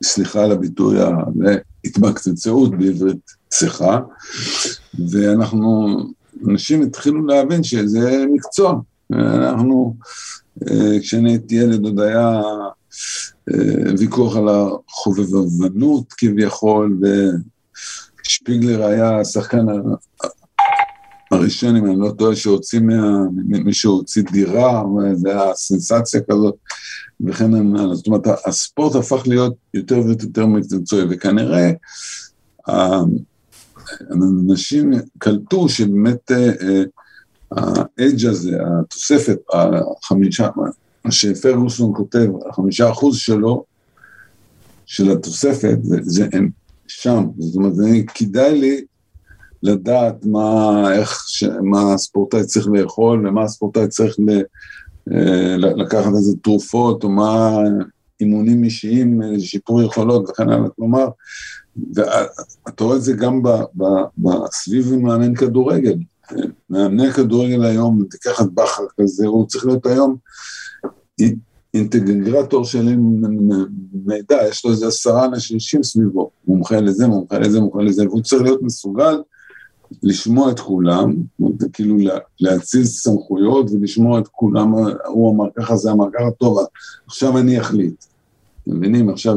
[0.03, 0.97] סליחה על הביטוי,
[1.83, 3.99] להתמקצעות בעברית צחה,
[5.11, 5.97] ואנחנו,
[6.49, 8.79] אנשים התחילו להבין שזה מקצוע.
[9.13, 9.95] אנחנו,
[11.01, 12.41] כשאני הייתי ילד עוד היה
[13.99, 16.99] ויכוח על החובבנות כביכול,
[18.25, 19.65] ושפיגלר היה השחקן
[21.41, 23.23] הראשון, אם אני לא טועה, שהוציא מה...
[23.45, 24.83] מישהו הוציא דירה,
[25.13, 26.55] זה היה סנסציה כזאת,
[27.25, 27.95] וכן הלאה.
[27.95, 31.71] זאת אומרת, הספורט הפך להיות יותר ויותר מקצועי, וכנראה
[34.09, 36.83] האנשים קלטו שבאמת אה, אה,
[37.97, 39.37] האדג' הזה, התוספת,
[40.03, 40.49] החמישה,
[41.05, 43.63] מה שפרגוסון כותב, החמישה אחוז שלו,
[44.85, 46.49] של התוספת, זה, זה הם
[46.87, 47.73] שם, זאת אומרת,
[48.15, 48.81] כדאי לי
[49.63, 54.41] לדעת מה, איך, ש, מה הספורטאי צריך לאכול ומה הספורטאי צריך ל,
[55.13, 57.57] אה, לקחת איזה תרופות או מה
[58.19, 61.07] אימונים אישיים לשיפור יכולות וכן הלאה, כלומר,
[61.95, 63.83] ואתה רואה את זה גם ב, ב,
[64.17, 64.29] ב,
[65.01, 65.95] מאמן כדורגל.
[66.69, 70.15] מאמני כדורגל היום, תיקח את בכר כזה, הוא צריך להיות היום
[71.73, 72.95] אינטגרטור של
[74.05, 78.41] מידע, יש לו איזה עשרה אנשים סביבו, מומחה לזה, מומחה לזה, מומחה לזה, והוא צריך
[78.41, 79.21] להיות מסוגל
[80.03, 81.15] לשמוע את כולם,
[81.73, 81.97] כאילו
[82.39, 84.73] להציז סמכויות ולשמוע את כולם,
[85.07, 86.57] הוא אמר ככה, זה אמר ככה, טוב,
[87.07, 88.05] עכשיו אני אחליט.
[88.63, 89.09] אתם מבינים?
[89.09, 89.35] עכשיו,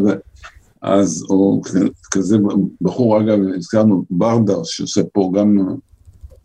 [0.82, 1.60] אז, או
[2.10, 2.36] כזה
[2.80, 5.76] בחור, אגב, הזכרנו ברדה, שעושה פה גם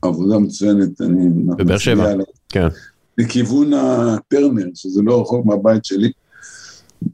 [0.01, 1.30] עבודה מצוינת, אני...
[1.30, 2.14] בבאר שבע,
[2.49, 2.68] כן.
[3.18, 6.12] לכיוון הטרנר, שזה לא רחוק מהבית שלי.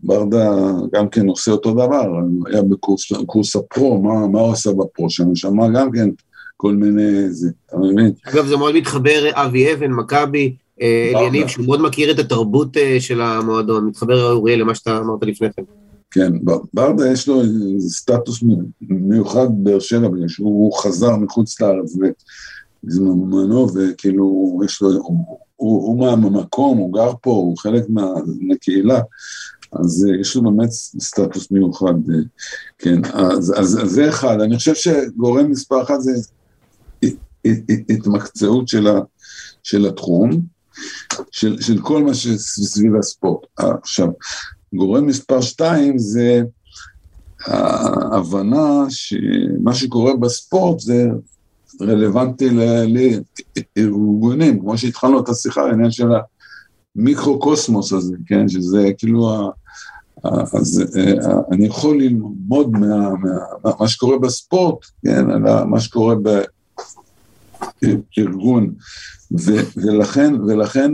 [0.03, 2.05] ברדה גם כן עושה אותו דבר,
[2.45, 5.09] היה בקורס הפרו, מה, מה הוא עשה בפרו?
[5.09, 6.09] שם שמע גם כן
[6.57, 8.11] כל מיני, זה, אתה מבין?
[8.23, 12.97] אגב, זה מאוד מתחבר, אבי אבן, מכבי, אה, אליניב, שהוא מאוד מכיר את התרבות אה,
[12.99, 15.63] של המועדון, מתחבר אוריאל למה שאתה אמרת לפני כן.
[16.11, 16.33] כן,
[16.73, 17.41] ברדה יש לו
[17.79, 18.43] סטטוס
[18.81, 21.95] מיוחד באר שבע, בגלל שהוא חזר מחוץ לארץ
[22.83, 28.05] בזמנו, וכאילו, יש לו, הוא, הוא מהמקום, הוא גר פה, הוא חלק מה,
[28.41, 28.99] מהקהילה,
[29.71, 31.93] אז יש לו באמת סטטוס מיוחד,
[32.77, 36.11] כן, אז, אז, אז זה אחד, אני חושב שגורם מספר אחת זה
[37.89, 38.99] התמקצעות של, ה,
[39.63, 40.29] של התחום,
[41.31, 43.45] של, של כל מה שסביב הספורט.
[43.57, 44.07] עכשיו,
[44.73, 46.41] גורם מספר שתיים זה
[47.45, 51.07] ההבנה שמה שקורה בספורט זה
[51.81, 52.49] רלוונטי
[53.77, 56.07] לארגונים, כמו שהתחלנו את השיחה, העניין של
[56.95, 59.49] המיקרו-קוסמוס הזה, כן, שזה כאילו, ה,
[60.53, 60.83] אז
[61.51, 63.09] אני יכול ללמוד מה,
[63.63, 66.15] מה, מה שקורה בספורט, כן, על מה שקורה
[67.81, 68.73] בארגון,
[69.39, 70.91] ו, ולכן, ולכן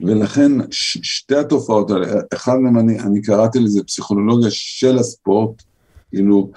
[0.00, 5.62] ולכן ש- שתי התופעות האלה, אחד מהם אני, אני קראתי לזה פסיכולוגיה של הספורט,
[6.10, 6.50] כאילו,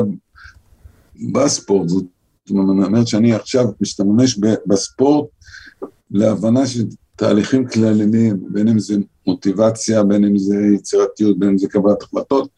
[1.34, 2.06] בספורט, זאת
[2.60, 5.30] אומרת שאני עכשיו משתמש בספורט
[6.12, 6.86] להבנה של
[7.16, 8.96] תהליכים כלליים, בין אם זה
[9.28, 12.50] מוטיבציה, בין אם זה יצירתיות, בין אם זה קבלת החלטות.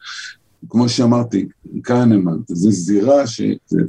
[0.68, 1.48] כמו שאמרתי,
[1.82, 3.22] קהנמן, זו זירה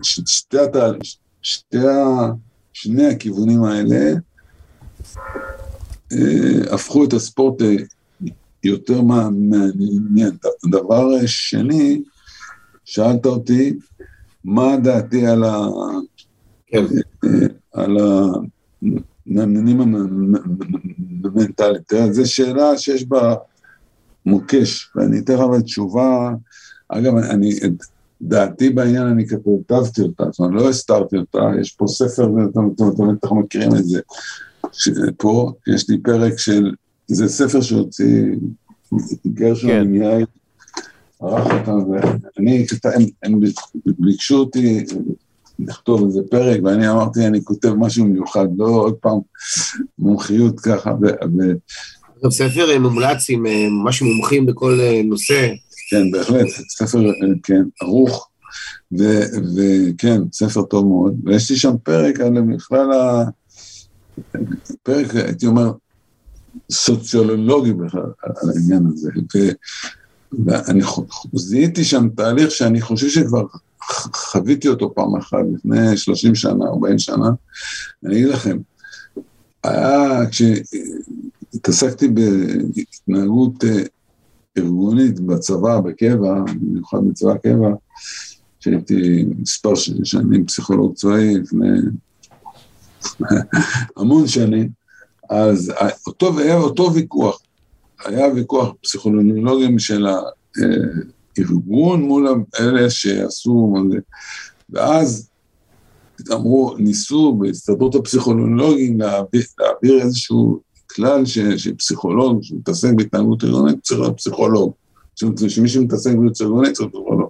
[0.02, 1.00] ששתי התהל...
[1.42, 2.32] שתי ה...
[2.74, 4.14] שני הכיוונים האלה
[6.12, 7.76] אה, הפכו את הספורט אה,
[8.64, 10.32] יותר מעניין.
[10.72, 12.02] דבר שני,
[12.86, 13.74] שאלת אותי,
[14.46, 15.68] מה דעתי על ה...
[16.68, 16.86] כן.
[17.74, 18.32] על ה...
[19.26, 19.82] מעניינים
[21.24, 21.82] המנטלית.
[21.88, 23.36] תראה, זו שאלה שיש בה
[24.26, 26.32] מוקש, ואני אתן לך תשובה,
[26.90, 27.60] אגב, אני,
[28.22, 32.70] דעתי בעניין, אני כתבתי אותה, זאת אומרת, לא הסתרתי אותה, יש פה ספר, ואתם
[33.14, 34.02] בטח מכירים את זה,
[35.18, 36.72] פה יש לי פרק של,
[37.08, 38.36] זה ספר שהוציא
[39.28, 39.96] גרשון כן.
[39.96, 40.26] יאיר,
[41.28, 41.92] ערך אותם,
[42.38, 43.40] ואני, הם, הם
[43.86, 44.86] ביקשו אותי
[45.60, 49.20] לכתוב איזה פרק, ואני אמרתי, אני כותב משהו מיוחד, לא עוד פעם
[50.00, 50.92] מומחיות ככה.
[51.02, 51.06] ו...
[52.32, 55.48] ספר מומלץ עם אה, ממש מומחים בכל אה, נושא.
[55.90, 56.48] כן, בהחלט,
[56.78, 57.12] ספר, אה,
[57.44, 58.30] כן, ערוך,
[58.92, 61.16] וכן, ספר טוב מאוד.
[61.24, 63.24] ויש לי שם פרק על בכלל ה...
[64.84, 65.72] פרק, הייתי אומר,
[66.72, 69.12] סוציולוגי בכלל על העניין הזה.
[70.46, 70.82] ואני
[71.34, 73.46] זיהיתי שם תהליך שאני חושב שכבר
[74.14, 77.30] חוויתי אותו פעם אחת לפני 30 שנה, 40 שנה,
[78.06, 78.58] אני אגיד לכם,
[79.64, 83.84] היה, כשהתעסקתי בהתנהגות אה,
[84.58, 87.70] ארגונית בצבא, בקבע, במיוחד בצבא הקבע,
[88.60, 91.68] שהייתי מספר שנים פסיכולוג צבאי לפני
[93.98, 94.70] המון שנים,
[95.30, 95.72] אז
[96.08, 97.42] אותו, היה אותו ויכוח,
[98.06, 100.22] היה ויכוח פסיכולוגים של ה...
[100.64, 100.66] אה,
[101.40, 102.28] ארגון מול
[102.60, 103.76] אלה שעשו,
[104.70, 105.30] ואז
[106.34, 114.18] אמרו, ניסו בהסתדרות הפסיכולוגים להעביר, להעביר איזשהו כלל ש, שפסיכולוג שמתעסק בהתנהגות ארגונית צריך להיות
[114.18, 114.74] פסיכולוג.
[115.48, 117.30] שמי שמתעסק בהתנהגות ארגונית צריך להיות פסיכולוג.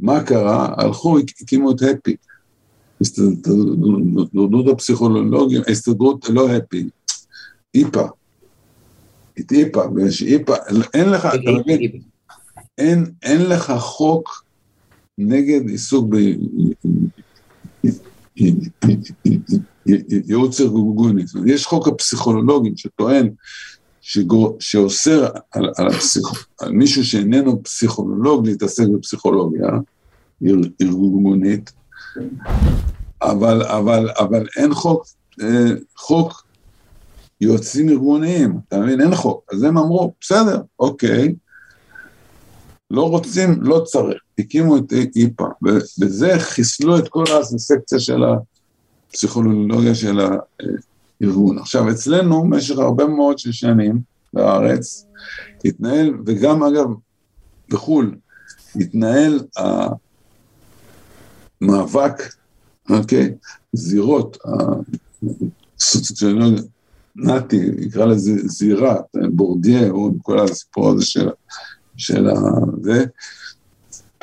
[0.00, 0.74] מה קרה?
[0.76, 2.16] הלכו, הקימו את הפי.
[3.00, 6.88] הסתדרות הפסיכולוגים, הסתדרות, לא הפי,
[7.74, 8.08] איפה.
[9.40, 10.54] את איפה, ויש איפה,
[10.94, 12.00] אין לך, אתה מבין?
[12.78, 14.44] אין, אין לך חוק
[15.18, 16.14] נגד עיסוק
[19.86, 21.22] בייעוץ ארגוני.
[21.46, 23.30] יש חוק הפסיכולוגים שטוען,
[24.00, 26.46] שגור, שאוסר על, על, הפסיכ...
[26.60, 29.68] על מישהו שאיננו פסיכולוג להתעסק בפסיכולוגיה
[30.82, 31.72] ארגונית,
[33.22, 35.06] אבל, אבל, אבל אין חוק,
[35.42, 36.45] אה, חוק
[37.40, 39.00] יועצים ארגוניים, אתה מבין?
[39.00, 39.52] אין חוק.
[39.52, 41.34] אז הם אמרו, בסדר, אוקיי,
[42.90, 44.22] לא רוצים, לא צריך.
[44.38, 47.24] הקימו את איפ"א, ובזה חיסלו את כל
[47.54, 48.22] הסקציה של
[49.10, 50.20] הפסיכולוגיה של
[51.20, 51.58] הארגון.
[51.58, 54.00] עכשיו, אצלנו, במשך הרבה מאוד של שנים
[54.32, 55.06] בארץ,
[55.64, 56.86] התנהל, וגם אגב
[57.68, 58.16] בחו"ל,
[58.76, 59.40] התנהל
[61.60, 62.22] המאבק,
[62.90, 63.34] אוקיי,
[63.72, 64.38] זירות,
[65.80, 66.62] הסוציולוגיה,
[67.16, 68.96] נתי, נקרא לזה זירה,
[69.30, 71.28] בורדיה, או כל הסיפור הזה של
[71.96, 72.26] של
[72.82, 73.04] זה,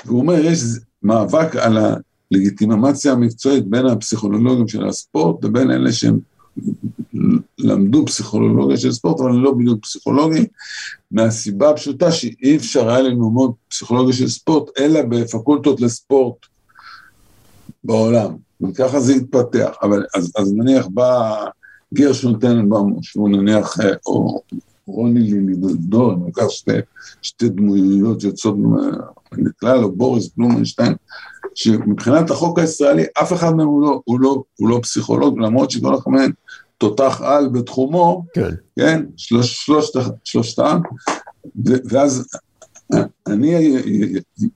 [0.06, 0.60] והוא אומר, יש
[1.04, 1.78] מאבק על
[2.32, 6.20] הלגיטימציה המקצועית בין הפסיכולוגים של הספורט לבין אלה שהם
[7.60, 10.46] למדו פסיכולוגיה של ספורט, אבל לא בדיוק פסיכולוגים,
[11.12, 16.36] מהסיבה הפשוטה שאי אפשר היה ללמוד פסיכולוגיה של ספורט, אלא בפקולטות לספורט
[17.84, 18.36] בעולם.
[18.62, 19.76] וככה זה התפתח.
[19.82, 21.46] אבל אז, אז נניח בא
[21.94, 24.42] גרשון טננבאום, שהוא נניח, אה, או
[24.88, 26.72] רוני לילידור, אני לוקח שתי,
[27.22, 28.56] שתי דמויות יוצאות
[29.32, 30.94] מכלל, או בוריס בלומנשטיין,
[31.56, 35.96] שמבחינת החוק הישראלי, אף אחד מהם הוא לא, הוא לא, הוא לא פסיכולוג, למרות שכל
[35.96, 36.32] אחד מהם
[36.78, 39.06] תותח על בתחומו, כן, כן?
[39.18, 40.80] שלוש, שלושת, שלושתם,
[41.66, 42.28] ואז
[43.28, 43.78] אני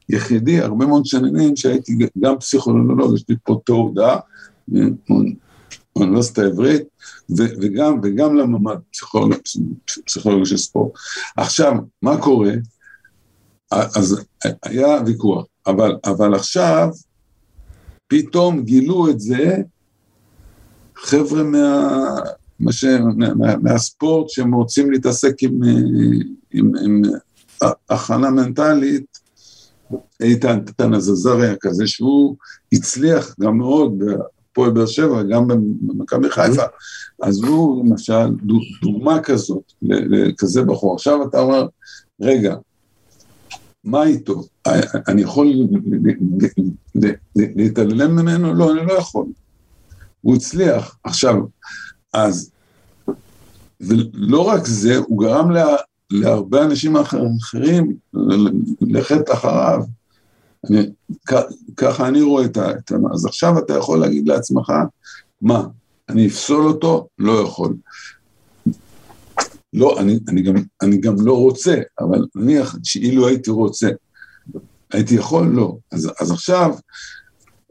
[0.10, 4.18] יחידי הרבה מאוד שנים שהייתי גם פסיכולוג, יש לי פה תעודה,
[5.98, 6.84] באוניברסיטה העברית,
[7.30, 9.38] וגם, וגם לממ"ד, פסיכולוגיה
[10.06, 10.92] פסיכולוג של ספורט.
[11.38, 12.52] עכשיו, מה קורה?
[13.72, 14.22] אז
[14.64, 16.90] היה ויכוח, אבל, אבל עכשיו
[18.08, 19.58] פתאום גילו את זה
[20.96, 21.98] חבר'ה מה,
[22.60, 22.86] מה ש,
[23.18, 25.60] מה, מה, מהספורט שהם רוצים להתעסק עם,
[26.52, 27.02] עם, עם
[27.90, 29.18] הכנה מנטלית,
[30.22, 30.94] איתן, איתן
[31.62, 32.36] כזה, שהוא
[32.74, 34.04] הצליח גם מאוד
[34.58, 35.48] בהפועל באר שבע, גם
[35.82, 36.64] במכבי חיפה,
[37.22, 38.28] אז הוא למשל
[38.82, 40.96] דוגמה כזאת, לכזה בחור.
[40.96, 41.68] עכשיו אתה אומר,
[42.22, 42.56] רגע,
[43.84, 44.44] מה איתו?
[45.08, 45.48] אני יכול
[47.36, 48.54] להתעלם ממנו?
[48.54, 49.26] לא, אני לא יכול.
[50.22, 50.98] הוא הצליח.
[51.04, 51.36] עכשיו,
[52.14, 52.52] אז,
[53.82, 55.76] ולא רק זה, הוא גרם לה,
[56.12, 57.98] להרבה אנשים אחרים
[58.82, 59.97] ללכת אחריו.
[60.70, 60.90] אני,
[61.78, 62.72] ככה אני רואה את ה...
[63.14, 64.72] אז עכשיו אתה יכול להגיד לעצמך,
[65.42, 65.68] מה,
[66.10, 67.08] אני אפסול אותו?
[67.20, 67.76] לא יכול.
[69.74, 73.90] לא, אני, אני, גם, אני גם לא רוצה, אבל נניח שאילו הייתי רוצה,
[74.94, 75.48] הייתי יכול?
[75.48, 75.78] לא.
[75.92, 76.76] אז, אז עכשיו,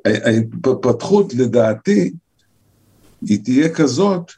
[0.04, 2.12] ההתפתחות לדעתי,
[3.26, 4.32] היא תהיה כזאת,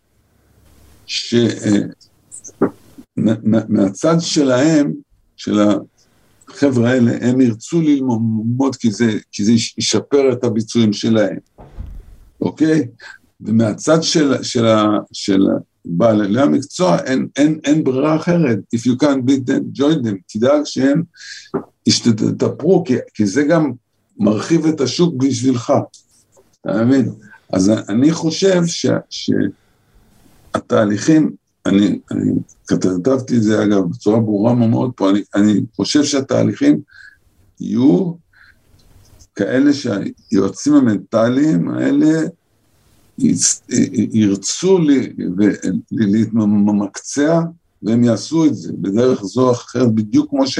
[3.16, 4.92] שמהצד שלהם,
[5.36, 5.60] של
[6.58, 11.36] החבר'ה האלה, הם ירצו ללמוד כי זה, כי זה ישפר את הביצועים שלהם,
[12.40, 12.88] אוקיי?
[13.40, 14.66] ומהצד של, של,
[15.12, 15.46] של
[15.84, 18.58] בעלי המקצוע אין, אין, אין ברירה אחרת.
[18.76, 20.16] If you can't beat them, join them.
[20.26, 21.02] תדאג שהם
[21.86, 23.72] ישתפרו, כי, כי זה גם
[24.18, 25.72] מרחיב את השוק בשבילך,
[26.60, 27.12] אתה מבין?
[27.52, 28.86] אז אני חושב ש,
[30.54, 31.30] שהתהליכים,
[31.68, 32.32] אני, אני
[32.66, 36.80] כתבתי את זה אגב בצורה ברורה מאוד פה, אני, אני חושב שהתהליכים
[37.60, 38.12] יהיו
[39.34, 42.28] כאלה שהיועצים המנטליים האלה
[44.12, 44.78] ירצו
[45.90, 47.40] להתמקצע
[47.82, 50.58] והם יעשו את זה בדרך זו או אחרת, בדיוק כמו, ש,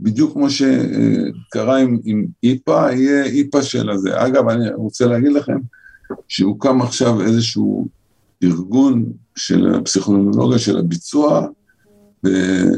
[0.00, 4.26] בדיוק כמו שקרה עם, עם איפה, יהיה איפה של הזה.
[4.26, 5.58] אגב, אני רוצה להגיד לכם
[6.28, 7.88] שהוקם עכשיו איזשהו
[8.42, 11.46] ארגון של הפסיכולוגיה של הביצוע,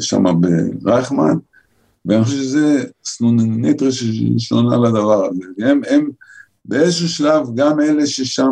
[0.00, 0.24] שם
[0.82, 1.34] ברייכמן,
[2.04, 5.42] ואני חושב שזה סנונית ראשונה לדבר הזה.
[5.58, 6.10] הם, הם
[6.64, 8.50] באיזשהו שלב, גם אלה ששם,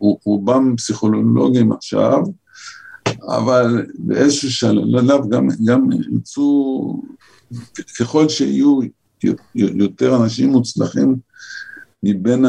[0.00, 2.22] רובם פסיכולוגים עכשיו,
[3.28, 7.02] אבל באיזשהו שלב גם, גם ירצו,
[7.98, 8.80] ככל שיהיו
[9.54, 11.16] יותר אנשים מוצלחים
[12.02, 12.44] מבין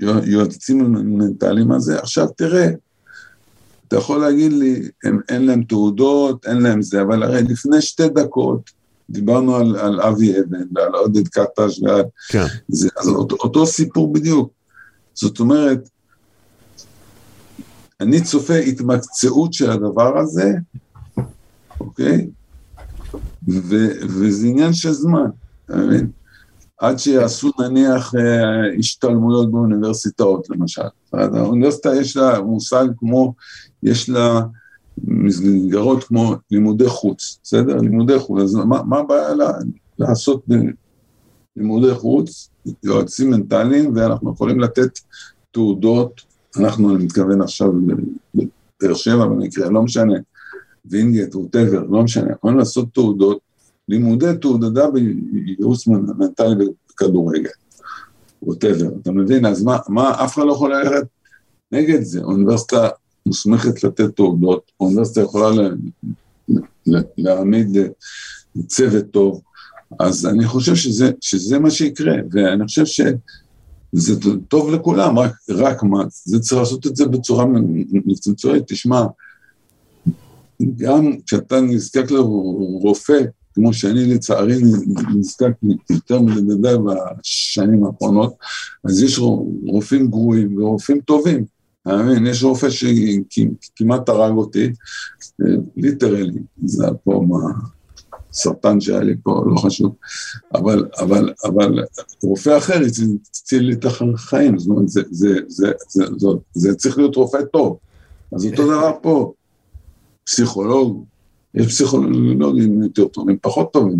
[0.00, 2.68] היועצים המנטליים הזה, עכשיו תראה,
[3.88, 8.08] אתה יכול להגיד לי, הם, אין להם תעודות, אין להם זה, אבל הרי לפני שתי
[8.08, 8.70] דקות,
[9.10, 12.02] דיברנו על, על אבי אבן ועל עודד קטש ועל...
[12.28, 12.44] כן.
[12.68, 14.52] זה, אז אותו, אותו סיפור בדיוק.
[15.14, 15.88] זאת אומרת,
[18.00, 20.52] אני צופה התמקצעות של הדבר הזה,
[21.80, 22.28] אוקיי?
[23.48, 25.26] ו, וזה עניין של זמן,
[25.64, 26.10] אתה מבין?
[26.78, 30.82] עד שיעשו נניח אה, השתלמויות באוניברסיטאות למשל.
[31.12, 33.34] האוניברסיטה יש לה מושג כמו,
[33.84, 34.40] יש לה
[35.04, 37.76] מסגרות כמו לימודי חוץ, בסדר?
[37.76, 39.52] לימודי חוץ, אז מה, מה הבעיה לה,
[39.98, 40.44] לעשות
[41.56, 42.50] לימודי חוץ,
[42.82, 44.98] יועצים מנטליים, ואנחנו יכולים לתת
[45.50, 46.20] תעודות,
[46.56, 47.72] אנחנו, אני מתכוון עכשיו
[48.34, 50.14] לבאר שבע במקרה, לא משנה,
[50.84, 53.38] וינגייט, whatever, לא משנה, יכולים לעשות תעודות,
[53.88, 57.50] לימודי תעודה בייעוץ מנטלי בכדורגל,
[58.42, 59.46] whatever, אתה מבין?
[59.46, 61.06] אז מה, מה, אף אחד לא יכול ללכת
[61.72, 62.88] נגד זה, אוניברסיטה
[63.26, 65.68] מוסמכת לתת תעודות, האוניברסיטה יכולה
[67.16, 67.76] להעמיד
[68.66, 69.40] צוות טוב,
[70.00, 76.04] אז אני חושב שזה, שזה מה שיקרה, ואני חושב שזה טוב לכולם, רק, רק מה,
[76.24, 77.44] זה צריך לעשות את זה בצורה
[78.04, 79.04] מצומצמת, תשמע,
[80.76, 83.20] גם כשאתה נזקק לרופא,
[83.54, 84.62] כמו שאני לצערי
[85.16, 85.52] נזקק
[85.90, 88.34] יותר מדי בשנים האחרונות,
[88.84, 89.18] אז יש
[89.66, 91.53] רופאים גרועים ורופאים טובים.
[91.86, 92.26] אתה מבין?
[92.26, 94.72] יש רופא שכמעט הרג אותי,
[95.76, 97.38] ליטרלי, זה פה מה...
[98.34, 99.94] סרטן שהיה לי פה, לא חשוב,
[100.54, 101.84] אבל, אבל, אבל
[102.22, 102.80] רופא אחר
[103.30, 107.38] הציל לי את החיים, זאת אומרת, זה, זה, זה, זה, זה, זה צריך להיות רופא
[107.52, 107.78] טוב.
[108.34, 109.32] אז אותו דבר פה,
[110.24, 111.04] פסיכולוג,
[111.54, 113.98] יש פסיכולוגים יותר טובים, פחות טובים,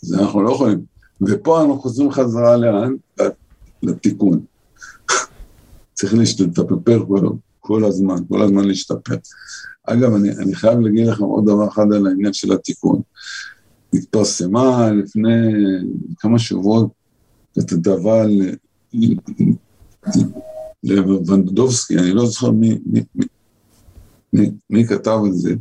[0.00, 0.80] זה אנחנו לא יכולים.
[1.20, 2.94] ופה אנחנו חוזרים חזרה לאן?
[3.82, 4.40] לתיקון.
[6.02, 7.28] צריך להשתפר כל,
[7.60, 9.16] כל הזמן, כל הזמן להשתפר.
[9.86, 13.00] אגב, אני, אני חייב להגיד לכם עוד דבר אחד על העניין של התיקון.
[13.94, 15.30] התפרסמה לפני
[16.18, 16.90] כמה שבועות
[17.54, 18.24] כתבה
[20.84, 23.26] לוונדובסקי, אני לא זוכר מי, מי, מי,
[24.32, 25.54] מי, מי כתב את זה,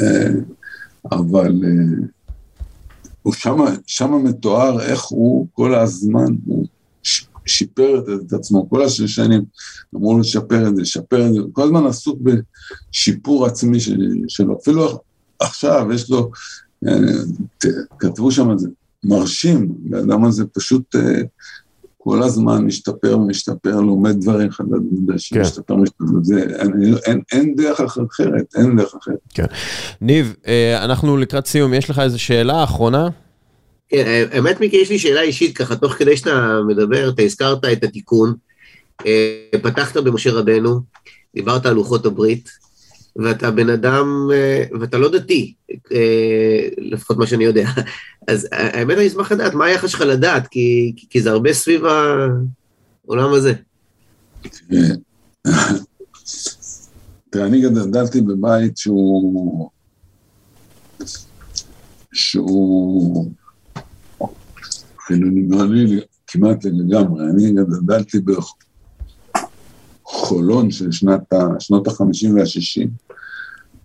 [0.00, 0.30] אה,
[1.12, 3.32] אבל אה,
[3.86, 6.66] שמה מתואר איך הוא כל הזמן, הוא
[7.48, 9.44] שיפר את עצמו, כל השנים
[9.96, 13.78] אמרו לשפר את זה, לשפר את זה, כל הזמן עסוק בשיפור עצמי
[14.28, 15.00] שלו, אפילו
[15.38, 16.30] עכשיו יש לו,
[16.88, 16.92] אה,
[17.98, 18.68] כתבו שם את זה,
[19.04, 21.22] מרשים, האדם הזה פשוט אה,
[21.98, 25.40] כל הזמן משתפר ומשתפר, לומד דברים חדשים, כן.
[25.40, 26.72] משתפר ומשתפר, זה, אין,
[27.06, 29.18] אין, אין דרך אחרת, אין דרך אחרת.
[29.34, 29.44] כן.
[30.00, 33.08] ניב, אה, אנחנו לקראת סיום, יש לך איזו שאלה אחרונה?
[33.88, 37.84] כן, האמת מיקי, יש לי שאלה אישית ככה, תוך כדי שאתה מדבר, אתה הזכרת את
[37.84, 38.34] התיקון,
[39.06, 40.80] אה, פתחת במשה רבנו,
[41.34, 42.48] דיברת על לוחות הברית,
[43.16, 45.54] ואתה בן אדם, אה, ואתה לא דתי,
[45.92, 47.68] אה, לפחות מה שאני יודע.
[48.28, 50.48] אז האמת אני אשמח לדעת, מה היחס שלך לדעת?
[50.48, 53.52] כי, כי זה הרבה סביב העולם הזה.
[57.30, 59.70] תראה, אני גדלתי בבית שהוא...
[62.12, 63.30] שהוא
[65.08, 65.48] חילוני
[66.26, 67.24] כמעט לגמרי.
[67.24, 68.18] אני גדלתי
[70.04, 72.88] בחולון של שנת, שנות ה-50 וה-60.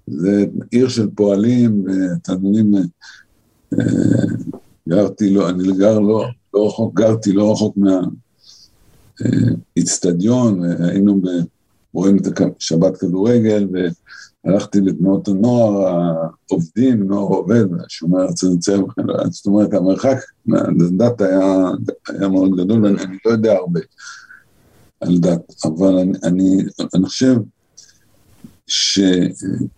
[0.08, 2.80] זה עיר של פועלים, ותלמידים, אה,
[4.90, 7.78] גרתי, לא, אני גר לא, לא רחוק, גרתי לא רחוק
[9.76, 11.22] מהאיצטדיון, אה, היינו
[11.94, 12.28] רואים את
[12.60, 13.68] שבת כדורגל,
[14.46, 15.88] הלכתי לתנועות הנוער,
[16.50, 18.82] העובדים, נוער עובד, שומר הצנצר
[19.30, 21.70] זאת אומרת, המרחק מהדת היה,
[22.10, 23.80] היה מאוד גדול, ואני לא יודע הרבה
[25.02, 26.58] על דת, אבל אני, אני,
[26.96, 27.36] אני חושב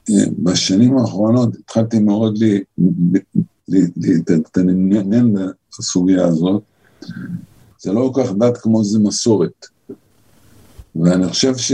[0.09, 2.37] שבשנים האחרונות התחלתי מאוד
[3.67, 5.35] להתעניין
[5.79, 6.63] בסוגיה הזאת.
[7.79, 9.65] זה לא כל כך דת כמו זה מסורת.
[10.95, 11.71] ואני חושב ש...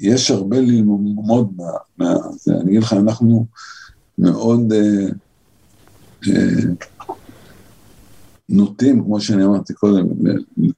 [0.00, 1.70] יש הרבה ללמוד מה...
[1.98, 2.54] מה זה.
[2.54, 3.46] אני אגיד לך, אנחנו
[4.18, 5.06] מאוד אה,
[6.28, 6.72] אה,
[8.48, 10.06] נוטים, כמו שאני אמרתי קודם,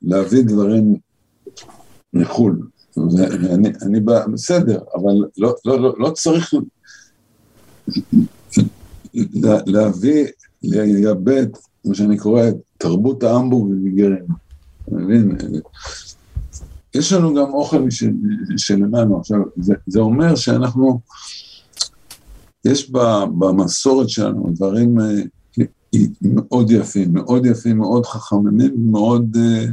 [0.03, 0.95] להביא דברים
[2.13, 2.61] מחו"ל.
[2.97, 6.55] ואני אני בסדר, אבל לא, לא, לא, לא צריך
[9.45, 10.27] להביא,
[10.63, 12.43] לייבא את מה שאני קורא
[12.79, 14.27] תרבות ההמבורגרים,
[14.83, 15.37] אתה מבין?
[16.95, 17.87] יש לנו גם אוכל
[18.57, 19.21] שלנו.
[19.21, 21.01] עכשיו, זה, זה אומר שאנחנו,
[22.65, 22.91] יש
[23.39, 25.23] במסורת שלנו דברים אה,
[26.23, 29.37] מאוד יפים, מאוד יפים, מאוד חכמים, מאוד...
[29.37, 29.65] אה,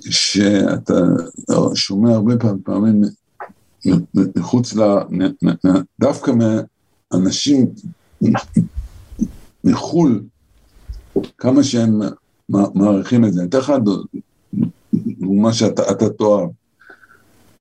[0.00, 0.94] שאתה
[1.74, 2.34] שומע הרבה
[2.64, 3.02] פעמים
[4.14, 4.80] מחוץ ל...
[6.00, 6.32] דווקא
[7.12, 7.66] מאנשים
[9.64, 10.22] מחו"ל,
[11.38, 12.00] כמה שהם
[12.48, 13.40] מעריכים את זה.
[13.40, 13.72] אני אתן לך
[15.20, 16.46] דוגמה שאתה תואר,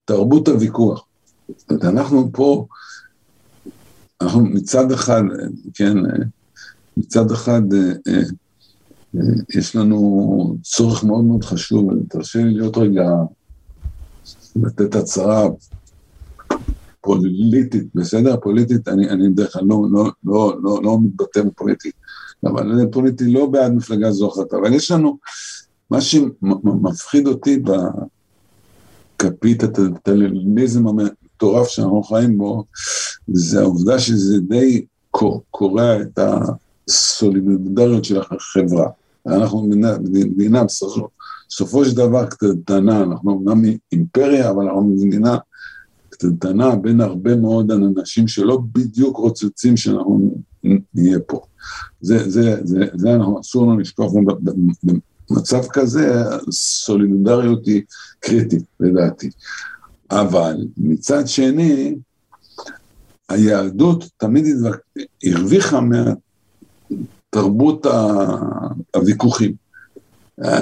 [0.05, 1.05] תרבות הוויכוח.
[1.71, 2.65] אנחנו פה,
[4.21, 5.23] אנחנו מצד אחד,
[5.73, 5.97] כן,
[6.97, 9.21] מצד אחד אה, אה,
[9.55, 13.09] יש לנו צורך מאוד מאוד חשוב, תרשה לי להיות רגע,
[14.55, 15.47] לתת הצהרה
[17.01, 18.37] פוליטית, בסדר?
[18.41, 21.93] פוליטית, אני, אני בדרך כלל לא, לא, לא, לא, לא מתבטא בפוליטית,
[22.45, 25.17] אבל פוליטי לא בעד מפלגה זו אחת, אבל יש לנו
[25.91, 27.63] מה שמפחיד אותי
[29.17, 32.63] בכפית הטלניזם המטורף שאנחנו חיים בו,
[33.27, 34.85] זה העובדה שזה די
[35.51, 36.19] קורע את
[36.87, 38.89] הסולידריות של החברה.
[39.27, 45.37] אנחנו מדינה, מדינה בסופו של דבר קטנה, אנחנו אומנם אימפריה, אבל אנחנו מדינה
[46.09, 50.35] קטנה בין הרבה מאוד אנשים שלא בדיוק רוצצים שאנחנו
[50.93, 51.41] נהיה פה.
[52.01, 54.11] זה, זה, זה, זה אנחנו, אסור לנו לשכוח
[55.29, 57.81] במצב כזה, סולידריות היא
[58.19, 59.29] קריטית, לדעתי.
[60.11, 61.95] אבל מצד שני,
[63.29, 64.45] היהדות תמיד
[65.23, 67.85] הרוויחה מהתרבות
[68.95, 69.65] הוויכוחים.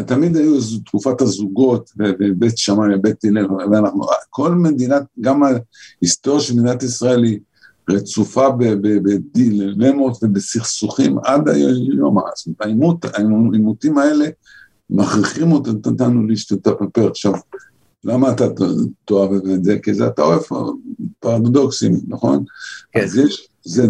[0.08, 6.84] תמיד היו תקופת הזוגות, ובית שמאי ובית הלל, ואנחנו, כל מדינת, גם ההיסטוריה של מדינת
[6.84, 7.40] ישראל היא
[7.90, 8.50] רצופה
[9.04, 11.74] בדילמות ובסכסוכים עד היום,
[12.36, 14.26] זאת אומרת, העימותים האלה
[14.90, 16.74] מכריחים אותנו להשתתף
[17.10, 17.34] עכשיו.
[18.04, 18.48] למה אתה
[19.06, 19.80] תאהב את זה?
[19.80, 20.42] כי זה אתה אוהב
[21.20, 22.44] פרדוקסים, נכון?
[22.92, 23.04] כן.
[23.04, 23.88] אז יש, זה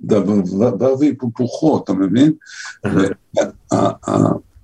[0.00, 2.32] דבר והיפוכו, אתה מבין?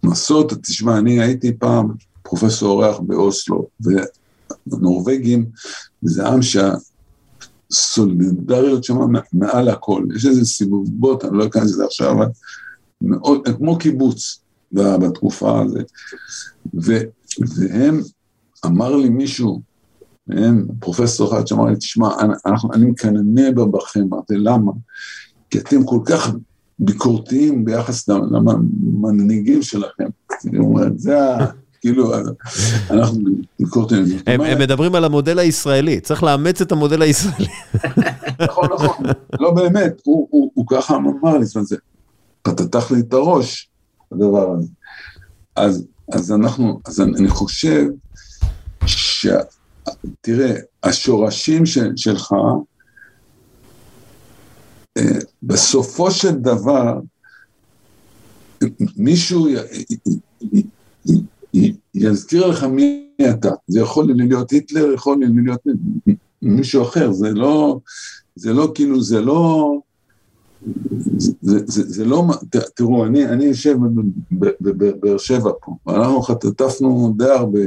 [0.04, 1.88] המסורת, תשמע, אני הייתי פעם
[2.22, 3.68] פרופסור אורח באוסלו,
[4.66, 5.46] ונורבגים
[6.02, 6.40] זה עם
[7.72, 8.98] שהסולידריות שם
[9.32, 10.04] מעל הכל.
[10.16, 12.26] יש איזה סיבובות, אני לא אכנס לזה עכשיו, אבל
[13.00, 14.40] מאוד, כמו קיבוץ
[14.72, 15.90] בתקופה הזאת.
[17.38, 18.00] והם,
[18.66, 19.60] אמר לי מישהו,
[20.26, 22.08] מהם, פרופסור אחד שאמר לי, תשמע,
[22.74, 24.72] אני מקנא בכם, אמרתי, למה?
[25.50, 26.34] כי אתם כל כך
[26.78, 30.08] ביקורתיים ביחס למנהיגים שלכם.
[30.96, 31.46] זה ה...
[31.84, 32.12] כאילו,
[32.90, 33.18] אנחנו
[33.58, 34.04] ביקורתיים.
[34.26, 37.46] הם, הם מדברים על המודל הישראלי, צריך לאמץ את המודל הישראלי.
[38.40, 39.06] נכון, נכון,
[39.40, 41.76] לא באמת, הוא, ככה אמר לי, זאת אומרת, זה
[42.42, 43.68] פתח לי את הראש,
[44.12, 44.68] הדבר הזה.
[45.56, 47.84] אז, אז אנחנו, אז אני חושב
[48.86, 49.26] ש...
[50.20, 52.34] תראה, השורשים של, שלך,
[55.42, 56.98] בסופו של דבר,
[58.96, 59.48] מישהו
[61.94, 63.50] יזכיר לך מי אתה.
[63.66, 65.60] זה יכול להיות היטלר, יכול להיות
[66.42, 67.78] מישהו אחר, זה לא,
[68.34, 69.72] זה לא כאילו, זה לא,
[71.16, 72.24] זה, זה, זה לא,
[72.76, 73.76] תראו, אני, אני יושב
[74.60, 77.60] בבאר שבע פה, ואנחנו חטפנו די הרבה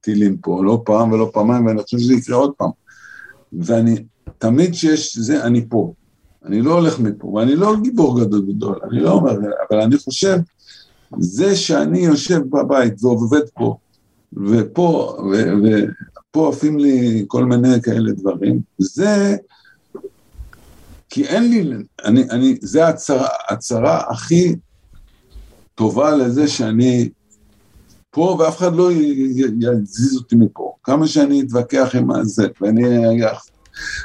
[0.00, 2.70] טילים פה, לא פעם ולא פעמיים, ואני חושב שזה יקרה עוד פעם.
[3.52, 4.04] ואני,
[4.38, 5.92] תמיד שיש זה, אני פה.
[6.44, 9.32] אני לא הולך מפה, ואני לא גיבור גדול גדול, אני לא אומר,
[9.70, 10.36] אבל אני חושב,
[11.18, 13.76] זה שאני יושב בבית ועובד פה,
[14.32, 15.18] ופה,
[15.62, 19.36] ופה עפים לי כל מיני כאלה דברים, זה,
[21.10, 21.72] כי אין לי,
[22.04, 24.54] אני, אני, זה הצרה, הצרה הכי
[25.74, 27.08] טובה לזה שאני
[28.10, 30.74] פה ואף אחד לא יזיז אותי מפה.
[30.82, 32.82] כמה שאני אתווכח עם זה, ואני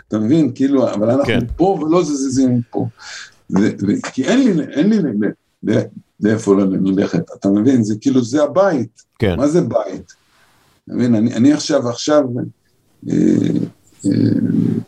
[0.07, 0.51] אתה מבין?
[0.55, 1.39] כאילו, אבל אנחנו כן.
[1.55, 2.87] פה ולא זזים פה.
[4.13, 4.97] כי אין לי, אין לי
[6.21, 7.83] לאיפה ללכת, אתה מבין?
[7.83, 9.01] זה כאילו, זה הבית.
[9.19, 9.37] כן.
[9.37, 10.13] מה זה בית?
[10.83, 11.15] אתה מבין?
[11.15, 12.23] אני, אני עכשיו, עכשיו,
[13.09, 13.15] אה,
[14.05, 14.11] אה,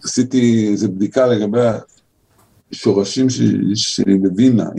[0.03, 1.67] עשיתי איזו בדיקה לגבי
[2.71, 3.27] השורשים
[3.73, 4.69] שלי בווינה,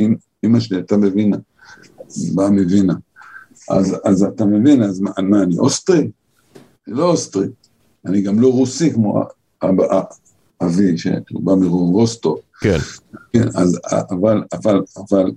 [0.44, 1.36] אמא שלי הייתה בווינה,
[2.35, 2.94] באה מווינה.
[3.70, 6.10] אז, אז אתה מבין, אז מה, מה אני אוסטרי?
[6.89, 7.47] אני לא אוסטרי,
[8.06, 9.22] אני גם לא רוסי כמו
[10.62, 12.36] אבי, שהוא בא מרוסטו.
[12.60, 12.78] כן.
[13.32, 15.31] כן, אז, אבל, אבל, אבל,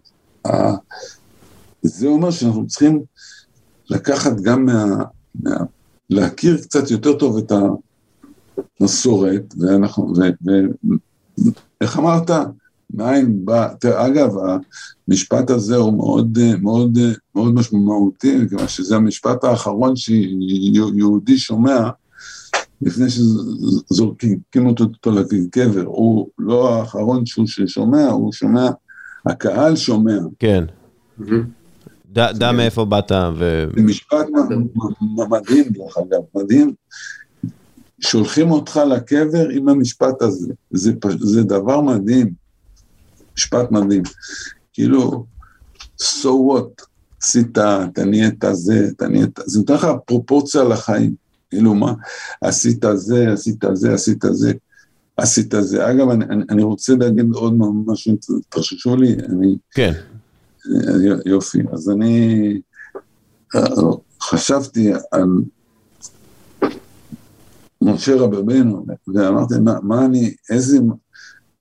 [1.81, 3.03] זה אומר שאנחנו צריכים
[3.89, 5.03] לקחת גם מה...
[5.35, 5.57] מה
[6.09, 7.51] להכיר קצת יותר טוב את
[8.81, 10.14] המסורת, ואנחנו,
[11.81, 12.31] ואיך אמרת?
[12.93, 14.31] מאין בא, אגב,
[15.07, 16.97] המשפט הזה הוא מאוד, מאוד,
[17.35, 21.89] מאוד משמעותי, מכיוון שזה המשפט האחרון שיהודי שומע
[22.81, 28.69] לפני שזורקים אותו לקבר, הוא לא האחרון שהוא שומע, הוא שומע,
[29.26, 30.18] הקהל שומע.
[30.39, 30.64] כן.
[32.11, 33.65] דע מאיפה באת ו...
[33.76, 34.26] זה משפט
[35.30, 36.73] מדהים, דרך אגב, מדהים.
[37.99, 40.53] שולחים אותך לקבר עם המשפט הזה.
[40.72, 42.34] זה, זה דבר מדהים,
[43.38, 44.03] משפט מדהים.
[44.73, 45.26] כאילו,
[46.02, 46.85] so what,
[47.22, 51.15] עשית, אתה נהיית זה, אתה נהיית, זה נותן לך פרופורציה לחיים.
[51.49, 51.94] כאילו מה,
[52.41, 54.53] עשית זה, עשית זה, עשית זה,
[55.18, 55.91] עשית זה.
[55.91, 57.53] אגב, אני, אני רוצה להגיד עוד
[57.85, 58.18] משהו,
[58.49, 59.57] תרששו לי, אני...
[59.72, 59.94] כן.
[61.26, 62.61] יופי, אז אני
[64.22, 65.23] חשבתי על
[67.81, 68.85] משה רבנו,
[69.15, 70.77] ואמרתי, מה, מה אני, איזה,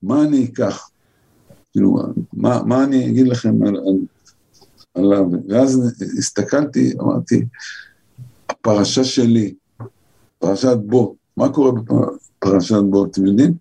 [0.03, 0.89] מה אני אקח?
[1.71, 1.97] כאילו,
[2.33, 3.97] מה, מה אני אגיד לכם על, על,
[4.93, 5.25] עליו?
[5.49, 7.45] ואז הסתכלתי, אמרתי,
[8.49, 9.53] הפרשה שלי,
[10.39, 11.15] פרשת בו.
[11.37, 11.71] מה קורה
[12.47, 13.53] בפרשת בו, אתם יודעים?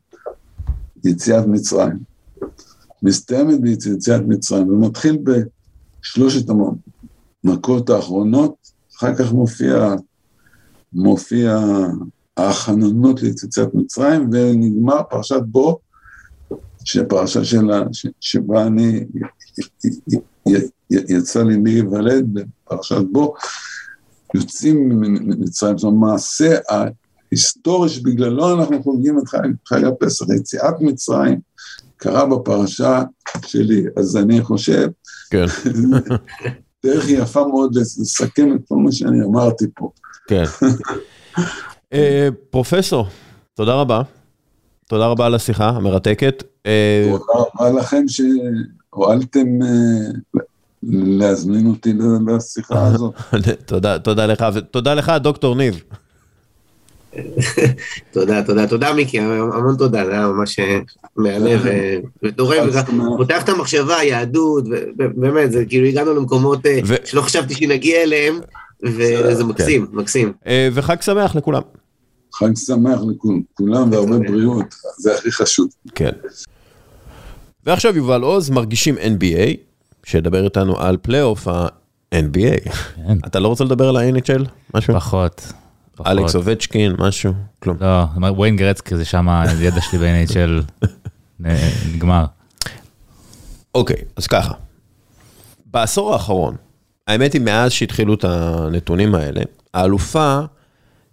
[1.05, 1.99] יציאת מצרים.
[3.03, 5.19] מסתיימת ביציאת מצרים ומתחיל
[6.03, 6.47] בשלושת
[7.45, 8.55] המכות האחרונות,
[8.97, 9.95] אחר כך מופיע,
[10.93, 11.59] מופיע
[12.37, 15.79] ההכננות ליציאת מצרים, ונגמר פרשת בו,
[16.85, 17.83] שפרשה שלה,
[18.21, 19.05] שבה אני,
[20.91, 23.35] יצא לי להיוולד בפרשת בו,
[24.35, 26.57] יוצאים ממצרים, זאת אומרת, מעשה
[27.33, 29.29] ההיסטורי שבגללו אנחנו חוגגים את
[29.69, 31.41] חג הפסח, יציאת מצרים,
[31.97, 33.03] קרה בפרשה
[33.47, 34.89] שלי, אז אני חושב,
[35.31, 35.45] כן.
[36.87, 39.91] דרך יפה מאוד לסכם את כל מה שאני אמרתי פה.
[40.29, 40.45] כן.
[41.93, 43.07] אה, פרופסור,
[43.55, 44.03] תודה רבה.
[44.89, 46.43] תודה רבה על השיחה המרתקת.
[46.67, 50.41] אה, תודה רבה לכם שהואלתם אה,
[51.19, 51.93] להזמין אותי
[52.27, 53.15] לשיחה הזאת.
[53.67, 55.83] תודה, תודה לך, ותודה לך, דוקטור ניב.
[58.13, 60.59] תודה, תודה, תודה מיקי, המון תודה, זה היה ממש
[61.17, 61.51] מהנה
[62.23, 62.69] ותורם,
[63.17, 64.65] פותח את המחשבה, יהדות,
[64.97, 66.61] באמת, זה כאילו הגענו למקומות
[67.05, 68.41] שלא חשבתי שנגיע אליהם,
[68.85, 70.33] וזה מקסים, מקסים.
[70.73, 71.63] וחג שמח לכולם.
[72.35, 75.69] חג שמח לכולם והרבה בריאות, זה הכי חשוב.
[75.95, 76.11] כן.
[77.67, 79.57] ועכשיו יובל עוז, מרגישים NBA,
[80.05, 82.71] שידבר איתנו על פלייאוף ה-NBA.
[82.97, 83.19] כן.
[83.27, 84.43] אתה לא רוצה לדבר על ה-NHL?
[84.75, 84.95] משהו?
[84.95, 85.53] פחות.
[86.07, 87.33] אלכס אובצ'קין, משהו?
[87.63, 87.77] כלום.
[87.81, 90.87] לא, וויין גרצקי זה שם הידע שלי ב-NHL
[91.95, 92.25] נגמר.
[93.75, 94.55] אוקיי, אז ככה.
[95.67, 96.57] בעשור האחרון,
[97.07, 99.41] האמת היא, מאז שהתחילו את הנתונים האלה,
[99.75, 100.41] האלופה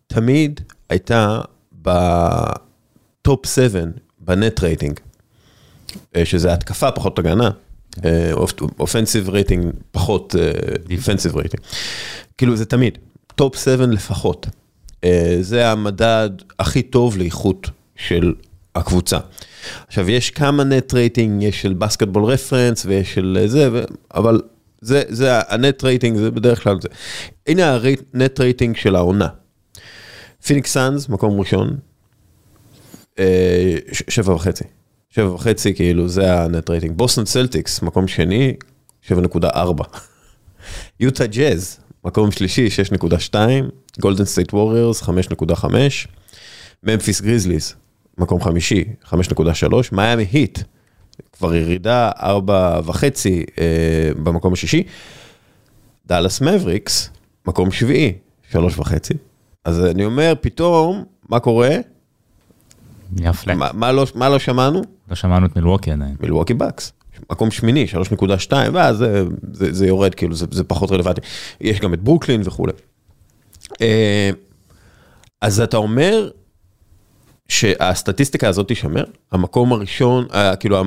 [0.07, 1.41] תמיד הייתה
[1.81, 3.79] ב top 7
[4.19, 4.99] ב net rating,
[6.23, 7.49] שזה התקפה פחות הגנה,
[8.79, 10.35] offensive rating פחות
[10.87, 11.63] defensive rating.
[12.37, 12.97] כאילו זה תמיד,
[13.35, 14.47] top 7 לפחות.
[15.03, 18.33] אה, זה המדד הכי טוב לאיכות של
[18.75, 19.17] הקבוצה.
[19.87, 23.69] עכשיו, יש כמה net rating, יש של Basketball Reference ויש של זה,
[24.13, 24.41] אבל
[24.81, 26.87] זה, זה ה net rating, זה בדרך כלל זה.
[27.47, 27.79] הנה
[28.13, 29.27] ה net rating של העונה.
[30.45, 31.77] פיניקס סאנס, מקום ראשון,
[33.19, 34.63] אה, שבע וחצי.
[35.09, 36.97] שבע וחצי, כאילו, זה ה net rating.
[36.97, 38.53] בוסטון סלטיקס, מקום שני,
[39.07, 39.83] 7.4.
[40.99, 42.67] יוטה ג'אז, מקום שלישי,
[43.33, 43.35] 6.2.
[44.01, 45.65] גולדן סטייט ווריורס, 5.5.
[46.83, 47.75] ממפיס גריזליס,
[48.17, 49.15] מקום חמישי, 5.3.
[49.91, 50.59] מיאמי היט,
[51.33, 52.23] כבר ירידה, 4.5
[53.59, 54.83] אה, במקום השישי.
[56.05, 57.09] דאלאס מבריקס,
[57.47, 58.13] מקום שביעי,
[58.51, 58.57] 3.5.
[59.65, 61.69] אז אני אומר, פתאום, מה קורה?
[63.17, 63.55] יפה.
[63.55, 64.81] מה, מה, לא, מה לא שמענו?
[65.09, 66.15] לא שמענו את מילווקי עדיין.
[66.19, 66.93] מילווקי בקס.
[67.31, 67.85] מקום שמיני,
[68.49, 71.21] 3.2, ואז זה, זה, זה יורד, כאילו, זה, זה פחות רלוונטי.
[71.61, 72.73] יש גם את ברוקלין וכולי.
[73.81, 74.29] אה,
[75.41, 76.29] אז אתה אומר
[77.47, 79.03] שהסטטיסטיקה הזאת תישמר?
[79.31, 80.83] המקום הראשון, אה, כאילו,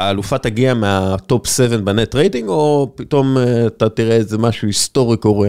[0.00, 4.66] האלופה תגיע מה top 7 ב net rating, או פתאום אה, אתה תראה איזה משהו
[4.66, 5.48] היסטורי קורה?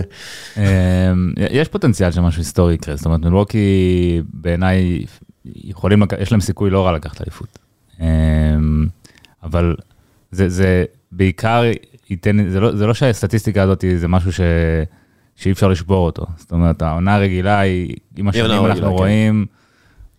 [1.38, 5.06] יש פוטנציאל שמשהו היסטורי יקרה, זאת אומרת, מלווקי בעיניי
[5.46, 7.60] יכולים, יש להם סיכוי לא רע לקחת אליפות.
[9.44, 9.76] אבל
[10.32, 11.64] זה, זה בעיקר
[12.10, 14.42] ייתן, זה לא, זה לא שהסטטיסטיקה הזאת זה משהו ש...
[15.36, 16.26] שאי אפשר לשבור אותו.
[16.38, 18.88] זאת אומרת, העונה הרגילה היא, עם השנים אנחנו כן.
[18.88, 19.46] רואים,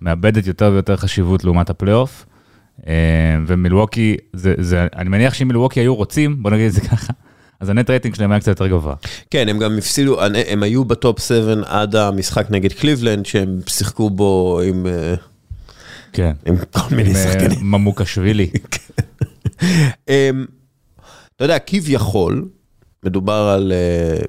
[0.01, 2.27] מאבדת יותר ויותר חשיבות לעומת הפלייאוף.
[2.87, 2.95] אה,
[3.47, 7.13] ומילווקי, זה, זה, אני מניח שאם מילווקי היו רוצים, בוא נגיד את זה ככה,
[7.61, 8.95] אז ה net rating שלהם היה קצת יותר גבוה.
[9.31, 14.11] כן, הם גם הפסידו, הם היו ב top 7 עד המשחק נגד קליבלנד, שהם שיחקו
[14.11, 14.87] בו עם...
[14.87, 15.15] אה,
[16.13, 16.33] כן.
[16.47, 17.59] עם כל מיני אה, שחקנים.
[17.63, 18.51] ממוקלשווילי.
[20.09, 20.47] אמ,
[21.37, 22.49] אתה יודע, כביכול,
[23.05, 23.73] מדובר על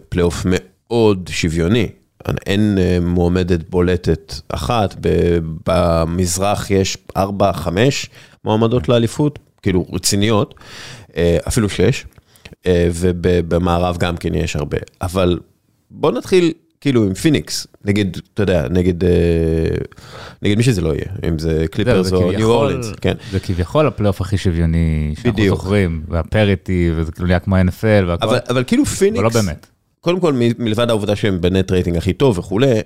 [0.10, 1.88] פלייאוף מאוד שוויוני.
[2.46, 4.96] אין אה, מועמדת בולטת אחת,
[5.68, 7.22] במזרח יש 4-5
[8.46, 10.56] מועמדות לאליפות, כאילו רציניות,
[11.18, 12.06] אה, אפילו 6,
[12.66, 14.78] אה, ובמערב גם כן יש הרבה.
[15.02, 15.40] אבל
[15.92, 16.54] בוא נתחיל
[16.84, 18.94] כאילו עם פיניקס, נגד, אתה יודע, נגד,
[20.42, 23.14] נגד מי שזה לא יהיה, אם זה קליפרס או ניו אורלינס, כן.
[23.32, 28.28] זה כביכול הפלייאוף הכי שוויוני שאנחנו זוכרים, וה parity, וזה כאילו נהיה כמו NFL והכל.
[28.28, 29.68] אבל, אבל כאילו פיניקס, אבל לא באמת.
[30.02, 32.80] קודם כל, מלבד העובדה שהם ב net rating הכי טוב וכולי,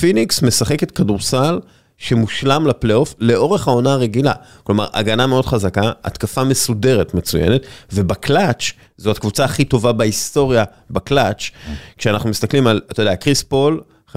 [0.00, 1.60] פיניקס משחקת כדורסל
[1.98, 4.32] שמושלם לפלייאוף לאורך העונה הרגילה.
[4.62, 7.60] כלומר, הגנה מאוד חזקה, התקפה מסודרת מצוינת,
[7.92, 11.50] ובקלאץ', זו הקבוצה הכי טובה בהיסטוריה בקלאץ',
[11.98, 13.80] כשאנחנו מסתכלים על, אתה יודע, קריס פול,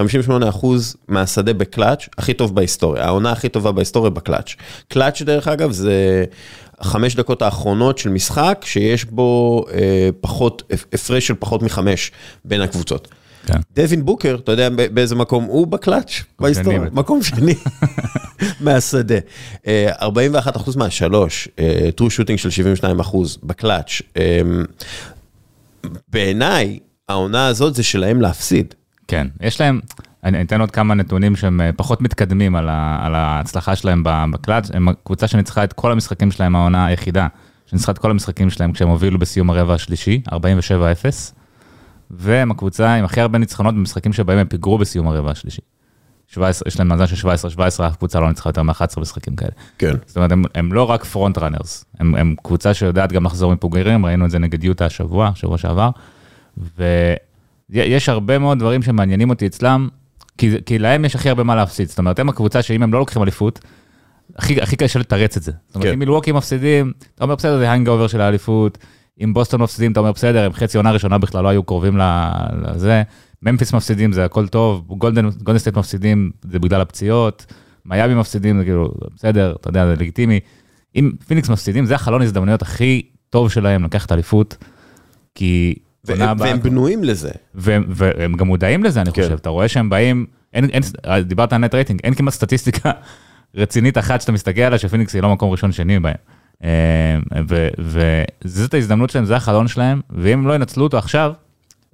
[1.08, 4.54] מהשדה בקלאץ', הכי טוב בהיסטוריה, העונה הכי טובה בהיסטוריה ב clutch.
[4.88, 6.24] clutch, דרך אגב, זה
[6.78, 12.12] החמש דקות האחרונות של משחק, שיש בו אה, פחות, הפרש של פחות מחמש
[12.44, 13.08] בין הקבוצות.
[13.46, 13.58] כן.
[13.76, 16.80] דווין בוקר, אתה יודע באיזה מקום הוא בקלאץ' בהיסטוריה?
[16.92, 17.54] מקום שני
[18.60, 19.18] מהשדה.
[20.02, 21.48] 41 אחוז מהשלוש,
[21.96, 24.02] טרו שוטינג של 72 אחוז בקלאץ'.
[26.08, 26.78] בעיניי,
[27.08, 28.74] העונה הזאת זה שלהם להפסיד.
[29.08, 29.80] כן, יש להם,
[30.24, 34.70] אני אתן עוד כמה נתונים שהם אה, פחות מתקדמים על, ה, על ההצלחה שלהם בקלאץ',
[34.74, 37.26] הם קבוצה שניצחה את כל המשחקים שלהם, העונה היחידה,
[37.66, 40.32] שניצחה את כל המשחקים שלהם כשהם הובילו בסיום הרבע השלישי, 47-0,
[42.12, 45.60] והם הקבוצה עם הכי הרבה ניצחונות במשחקים שבהם הם פיגרו בסיום הרבע השלישי,
[46.26, 49.50] 17, יש להם מאזן של 17-17, אף קבוצה לא ניצחה יותר מ-11 משחקים כאלה.
[49.78, 49.92] כן.
[50.06, 54.06] זאת אומרת, הם, הם לא רק front runners, הם, הם קבוצה שיודעת גם לחזור מפוגרים,
[54.06, 55.90] ראינו את זה נגד יוטה השבוע, שבוע שעבר,
[57.70, 59.88] ויש הרבה מאוד דברים שמעניינים אותי אצלם,
[60.38, 61.88] כי, כי להם יש הכי הרבה מה להפסיד.
[61.88, 63.60] זאת אומרת, הם הקבוצה שאם הם לא לוקחים אליפות,
[64.36, 65.52] הכי, הכי קשה לתרץ את זה.
[65.66, 65.92] זאת אומרת, כן.
[65.92, 68.78] אם מילווקי מפסידים, אתה אומר בסדר, זה hangover של האליפות,
[69.20, 71.98] אם בוסטון מפסידים, אתה אומר בסדר, הם חצי עונה ראשונה בכלל לא היו קרובים
[72.62, 73.02] לזה,
[73.42, 77.46] ממפיס מפסידים, זה הכל טוב, גולדן, גולדן סטייט מפסידים, זה בגלל הפציעות,
[77.84, 80.40] מיאמי מפסידים, זה כאילו, בסדר, אתה יודע, זה לגיטימי.
[80.96, 84.56] אם פיניקס מפסידים, זה החלון הזדמנויות הכי טוב שלהם לקחת אליפות,
[85.34, 85.74] כי...
[86.04, 87.30] והם, והם בנויים לזה.
[87.54, 89.22] והם, והם גם מודעים לזה, אני כן.
[89.22, 89.34] חושב.
[89.34, 90.82] אתה רואה שהם באים, אין, אין,
[91.22, 92.90] דיברת על net rating, אין כמעט סטטיסטיקה
[93.54, 96.14] רצינית אחת שאתה מסתכל עליה, שפיניקס היא לא מקום ראשון שני בהם.
[96.64, 97.18] אה,
[98.44, 101.32] וזאת ההזדמנות שלהם, זה החלון שלהם, ואם הם לא ינצלו אותו עכשיו,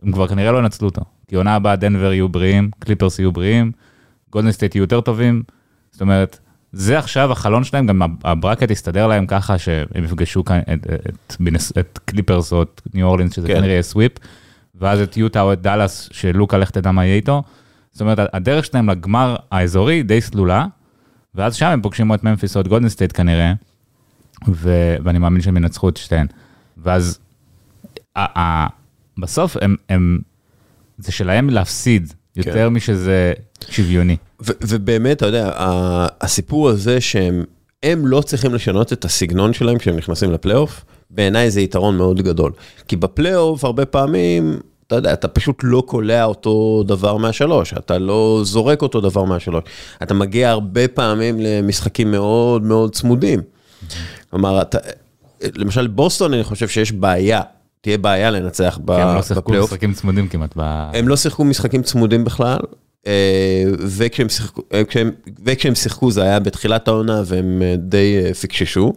[0.02, 1.02] הם כבר כנראה לא ינצלו אותו.
[1.28, 3.72] כי עונה הבאה דנבר יהיו בריאים, קליפרס יהיו בריאים,
[4.30, 5.42] גולדן סטייט יהיו יותר טובים.
[5.90, 6.38] זאת אומרת,
[6.72, 10.86] זה עכשיו החלון שלהם, גם ה bracket יסתדר להם ככה שהם יפגשו כאן את, את,
[11.06, 13.54] את, את קליפרס או את ניו אורלינס, שזה כן.
[13.54, 14.12] כנראה יהיה sweep,
[14.74, 17.42] ואז את יוטה או את דאלאס, שלוקה לך תדע מה יהיה איתו.
[17.92, 20.66] זאת אומרת, הדרך שלהם לגמר האזורי די סלולה,
[21.34, 23.52] ואז שם הם פוגשים או את ממפיס או את גולדן סטייט כנראה,
[24.48, 26.26] ו- ואני מאמין שהם ינצחו את שתיהן.
[26.76, 27.18] ואז
[28.16, 28.68] ה- ה-
[29.18, 30.18] בסוף הם, הם,
[30.98, 32.66] זה שלהם להפסיד יותר כן.
[32.66, 33.32] משזה
[33.70, 34.16] שוויוני.
[34.42, 35.52] ו- ובאמת, אתה יודע,
[36.20, 37.44] הסיפור הזה שהם
[37.82, 42.52] הם לא צריכים לשנות את הסגנון שלהם כשהם נכנסים לפלייאוף, בעיניי זה יתרון מאוד גדול.
[42.88, 48.40] כי בפלייאוף הרבה פעמים, אתה יודע, אתה פשוט לא קולע אותו דבר מהשלוש, אתה לא
[48.44, 49.64] זורק אותו דבר מהשלוש.
[50.02, 53.40] אתה מגיע הרבה פעמים למשחקים מאוד מאוד צמודים.
[54.30, 54.78] כלומר, אתה,
[55.54, 57.40] למשל בוסטון, אני חושב שיש בעיה,
[57.80, 59.70] תהיה בעיה לנצח ב- כי הם לא שיחקו בפלייאוף.
[59.70, 60.52] משחקים צמודים כמעט.
[60.56, 60.90] ב...
[60.94, 62.58] הם לא שיחקו משחקים צמודים בכלל,
[63.06, 65.10] אה, וכשהם שיחקו, אה, כשהם,
[65.44, 68.92] וכשהם שיחקו זה היה בתחילת העונה והם אה, די פיקששו.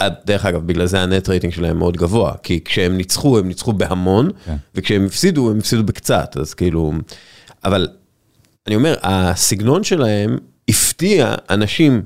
[0.00, 3.48] אה, דרך אגב, בגלל זה ה net rating שלהם מאוד גבוה, כי כשהם ניצחו, הם
[3.48, 4.56] ניצחו בהמון, כן.
[4.74, 6.92] וכשהם הפסידו, הם הפסידו בקצת, אז כאילו...
[7.64, 7.88] אבל
[8.66, 10.38] אני אומר, הסגנון שלהם
[10.68, 12.02] הפתיע אנשים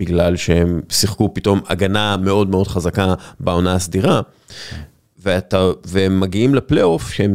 [0.00, 4.20] בגלל שהם שיחקו פתאום הגנה מאוד מאוד חזקה בעונה הסדירה,
[5.22, 7.34] ואתה, והם מגיעים לפלייאוף שהם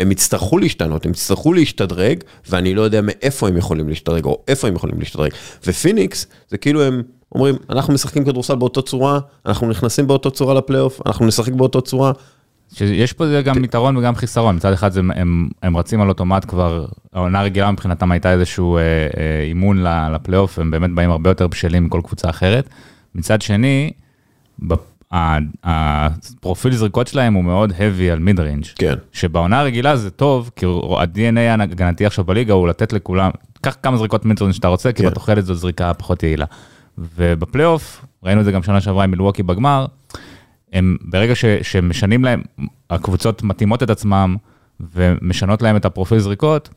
[0.00, 4.68] הם יצטרכו להשתנות, הם יצטרכו להשתדרג, ואני לא יודע מאיפה הם יכולים להשתדרג, או איפה
[4.68, 5.30] הם יכולים להשתדרג.
[5.66, 7.02] ופיניקס, זה כאילו הם
[7.34, 12.12] אומרים, אנחנו משחקים כדורסל באותה צורה, אנחנו נכנסים באותה צורה לפלייאוף, אנחנו נשחק באותה צורה.
[12.74, 16.86] שיש פה גם יתרון וגם חיסרון, מצד אחד זה, הם, הם רצים על אוטומט כבר,
[17.12, 21.84] העונה הרגילה מבחינתם הייתה איזשהו אה, אה, אימון לפלייאוף, הם באמת באים הרבה יותר בשלים
[21.84, 22.68] מכל קבוצה אחרת.
[23.14, 23.90] מצד שני,
[25.64, 28.64] הפרופיל זריקות שלהם הוא מאוד heavy על mid range.
[28.74, 28.94] כן.
[29.12, 33.30] שבעונה הרגילה זה טוב, כי ה-DNA ההגנתי עכשיו בליגה הוא לתת לכולם,
[33.60, 35.10] קח כמה זריקות mid range שאתה רוצה, כי כן.
[35.10, 36.46] בתוחלת זו זריקה פחות יעילה.
[36.98, 39.86] ובפלייאוף, ראינו את זה גם שנה שעברה עם מילווקי בגמר,
[40.72, 42.42] הם ברגע ש, שמשנים להם,
[42.90, 44.36] הקבוצות מתאימות את עצמם
[44.94, 46.68] ומשנות להם את הפרופיל זריקות,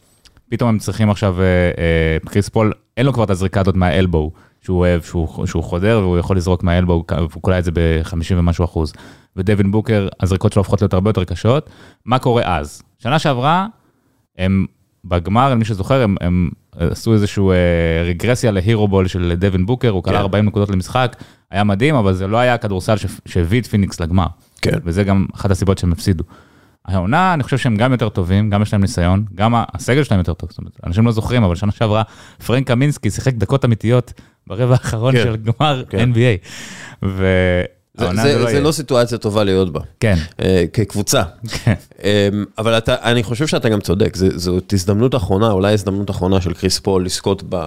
[0.49, 1.45] פתאום הם צריכים עכשיו, אה,
[1.78, 5.99] אה, קריס פול, אין לו כבר את הזריקה הזאת מהאלבו, שהוא אוהב, שהוא, שהוא חודר
[6.02, 8.94] והוא יכול לזרוק מהאלבו, והוא קולע את זה ב-50 ומשהו אחוז.
[9.36, 11.70] ודווין בוקר, הזריקות שלו הופכות להיות הרבה יותר קשות.
[12.06, 12.84] מה קורה אז?
[12.99, 13.68] שנה שעברה,
[14.38, 14.65] הם
[15.06, 20.04] בגמר, מי שזוכר, הם, הם עשו איזושהי אה, רגרסיה להירו בול של דווין בוקר, הוא
[20.04, 20.22] קלע כן.
[20.22, 21.16] 40 נקודות למשחק,
[21.52, 22.95] היה מדהים, אבל זה לא היה הכדורסל
[23.26, 24.28] שהביא את פיניקס לגמר.
[24.62, 24.78] כן.
[24.84, 26.24] וזה גם אחת הסיבות שהם הפסידו.
[26.86, 30.34] העונה, אני חושב שהם גם יותר טובים, גם יש להם ניסיון, גם הסגל שלהם יותר
[30.34, 30.50] טוב.
[30.50, 32.04] זאת אומרת, אנשים לא זוכרים, אבל שנה שעברה,
[32.45, 34.14] פרנק קמינסקי שיחק דקות אמיתיות
[34.48, 35.24] ברבע האחרון כן.
[35.24, 36.12] של גמר כן.
[36.12, 37.08] NBA.
[37.98, 38.60] זה, זה, זה לא זה.
[38.61, 41.24] לא סיטואציה טובה להיות בה, כן, אה, כקבוצה.
[41.64, 41.74] כן.
[42.03, 46.41] אמ, אבל אתה, אני חושב שאתה גם צודק, זה- זאת הזדמנות אחרונה, אולי הזדמנות אחרונה
[46.41, 47.65] של קריס פול לזכות ב...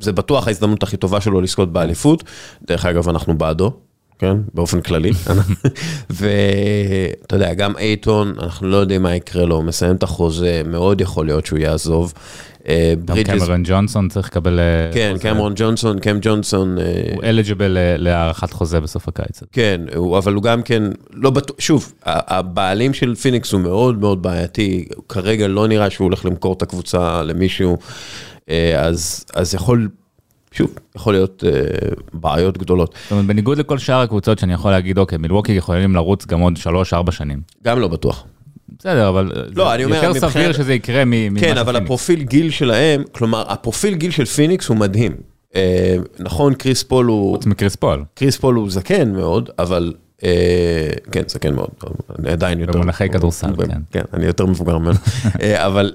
[0.00, 2.24] זה בטוח ההזדמנות הכי טובה שלו לזכות באליפות.
[2.68, 3.72] דרך אגב, אנחנו בעדו,
[4.18, 4.36] כן?
[4.54, 5.10] באופן כללי.
[6.10, 11.00] ואתה יודע, גם אייטון, אנחנו לא יודעים מה יקרה לו, הוא מסיים את החוזה, מאוד
[11.00, 12.12] יכול להיות שהוא יעזוב.
[12.68, 14.58] אה, גם ברידג'ס- קמרון ג'ונסון צריך לקבל...
[14.60, 15.14] אה, כן.
[15.20, 16.78] קמרון ג'ונסון, קם ג'ונסון.
[16.78, 16.84] אה,
[17.14, 19.42] הוא אליג'יבל אה, להארכת חוזה בסוף הקיץ.
[19.52, 19.80] כן,
[20.18, 20.82] אבל הוא גם כן,
[21.12, 26.24] לא בטוח, שוב, הבעלים של פיניקס הוא מאוד מאוד בעייתי, כרגע לא נראה שהוא הולך
[26.24, 27.76] למכור את הקבוצה למישהו,
[28.50, 29.88] אה, אז, אז יכול,
[30.52, 31.50] שוב, יכול להיות אה,
[32.12, 32.94] בעיות גדולות.
[33.02, 36.58] זאת אומרת, בניגוד לכל שאר הקבוצות שאני יכול להגיד, אוקיי, מילווקי יכולים לרוץ גם עוד
[37.08, 37.40] 3-4 שנים.
[37.64, 38.24] גם לא בטוח.
[38.78, 41.62] בסדר, אבל אה, לא, זה אני אומר, יותר מבחינת- סביר שזה יקרה ממה כן, אבל
[41.72, 41.84] שפיניקס.
[41.84, 45.12] הפרופיל גיל שלהם, כלומר, הפרופיל גיל של פיניקס הוא מדהים.
[45.56, 49.92] אה, נכון, קריס פול הוא, חוץ מקריס פול, קריס פול הוא זקן מאוד, אבל,
[50.24, 51.68] אה, כן, זקן מאוד,
[52.18, 52.72] אני עדיין יותר.
[52.72, 53.80] במונחי כדורסל, כן.
[53.90, 54.98] כן, אני יותר מבוגר ממנו,
[55.42, 55.92] אה, אבל,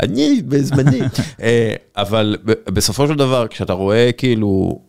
[0.00, 1.00] אני בזמני.
[1.42, 2.36] אה, אבל
[2.72, 4.80] בסופו של דבר, כשאתה רואה כאילו,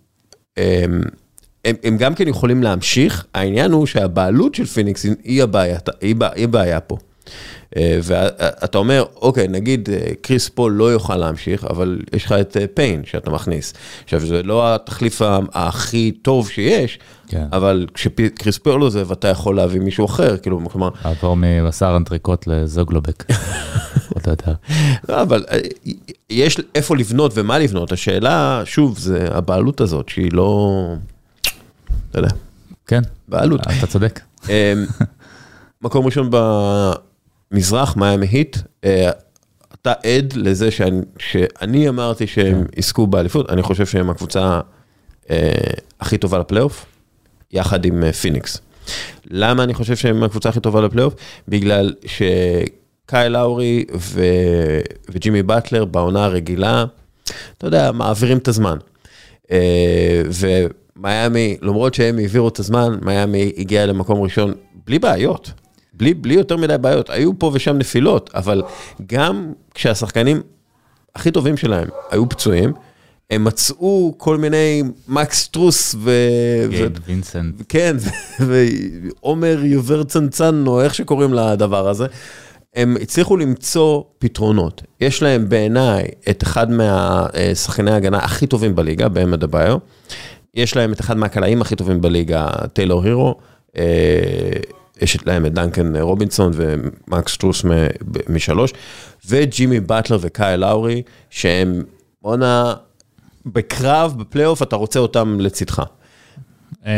[0.57, 0.63] אמ,
[1.65, 6.47] הם, הם גם כן יכולים להמשיך, העניין הוא שהבעלות של פיניקס היא הבעיה, היא, היא
[6.47, 6.97] בעיה פה.
[7.77, 12.57] אה, ואתה אומר, אוקיי, נגיד אה, קריס פול לא יוכל להמשיך, אבל יש לך את
[12.73, 13.73] פיין שאתה מכניס.
[14.03, 15.21] עכשיו, זה לא התחליף
[15.53, 17.45] הכי טוב שיש, כן.
[17.51, 20.89] אבל כשקריס פול עוזב, אתה יכול להביא מישהו אחר, כאילו, כלומר...
[21.05, 23.23] לעבור מבשר אנטריקוט לזוגלובק.
[25.09, 25.57] לא, אבל אה,
[26.29, 27.91] יש איפה לבנות ומה לבנות.
[27.91, 30.95] השאלה, שוב, זה הבעלות הזאת, שהיא לא...
[32.11, 32.29] אתה יודע.
[32.87, 33.61] כן, בעלות.
[33.79, 34.19] אתה צודק.
[34.49, 34.85] אמ,
[35.81, 36.29] מקום ראשון
[37.51, 39.09] במזרח, מיאמי היט, אה,
[39.81, 42.79] אתה עד לזה שאני, שאני אמרתי שהם כן.
[42.79, 44.59] יזכו באליפות, אני חושב שהם הקבוצה
[45.29, 45.51] אה,
[45.99, 46.85] הכי טובה לפלייאוף,
[47.51, 48.61] יחד עם אה, פיניקס.
[49.25, 51.13] למה אני חושב שהם הקבוצה הכי טובה לפלייאוף?
[51.47, 54.21] בגלל שקאי לאורי ו...
[55.09, 56.85] וג'ימי באטלר בעונה הרגילה,
[57.57, 58.77] אתה יודע, מעבירים את הזמן.
[60.97, 64.53] ומיאמי, למרות שהם העבירו את הזמן, מיאמי הגיע למקום ראשון
[64.85, 65.51] בלי בעיות.
[65.93, 68.63] בלי, בלי יותר מדי בעיות, היו פה ושם נפילות, אבל
[69.07, 70.41] גם כשהשחקנים
[71.15, 72.73] הכי טובים שלהם היו פצועים,
[73.29, 76.11] הם מצאו כל מיני מקס טרוס ו...
[76.69, 77.55] גייד וינסנט.
[77.69, 77.95] כן,
[78.39, 82.05] ועומר יובר צנצן, או איך שקוראים לדבר הזה.
[82.75, 84.81] הם הצליחו למצוא פתרונות.
[85.01, 89.77] יש להם בעיניי את אחד מהשחקני ההגנה הכי טובים בליגה, בהם אדבאיו.
[90.53, 93.35] יש להם את אחד מהקלעים הכי טובים בליגה, טיילור הירו.
[93.77, 93.83] אה,
[95.01, 97.65] יש להם את דנקן רובינסון ומקס שטרוס
[98.29, 98.73] משלוש,
[99.27, 101.83] וג'ימי באטלר וקאי לאורי, שהם,
[102.21, 102.73] בואנה,
[103.45, 105.83] בקרב, בפלייאוף, אתה רוצה אותם לצדך.
[106.85, 106.91] אמ,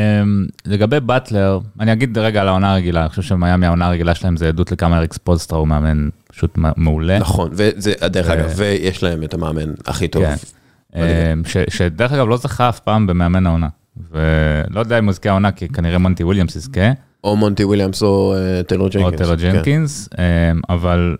[0.66, 4.48] לגבי באטלר, אני אגיד רגע על העונה הרגילה, אני חושב שמיאמי העונה הרגילה שלהם זה
[4.48, 7.20] עדות לכמה אריק ספולסטרה הוא מאמן פשוט מעולה.
[7.20, 10.24] נכון, וזה, דרך אגב, ויש להם את המאמן הכי טוב.
[10.94, 11.00] כן.
[11.34, 13.68] אמ, שדרך אגב לא זכה אף פעם במאמן העונה,
[14.12, 16.92] ולא יודע אם הוא יזכה העונה, כי כנראה מונטי וויליאמס יזכה.
[17.24, 18.36] או מונטי וויליאמס או
[18.68, 19.14] טיילור ג'נקינס.
[19.14, 20.10] או טיילור ג'נקינס,
[20.70, 21.16] אבל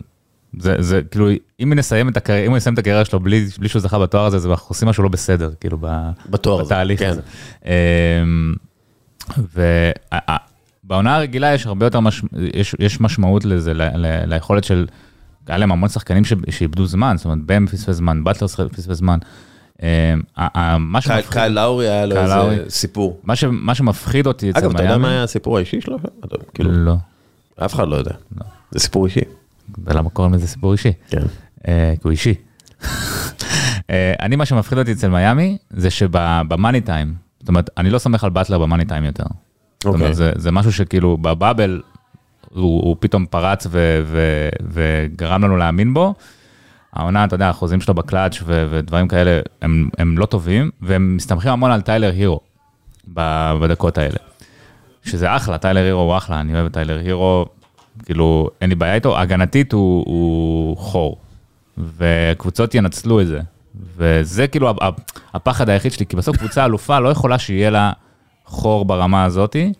[0.58, 1.28] זה, זה כאילו,
[1.62, 4.24] אם נסיים את הקריירה, אם הוא יסיים את הקריירה שלו בלי, בלי שהוא זכה בתואר
[4.24, 5.78] הזה, זה אנחנו עושים משהו לא בסדר, כאילו,
[6.30, 7.20] בתואר בתהליך הזה.
[7.62, 7.76] כן.
[10.84, 12.22] ובעונה הרגילה יש הרבה יותר, מש,
[12.54, 14.86] יש, יש משמעות לזה, ל, ל, ליכולת של,
[15.46, 19.18] היה להם המון שחקנים שאיבדו זמן, זאת אומרת, בהם פספס זמן, באטלר פספס זמן.
[19.82, 20.96] אמ,
[21.30, 23.20] קייל לאורי היה לו איזה סיפור.
[23.50, 24.74] מה שמפחיד אותי אצל מיאמי...
[24.74, 25.98] אגב, אתה יודע מה היה הסיפור האישי שלו?
[26.54, 26.94] כאילו, לא.
[27.64, 28.12] אף אחד לא יודע.
[28.36, 28.44] לא.
[28.70, 29.20] זה סיפור אישי.
[29.84, 30.92] ולמה קוראים לזה סיפור אישי?
[31.08, 31.22] כן.
[31.68, 32.34] אה, כי הוא אישי.
[33.90, 38.24] אה, אני, מה שמפחיד אותי אצל מיאמי, זה שבמאני טיים, זאת אומרת, אני לא סומך
[38.24, 39.24] על באטלר במאני טיים יותר.
[39.24, 40.32] זאת אומרת, אוקיי.
[40.36, 41.82] זה משהו שכאילו בבאבל,
[42.50, 43.66] הוא פתאום פרץ
[44.72, 46.14] וגרם לנו להאמין בו.
[46.92, 51.70] העונה, אתה יודע, החוזים שלו בקלאץ' ודברים כאלה, הם, הם לא טובים, והם מסתמכים המון
[51.70, 52.40] על טיילר הירו
[53.60, 54.16] בדקות האלה.
[55.04, 57.46] שזה אחלה, טיילר הירו הוא אחלה, אני אוהב את טיילר הירו,
[58.04, 61.16] כאילו, אין לי בעיה איתו, הגנתית הוא, הוא חור,
[61.96, 63.40] וקבוצות ינצלו את זה.
[63.96, 64.74] וזה כאילו
[65.34, 67.92] הפחד היחיד שלי, כי בסוף קבוצה אלופה לא יכולה שיהיה לה
[68.44, 69.72] חור ברמה הזאתי.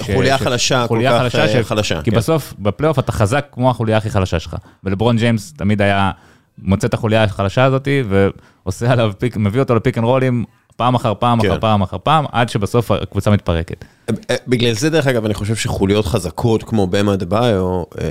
[0.00, 2.02] חוליה חלשה, כל כך אה, חלשה.
[2.02, 2.16] כי כן.
[2.16, 4.56] בסוף, בפלייאוף אתה חזק כמו החוליה הכי חלשה שלך.
[4.84, 6.10] ולברון ג'יימס תמיד היה
[6.58, 10.44] מוצא את החוליה החלשה הזאתי, ועושה עליו פיק, מביא אותו לפיק אנד רולים,
[10.76, 11.50] פעם אחר פעם כן.
[11.50, 13.84] אחר פעם אחר פעם, עד שבסוף הקבוצה מתפרקת.
[14.30, 18.08] אה, בגלל זה דרך אגב, אני חושב שחוליות חזקות כמו במה דה ביו, אה,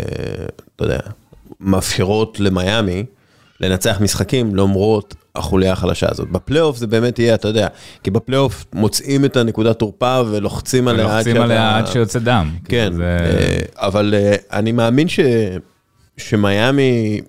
[0.76, 1.00] אתה יודע,
[1.60, 3.04] מאפשרות למיאמי
[3.62, 6.30] לנצח משחקים למרות החוליה החלשה הזאת.
[6.30, 7.68] בפלייאוף זה באמת יהיה, אתה יודע,
[8.04, 12.50] כי בפלייאוף מוצאים את הנקודת תורפה ולוחצים עליה עד לוחצים עליה עד שיוצא דם.
[12.66, 13.04] כן, זה...
[13.04, 14.14] אה, אבל
[14.54, 15.20] אני מאמין ש...
[16.18, 17.22] שמיאמי...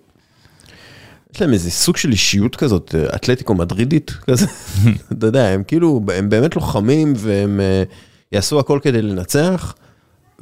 [1.37, 4.47] יש להם איזה סוג של אישיות כזאת, אתלטיקו מדרידית כזה,
[5.13, 7.95] אתה יודע, הם כאילו, הם באמת לוחמים והם uh,
[8.33, 9.75] יעשו הכל כדי לנצח,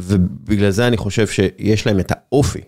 [0.00, 2.60] ובגלל זה אני חושב שיש להם את האופי.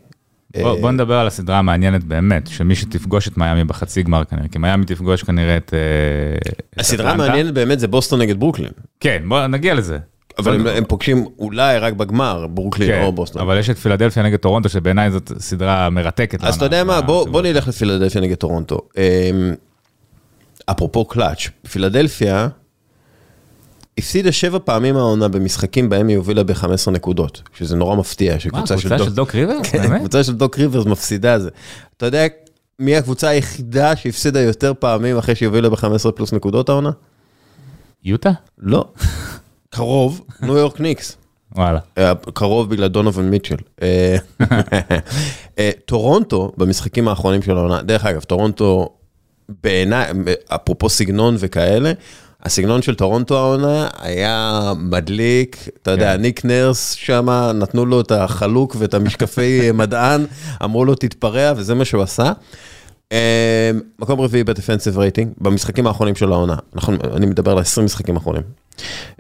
[0.63, 4.59] בוא, בוא נדבר על הסדרה המעניינת באמת, שמי שתפגוש את מיאמי בחצי גמר כנראה, כי
[4.59, 5.75] מיאמי תפגוש כנראה את...
[5.75, 8.73] אה, הסדרה המעניינת באמת זה בוסטון נגד ברוקלין.
[9.01, 9.99] כן, בוא נגיע לזה.
[10.39, 13.43] אבל הם, הם פוגשים אולי רק בגמר, ברוקלין כן, או בוסטון.
[13.43, 16.45] אבל יש את פילדלפיה נגד טורונטו, שבעיניי זאת סדרה מרתקת.
[16.45, 18.81] אז אתה יודע מה, בוא, בוא נלך לפילדלפיה נגד טורונטו.
[18.97, 19.55] אמ,
[20.67, 22.49] אפרופו קלאץ', פילדלפיה
[23.99, 28.99] הפסידה שבע פעמים העונה במשחקים בהם היא הובילה ב-15 נקודות, שזה נורא מפתיע שקבוצה של,
[28.99, 29.67] של דוק ריברס?
[29.71, 31.51] כן, קבוצה של דוק ריברס מפסידה זה.
[31.97, 32.27] אתה יודע
[32.79, 36.91] מי הקבוצה היחידה שהפסידה יותר פעמים אחרי שהיא הובילה ב-15 פלוס נקודות העונה?
[38.05, 38.31] יוטה?
[38.59, 38.85] לא.
[39.77, 41.17] קרוב, ניו יורק ניקס.
[41.57, 41.79] וואלה.
[42.35, 43.57] קרוב בגלל דונובן מיטשל.
[43.83, 44.17] אה,
[45.59, 48.89] אה, טורונטו, במשחקים האחרונים של העונה, דרך אגב, טורונטו
[49.63, 50.13] בעיניי,
[50.49, 51.93] אפרופו סגנון וכאלה,
[52.43, 56.23] הסגנון של טורונטו העונה היה מדליק, אתה יודע, כן.
[56.23, 60.27] ניק נרס שם, נתנו לו את החלוק ואת המשקפי מדען,
[60.65, 62.33] אמרו לו תתפרע, וזה מה שהוא עשה.
[63.13, 67.85] אה, מקום רביעי ב defensive rating, במשחקים האחרונים של העונה, אנחנו, אני מדבר על 20
[67.85, 68.43] משחקים האחרונים.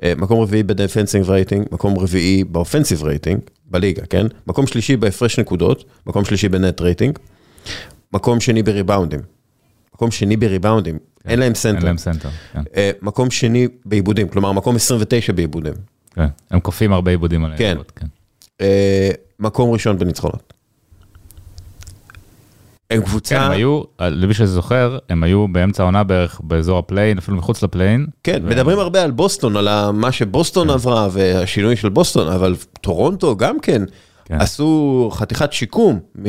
[0.03, 4.27] אה, מקום רביעי ב defensive rating, מקום רביעי ב offensive rating, בליגה, כן?
[4.47, 7.19] מקום שלישי בהפרש נקודות, מקום שלישי ב net rating,
[8.13, 9.21] מקום שני בריבאונדים.
[9.95, 11.85] מקום שני בריבאונדים, אין להם אין סנטר.
[11.85, 12.29] להם סנטר.
[12.53, 12.63] כן.
[12.77, 15.75] אה, מקום שני באיבודים, כלומר מקום 29 באיבודים.
[16.15, 16.27] כן.
[16.51, 17.65] הם כופים הרבה איבודים על כן.
[17.65, 18.07] היריבות, כן.
[18.61, 20.53] אה, מקום ראשון בניצחונות.
[22.91, 27.19] הם כן, קבוצה, הם היו, למי שזוכר, הם היו באמצע העונה בערך באזור ה play-in,
[27.19, 28.07] אפילו מחוץ ל play-in.
[28.23, 33.37] כן, ו- מדברים הרבה על בוסטון, על מה שבוסטון עברה והשינוי של בוסטון, אבל טורונטו
[33.37, 33.83] גם כן,
[34.25, 34.41] כן.
[34.41, 36.23] עשו חתיכת שיקום מ-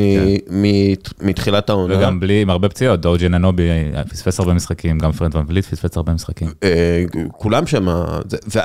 [0.51, 1.97] מ- מתחילת העונה.
[1.97, 3.69] וגם בלי, עם הרבה פציעות, או ג'י אנונובי
[4.09, 6.47] פספס הרבה משחקים, גם פרד ון וליט פספס הרבה משחקים.
[6.63, 7.87] אה, כולם שם,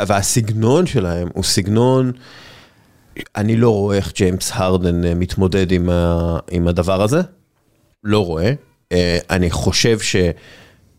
[0.06, 2.12] והסגנון שלהם הוא סגנון,
[3.36, 7.20] אני לא רואה איך ג'יימס הרדן אה, מתמודד עם ה- עם הדבר הזה,
[8.04, 8.52] לא רואה.
[8.92, 9.98] אה, אני חושב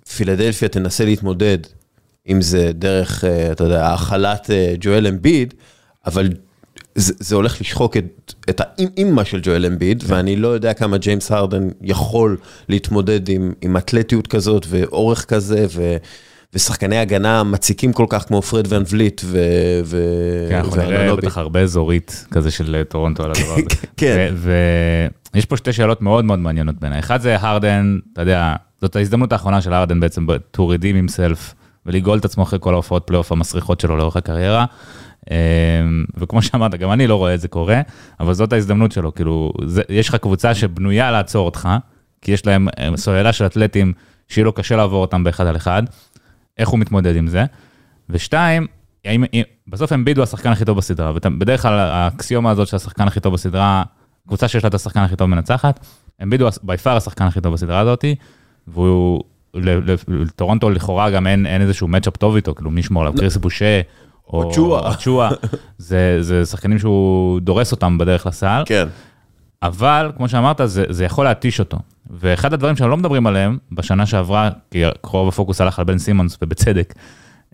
[0.05, 1.57] שפילדלפיה תנסה להתמודד
[2.25, 5.53] עם זה דרך, אה, אתה יודע, האכלת אה, ג'ואל אמביד,
[6.05, 6.29] אבל
[6.95, 11.31] זה, זה הולך לשחוק את, את האימא של ג'ואל אמביד, ואני לא יודע כמה ג'יימס
[11.31, 12.37] הרדן יכול
[12.69, 15.97] להתמודד עם, עם אתלטיות כזאת ואורך כזה, ו,
[16.55, 19.39] ושחקני הגנה מציקים כל כך כמו פרד ון וליט ו,
[19.85, 19.97] ו,
[20.49, 21.15] כן, אנחנו נראה.
[21.15, 23.61] בטח הרבה אזורית כזה של אה, טורונטו על הדבר הזה.
[23.97, 24.33] כן.
[25.33, 26.99] ויש פה שתי שאלות מאוד מאוד מעניינות בעיניי.
[26.99, 31.53] אחד זה הרדן, אתה יודע, זאת ההזדמנות האחרונה של הרדן בעצם to redeem himself
[31.85, 34.65] ולגאול את עצמו אחרי כל ההופעות פלייאוף המסריחות שלו לאורך הקריירה.
[35.31, 35.37] אה,
[36.17, 37.81] וכמו שאמרת, גם אני לא רואה את זה קורה,
[38.19, 41.69] אבל זאת ההזדמנות שלו, כאילו, זה, יש לך קבוצה שבנויה לעצור אותך,
[42.21, 43.93] כי יש להם אה, סוללה של אתלטים
[44.27, 45.83] שיהיה לו קשה לעבור אותם באחד על אחד,
[46.57, 47.45] איך הוא מתמודד עם זה.
[48.09, 48.67] ושתיים,
[49.05, 53.07] האם, אם- בסוף אמביד הוא השחקן הכי טוב בסדרה, ובדרך כלל האקסיומה הזאת של השחקן
[53.07, 53.83] הכי טוב בסדרה,
[54.27, 55.79] קבוצה שיש לה את השחקן הכי טוב מנצחת,
[56.23, 58.15] אמביד הוא בי פאר השחקן הכי טוב בסדרה הזאתי,
[58.67, 59.23] והוא,
[60.07, 63.81] לטורונטו לכאורה גם אין, אין איזשהו מצ'אפ טוב איתו, כאילו מי ישמור עליו, קריס בושה.
[64.27, 64.51] או
[64.99, 65.29] צ'ואה,
[65.77, 68.87] זה, זה שחקנים שהוא דורס אותם בדרך לסל, כן.
[69.63, 71.77] אבל כמו שאמרת, זה, זה יכול להתיש אותו.
[72.09, 76.37] ואחד הדברים שאנחנו לא מדברים עליהם בשנה שעברה, כי רוב הפוקוס הלך על בן סימונס,
[76.41, 76.93] ובצדק,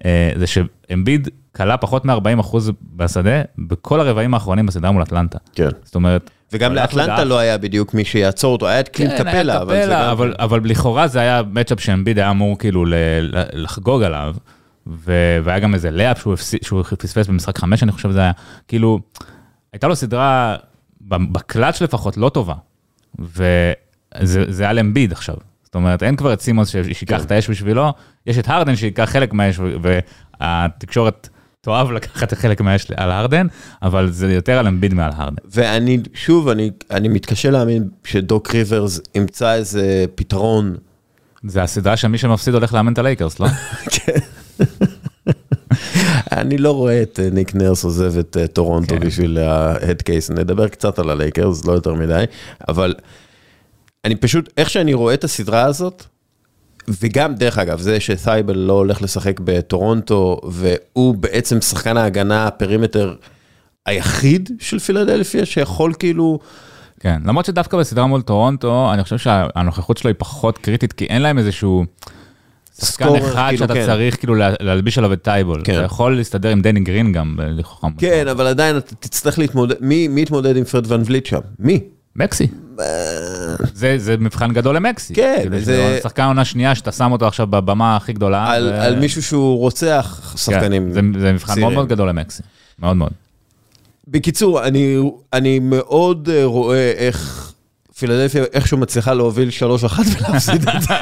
[0.06, 2.58] אה, זה שאמביד כלה פחות מ-40%
[2.96, 5.38] בשדה בכל הרבעים האחרונים בסדרה מול אטלנטה.
[5.56, 5.70] כן.
[5.84, 6.30] זאת אומרת...
[6.54, 7.24] וגם לאטלנטה.
[7.24, 10.10] לא היה בדיוק מי שיעצור אותו, היה את קלינט כן, קפלה, אבל זה גם...
[10.10, 12.86] אבל, אבל לכאורה זה היה מצ'אפ שאמביד היה אמור כאילו
[13.54, 14.36] לחגוג עליו,
[14.88, 16.22] והיה גם איזה לאפ
[16.62, 18.32] שהוא, פספס במשחק חמש, אני חושב שזה היה,
[18.68, 19.00] כאילו,
[19.74, 20.56] הייתה לו סדרה,
[21.02, 22.54] בקלאץ' לפחות, לא טובה,
[23.20, 25.36] וזה זה היה לאמביד עכשיו.
[25.64, 27.24] זאת אומרת, אין כבר את סימונס ש- שיקח כן.
[27.24, 27.94] את האש בשבילו,
[28.28, 29.60] יש את הרדן שייקח חלק מהאש,
[30.40, 31.30] והתקשורת
[31.62, 33.48] תאהב לקחת חלק מהאש על הרדן,
[33.82, 35.36] אבל זה יותר על אמביד מעל הרדן.
[35.52, 40.76] ואני, שוב, אני, אני מתקשה להאמין שדוק ריברס ימצא איזה פתרון.
[41.44, 43.48] זה הסדרה שמי שמפסיד הולך לאמן את הלייקרס, לא?
[43.96, 44.20] כן.
[46.42, 49.08] אני לא רואה את אה, ניק נרס עוזב את אה, טורונטו כן.
[49.08, 52.24] בשביל ה head case, נדבר קצת על הלייקרס, לא יותר מדי,
[52.68, 52.96] אבל
[54.06, 56.04] אני פשוט, איך שאני רואה את הסדרה הזאת,
[57.02, 63.16] וגם, דרך אגב, זה שסייבל לא הולך לשחק בטורונטו, והוא בעצם שחקן ההגנה, ה perimeter
[63.86, 66.40] היחיד של פילדלפיה, שיכול כאילו...
[67.00, 71.22] כן, למרות שדווקא בסדרה מול טורונטו, אני חושב שהנוכחות שלו היא פחות קריטית, כי אין
[71.22, 71.86] להם איזשהו
[72.86, 73.86] שחקן אחד כאילו, שאתה כן.
[73.86, 75.62] צריך כאילו לה- להלביש עליו את ת'ייבול.
[75.64, 75.74] כן.
[75.74, 77.94] אתה יכול להסתדר עם דני גרין גם, ב- לכאורה.
[77.98, 81.40] כן, אבל עדיין אתה תצטרך להתמודד, מי מי יתמודד עם פרד ואן וליט שם?
[81.60, 81.80] מי?
[82.16, 82.48] מקסי.
[83.74, 85.14] זה, זה מבחן גדול למקסי.
[85.14, 88.52] כן, כאילו, זה- שחקן עונה שנייה שאתה שם אותו עכשיו בבמה הכי גדולה.
[88.52, 90.88] על ו- על מישהו שהוא רוצח שחקנים.
[90.88, 91.64] כן, זה, זה מבחן צעירים.
[91.64, 92.44] מאוד מאוד גדול למקסי.
[92.80, 93.12] מאוד מאוד.
[94.08, 94.98] בקיצור, אני,
[95.34, 97.49] אני מאוד אה, רואה איך
[98.00, 100.94] פילדלפיה איכשהו מצליחה להוביל 3-1 ולהפסיד את זה.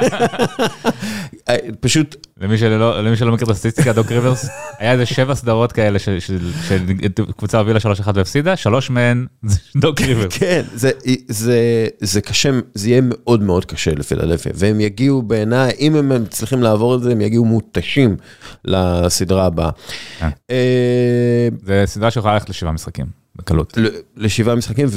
[1.80, 4.48] פשוט, למי שלא, למי שלא מכיר את הסטטיסטיקה, דוק ריברס,
[4.78, 7.82] היה איזה שבע סדרות כאלה שקבוצה הובילה 3-1
[8.14, 10.32] והפסידה, שלוש מהן זה דוק ריברס.
[10.38, 10.90] כן, זה,
[11.28, 16.62] זה, זה קשה, זה יהיה מאוד מאוד קשה לפילדלפיה, והם יגיעו בעיניי, אם הם מצליחים
[16.62, 18.16] לעבור את זה, הם יגיעו מותשים
[18.64, 19.70] לסדרה הבאה.
[20.18, 20.28] כן.
[20.50, 23.06] אה, זה סדרה שיכולה ללכת לשבעה משחקים,
[23.36, 23.78] בקלות.
[24.16, 24.88] לשבעה משחקים,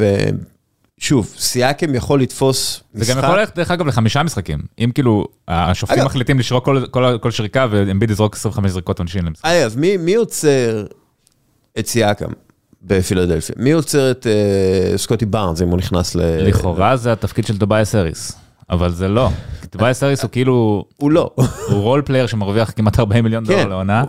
[1.02, 4.60] ושוב, סיאקם יכול לתפוס זה גם יכול ללכת, דרך אגב, לחמישה משחקים.
[4.80, 9.26] אם כאילו, השופטים אגב- מחליטים לשרוק כל- כל- כל שריקה, ואמביד יזרוק 25 זריקות עונשין
[9.26, 9.46] למשחק.
[9.46, 10.86] אגב, מי, מי עוצר
[11.80, 12.30] את סיאקם?
[12.84, 13.56] בפילדלפיה.
[13.60, 16.48] מי עוצר את אה, סקוטי בארנס אם הוא נכנס ל...
[16.48, 18.32] לכאורה זה התפקיד של טוביאס האריס,
[18.70, 19.30] אבל זה לא.
[19.70, 21.30] טוביאס האריס הוא כאילו, הוא לא.
[21.70, 23.70] הוא role player שמרוויח כמעט 40 מיליון דולר כן.
[23.70, 24.04] לעונה,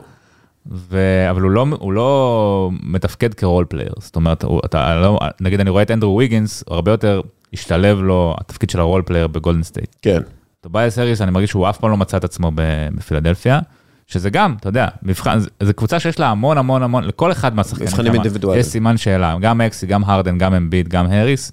[0.70, 0.98] ו...
[1.30, 5.60] אבל הוא לא, הוא לא מתפקד כ role player, זאת אומרת, הוא, אתה, לא, נגיד
[5.60, 7.20] אני רואה את אנדרו ויגינס, הרבה יותר
[7.52, 9.97] השתלב לו התפקיד של ה role player בגולדן סטייט.
[10.02, 10.20] כן.
[10.60, 13.60] טוביאס האריס, אני מרגיש שהוא אף פעם לא מצא את עצמו בפילדלפיה,
[14.06, 17.89] שזה גם, אתה יודע, מבחן, זו קבוצה שיש לה המון המון המון, לכל אחד מהשחקנים
[17.89, 18.60] מבחנים אינדיבידואליים.
[18.60, 21.52] יש סימן שאלה, גם מקסי, גם הרדן, גם אמביד, גם האריס.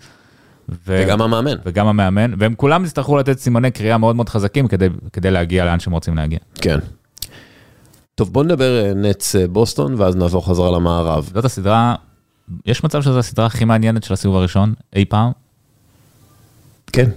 [0.69, 1.55] ו- וגם המאמן.
[1.65, 5.79] וגם המאמן, והם כולם יצטרכו לתת סימני קריאה מאוד מאוד חזקים כדי, כדי להגיע לאן
[5.79, 6.39] שהם רוצים להגיע.
[6.55, 6.79] כן.
[8.19, 11.31] טוב, בוא נדבר אה, נץ אה, בוסטון, ואז נעבור חזרה למערב.
[11.33, 11.95] זאת הסדרה,
[12.65, 15.31] יש מצב שזו הסדרה הכי מעניינת של הסיבוב הראשון אי פעם?
[16.93, 17.09] כן,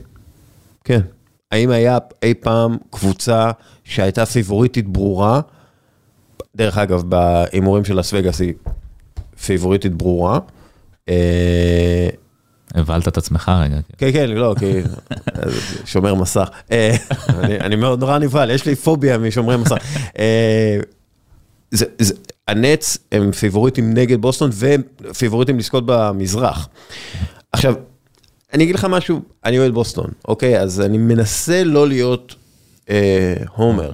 [0.85, 1.01] כן.
[1.53, 3.51] האם היה אי פעם קבוצה
[3.85, 5.41] שהייתה פיבוריטית ברורה?
[6.57, 8.55] דרך אגב, בהימורים של לס וגאס היא
[9.45, 10.39] פיבוריטית ברורה.
[12.75, 13.77] הבלת את עצמך רגע.
[13.99, 14.73] כן, כן, לא, כי...
[15.85, 16.49] שומר מסך.
[16.73, 16.97] אה,
[17.61, 19.77] אני מאוד נורא נבהל, יש לי פוביה משומרי מסך.
[20.19, 20.79] אה,
[22.49, 24.83] הנץ הם פיבוריטים נגד בוסטון והם
[25.19, 26.69] פיבוריטים לזכות במזרח.
[27.53, 27.75] עכשיו,
[28.53, 30.61] אני אגיד לך משהו, אני אוהד בוסטון, אוקיי?
[30.61, 32.35] אז אני מנסה לא להיות
[32.91, 33.93] אה, הומר.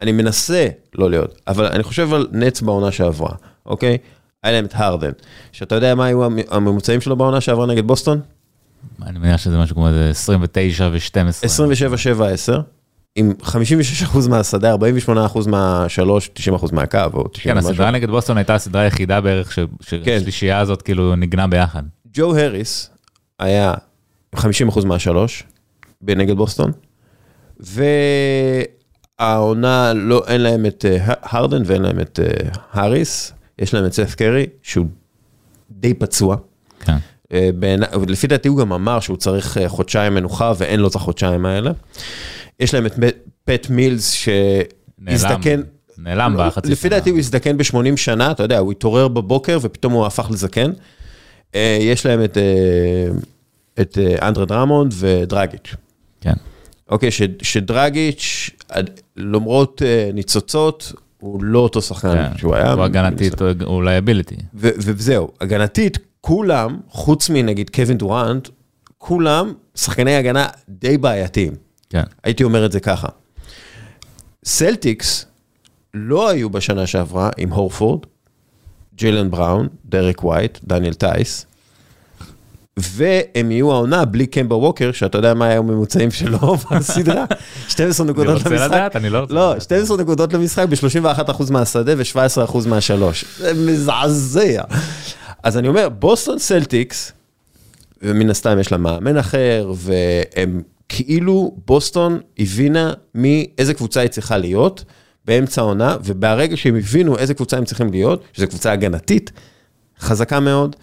[0.00, 3.34] אני מנסה לא להיות, אבל אני חושב על נץ בעונה שעברה,
[3.66, 3.98] אוקיי?
[4.44, 5.10] היה להם את הרדן,
[5.52, 8.20] שאתה יודע מה היו המ- הממוצעים שלו בעונה שעברה נגד בוסטון?
[9.02, 11.28] אני מניח שזה משהו כמו איזה 29 ו-12.
[11.42, 12.60] 27, 7, 10,
[13.16, 13.54] עם 56%
[14.28, 14.78] מהשדה, 48%
[15.48, 17.58] מהשלוש, 90% מהקו, או 90 כן.
[17.58, 19.66] הסדרה נגד בוסטון הייתה הסדרה היחידה בערך ש- כן.
[20.04, 21.82] שהשלישייה הזאת כאילו ניגנה ביחד.
[22.14, 22.90] ג'ו הריס
[23.38, 23.74] היה
[24.36, 24.40] 50%
[24.84, 25.42] מהשלוש
[26.00, 26.72] בנגד בוסטון,
[29.20, 33.92] והעונה, לא, אין להם את אה, הרדן ואין להם את אה, האריס, יש להם את
[33.92, 34.86] סף קרי, שהוא
[35.70, 36.36] די פצוע.
[36.80, 36.96] כן.
[37.32, 40.94] אה, בעיני- לפי דעתי הוא גם אמר שהוא צריך אה, חודשיים מנוחה ואין לו את
[40.94, 41.70] החודשיים האלה.
[42.60, 42.92] יש להם את
[43.44, 45.60] פט מילס שהזדקן,
[45.98, 46.90] נעלם לא, בחצי לפי שנה.
[46.98, 50.70] דעתי הוא הזדקן ב-80 שנה, אתה יודע, הוא התעורר בבוקר ופתאום הוא הפך לזקן.
[51.54, 52.38] אה, יש להם את,
[53.80, 55.74] את אנדרה דרמונד ודרגיץ'.
[56.20, 56.32] כן.
[56.88, 58.50] אוקיי, ש, שדרגיץ',
[59.16, 59.82] למרות
[60.14, 60.92] ניצוצות,
[61.24, 62.38] הוא לא אותו שחקן כן.
[62.38, 62.72] שהוא היה.
[62.72, 63.34] הוא הגנתית,
[63.66, 64.36] הוא- liability.
[64.54, 68.48] וזהו, הגנתית, כולם, חוץ מנגיד קווין דורנט,
[68.98, 71.52] כולם שחקני הגנה די בעייתיים.
[71.90, 72.02] כן.
[72.24, 73.08] הייתי אומר את זה ככה.
[74.44, 75.26] סלטיקס
[75.94, 78.00] לא היו בשנה שעברה עם הורפורד,
[78.94, 81.46] ג'יילן בראון, דריק ווייט, דניאל טייס,
[82.76, 87.24] והם יהיו העונה בלי קמבה ווקר, שאתה יודע מה היו הממוצעים שלו בסדרה?
[87.68, 88.66] 12 אני נקודות רוצה למשחק.
[88.66, 89.62] לדעת, אני לא רוצה לא, לדעת.
[89.62, 93.24] 12 נקודות למשחק ב-31% מהשדה ו-17% מהשלוש.
[93.38, 94.62] זה מזעזע.
[95.42, 97.12] אז אני אומר, בוסטון סלטיקס,
[98.02, 104.84] ומן הסתם יש לה מאמן אחר, והם כאילו, בוסטון הבינה מאיזה קבוצה היא צריכה להיות
[105.24, 109.32] באמצע העונה, וברגע שהם הבינו איזה קבוצה הם צריכים להיות, שזו קבוצה הגנתית,
[110.00, 110.76] חזקה מאוד,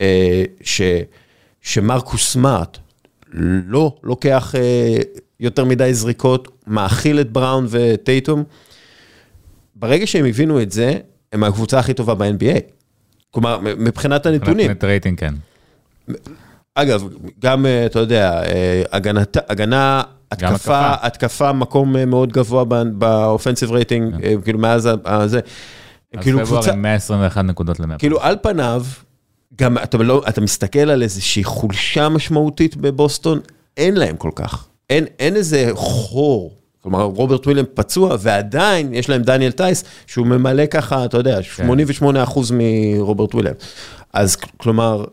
[0.00, 0.80] אה, ש,
[1.66, 2.78] שמרקוס סמארט
[3.66, 4.96] לא לוקח אה,
[5.40, 8.44] יותר מדי זריקות, מאכיל את בראון וטייטום.
[9.74, 10.92] ברגע שהם הבינו את זה,
[11.32, 12.60] הם הקבוצה הכי טובה ב-NBA.
[13.30, 14.56] כלומר, מבחינת הנתונים.
[14.56, 15.34] מבחינת רייטינג, כן.
[16.74, 17.04] אגב,
[17.42, 20.02] גם, אה, אתה יודע, אה, הגנת, הגנה,
[20.38, 21.06] גם התקפה, התקפה.
[21.06, 22.64] התקפה מקום אה, מאוד גבוה
[22.98, 24.14] באופנסיב רייטינג,
[24.44, 25.40] כאילו מאז ה- הזה.
[26.16, 27.98] אז כאילו פברואר קבוצה, עם 121 נקודות ל-100.
[27.98, 28.84] כאילו על פניו,
[29.60, 33.40] גם אתה, לא, אתה מסתכל על איזושהי חולשה משמעותית בבוסטון,
[33.76, 34.66] אין להם כל כך.
[34.90, 36.54] אין, אין איזה חור.
[36.82, 41.38] כלומר, רוברט וויליאם פצוע, ועדיין יש להם דניאל טייס, שהוא ממלא ככה, אתה יודע,
[42.02, 42.04] 88%
[42.52, 43.54] מרוברט וויליאם.
[44.12, 45.04] אז כלומר,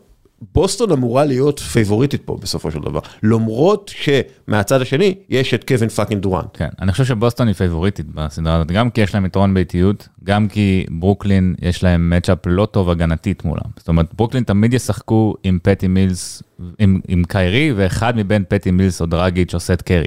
[0.54, 5.88] בוסטון אמורה להיות favorite ית פה בסופו של דבר, למרות שמהצד השני יש את קווין
[5.88, 6.46] fucking דורנט.
[6.52, 10.08] כן, אני חושב שבוסטון היא favorite ית בסדרה הזאת, גם כי יש להם יתרון ביתיות,
[10.24, 13.70] גם כי ברוקלין יש להם matchup לא טוב הגנתית מולם.
[13.76, 16.42] זאת אומרת, ברוקלין תמיד ישחקו עם פטי מילס,
[16.78, 20.04] עם, עם קיירי, ואחד מבין פטי מילס או דרגיץ' עושה את סת' קרי.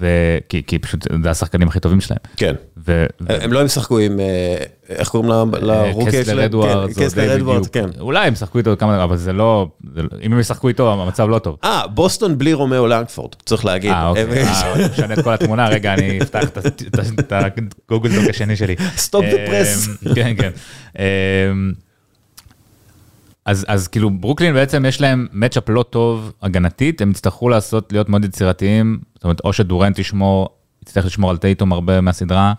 [0.00, 2.18] וכי כי פשוט זה השחקנים הכי טובים שלהם.
[2.36, 2.54] כן.
[2.86, 3.06] ו...
[3.28, 4.56] הם לא ישחקו עם, אה,
[4.88, 5.30] איך קוראים
[5.60, 6.92] לרוקי קסלר שלהם?
[6.94, 7.92] כן, קסלר די אדוארדס, בדיוק.
[7.94, 8.00] כן.
[8.00, 11.28] אולי הם ישחקו איתו כמה, אבל זה לא, זה לא- אם הם ישחקו איתו, המצב
[11.28, 11.56] לא טוב.
[11.64, 13.90] אה, בוסטון בלי רומאו לנגפורד, צריך להגיד.
[13.90, 16.44] אה, אוקיי, אה, משנה את כל התמונה, רגע, אני אפתח
[17.18, 17.32] את
[17.88, 18.74] הגוגל דוק השני שלי.
[18.78, 20.08] The press.
[20.08, 20.50] אמ, כן, כן.
[23.46, 28.08] אז, אז כאילו ברוקלין בעצם יש להם מצ'אפ לא טוב הגנתית, הם יצטרכו לעשות, להיות
[28.08, 30.48] מאוד יצירתיים, זאת אומרת, או שדורנט ישמור,
[30.82, 32.52] יצטרך לשמור על טייטום הרבה מהסדרה,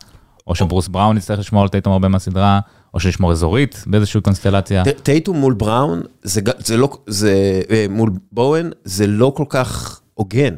[0.48, 2.60] או שברוס בראון יצטרך לשמור על טייטום הרבה מהסדרה,
[2.94, 4.84] או שלשמור אזורית באיזושהי קונסטלציה.
[5.04, 10.56] טייטום מול בראון, זה, זה לא, זה, אה, מול בואן, זה לא כל כך הוגן.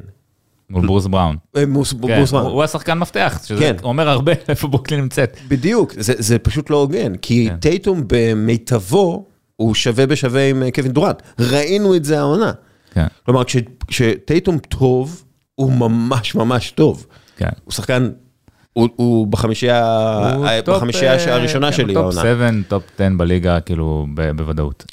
[0.69, 1.35] מול ברוס בראון.
[1.57, 2.51] אה, מוס, כן, ברוס בראון.
[2.51, 3.75] הוא השחקן מפתח, שזה כן.
[3.83, 5.37] אומר הרבה איפה ברוקלין נמצאת.
[5.47, 7.57] בדיוק, זה, זה פשוט לא הוגן, כי כן.
[7.57, 9.25] טייטום במיטבו,
[9.59, 11.21] הוא שווה בשווה עם אה, קווין דורנט.
[11.39, 12.51] ראינו את זה העונה.
[12.93, 13.57] כן, כלומר, כש-
[13.87, 15.23] כשטייטום טוב,
[15.55, 17.05] הוא ממש ממש טוב.
[17.37, 17.49] כן.
[17.65, 18.09] הוא שחקן,
[18.73, 19.85] הוא, הוא בחמישייה,
[20.35, 22.21] הוא אה, top, בחמישייה אה, הראשונה כן, שלי top העונה.
[22.21, 24.85] 7, top 10 בליגה, כאילו, ב- בוודאות.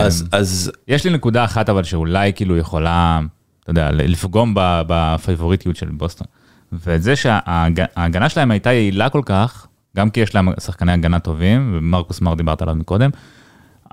[0.00, 3.20] אז, אז יש לי נקודה אחת, אבל שאולי כאילו יכולה,
[3.62, 6.26] אתה יודע, לפגום ב favorite יות של בוסטון.
[6.72, 9.66] וזה שההגנה שלהם הייתה יעילה כל כך,
[9.96, 13.10] גם כי יש להם שחקני הגנה טובים, ומרקוס סמארט דיברת עליו מקודם,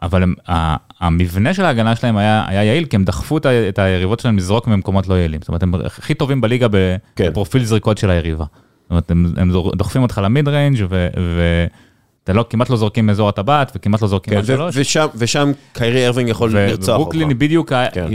[0.02, 3.80] אבל הם, ה- המבנה של ההגנה שלהם היה, היה יעיל, כי הם דחפו את את
[3.80, 5.40] היריבות שלהם לזרוק ממקומות לא יעילים.
[5.42, 6.68] זאת אומרת, הם הכי טובים בליגה
[7.16, 7.30] כן.
[7.30, 8.46] בפרופיל זריקות של היריבה.
[8.82, 13.72] זאת אומרת, הם, הם דוחפים אותך ל mid-range ואתה לא, כמעט לא זורקים מאזור הטבעת,
[13.76, 14.76] וכמעט לא זורקים כן, ו- שלוש.
[14.78, 17.30] ושם, ושם קיירי ארווינג יכול לרצוח וברוקלין אותך.
[17.32, 18.06] היא בדיוק כן.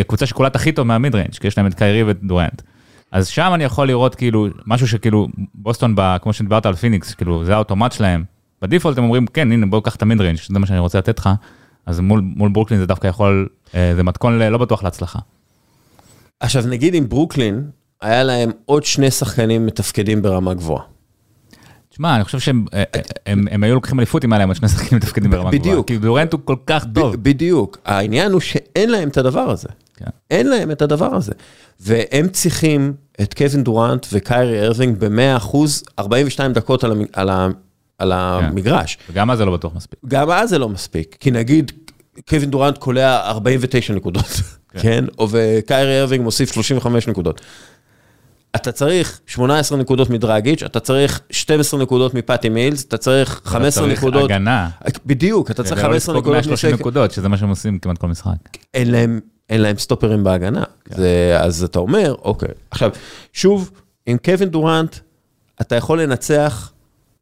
[0.00, 2.62] הקבוצה שקולט הכי טוב מה mid-range, כי יש להם את קיירי ואת דורנט.
[3.12, 7.44] אז שם אני יכול לראות כאילו משהו שכאילו בוסטון, ב- כמו שדיברת על פיניקס, כאילו
[7.44, 8.24] זה האוטומט שלהם.
[8.64, 10.98] ב default הם אומרים כן הנה בוא קח את ה mid-range, זה מה שאני רוצה
[10.98, 11.30] לתת לך.
[11.86, 15.18] אז מול, מול ברוקלין זה דווקא יכול, אה, זה מתכון לא בטוח להצלחה.
[16.40, 17.70] עכשיו, נגיד עם ברוקלין,
[18.00, 20.82] היה להם עוד שני שחקנים מתפקדים ברמה גבוהה.
[21.88, 24.56] תשמע, אני חושב שהם אה, אה, הם, הם היו לוקחים אליפות אם היה להם עוד
[24.56, 25.60] שני שחקנים מתפקדים ברמה גבוהה.
[25.60, 25.86] בדיוק.
[25.86, 27.16] כי דורנט הוא כל כך טוב.
[27.16, 27.78] בדיוק.
[27.84, 29.68] העניין הוא שאין להם את הדבר הזה.
[29.96, 30.10] כן.
[30.30, 31.32] אין להם את הדבר הזה.
[31.80, 35.56] והם צריכים את קווין דורנט וקיירי ארווינג ב-100%,
[35.98, 37.02] 42 דקות על, המ...
[37.12, 37.48] על, ה...
[37.98, 38.98] על המגרש.
[39.10, 40.00] וגם אז זה לא בטוח מספיק.
[40.08, 41.72] גם אז זה לא מספיק, כי נגיד
[42.28, 44.40] קווין דורנט קולע 49 נקודות,
[44.80, 45.04] כן?
[45.18, 47.40] או וקיירי ארווינג מוסיף 35 נקודות.
[48.56, 53.98] אתה צריך 18 נקודות מדרגיץ', אתה צריך 12 נקודות מפאטי מילס, אתה צריך 15 צריך
[53.98, 54.24] נקודות.
[54.24, 54.68] הגנה.
[55.06, 56.80] בדיוק, אתה צריך 15 נקודות 130 מסק.
[56.80, 58.36] נקודות, שזה מה שהם עושים כמעט כל משחק.
[58.74, 60.64] אין להם, אין להם סטופרים בהגנה.
[60.88, 62.48] זה, אז אתה אומר, אוקיי.
[62.70, 62.90] עכשיו,
[63.32, 63.70] שוב,
[64.06, 64.96] עם קווין דורנט,
[65.60, 66.72] אתה יכול לנצח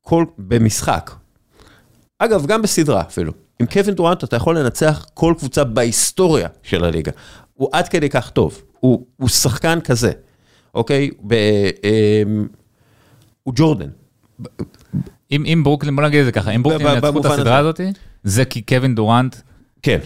[0.02, 1.10] כל, במשחק.
[2.18, 3.32] אגב, גם בסדרה אפילו.
[3.60, 7.12] עם קווין דורנט אתה יכול לנצח כל קבוצה בהיסטוריה של הליגה.
[7.54, 8.62] הוא עד כדי כך טוב.
[8.80, 10.12] הוא, הוא שחקן כזה,
[10.74, 11.10] אוקיי?
[11.26, 11.34] ב,
[11.84, 12.46] אמ,
[13.42, 13.88] הוא ג'ורדן.
[15.32, 17.58] אם, אם ברוקלין, בוא נגיד את זה ככה, אם ברוקלין ינצחו את הסדרה.
[17.58, 17.80] הזאת,
[18.24, 19.36] זה כי קווין דורנט
[19.82, 19.98] כן.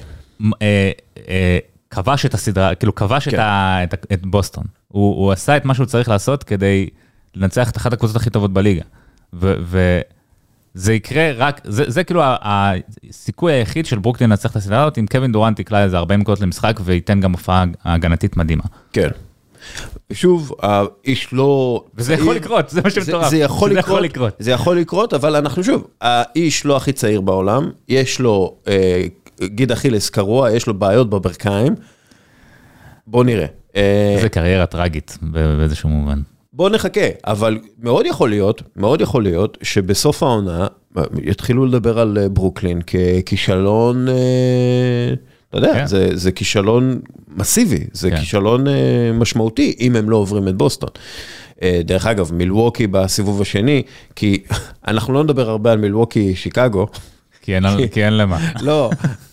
[0.62, 0.90] אה,
[1.28, 1.59] אה,
[1.90, 3.40] כבש את הסדרה, כאילו כבש את, כן.
[3.40, 4.64] ה, את, ה- את בוסטון.
[4.89, 6.89] הוא, הוא עשה את מה שהוא צריך לעשות כדי
[7.35, 8.82] לנצח את אחת הקבוצות הכי טובות בליגה.
[9.32, 15.07] וזה יקרה רק, זה, זה כאילו הסיכוי היחיד של ברוקלין לנצח את הסדרה הזאת, אם
[15.11, 18.65] קווין דורנט יקלע איזה 40 נקודות למשחק וייתן גם הופעה הגנתית מדהימה.
[18.93, 19.09] כן.
[20.11, 21.85] ושוב, האיש לא...
[21.94, 23.31] וזה יכול לקרות, זה מה זה, שמטורף.
[23.31, 24.35] זה יכול זה לקרות, יכול לקרות.
[24.39, 29.03] זה יכול לקרות, אבל אנחנו שוב, האיש לא הכי צעיר בעולם, יש לו אה,
[29.43, 31.74] גיד אכילס קרוע, יש לו בעיות בברכיים.
[33.07, 33.47] בוא נראה.
[33.77, 36.20] אה, זה קריירה טראגית באיזשהו מובן.
[36.57, 40.66] בוא נחכה, אבל מאוד יכול להיות, מאוד יכול להיות שבסוף העונה
[41.23, 44.15] יתחילו לדבר על אה, ברוקלין ככישלון, אה,
[45.49, 45.87] אתה יודע, כן.
[45.87, 47.01] זה, זה כישלון
[47.37, 48.16] מסיבי, זה כן.
[48.16, 48.73] כישלון אה,
[49.15, 50.89] משמעותי אם הם לא עוברים את בוסטון.
[51.85, 53.83] דרך אגב, מילווקי בסיבוב השני,
[54.16, 54.43] כי
[54.89, 56.87] אנחנו לא נדבר הרבה על מילווקי שיקגו,
[57.47, 58.39] כי אין, כי אין למה.
[58.60, 58.90] לא,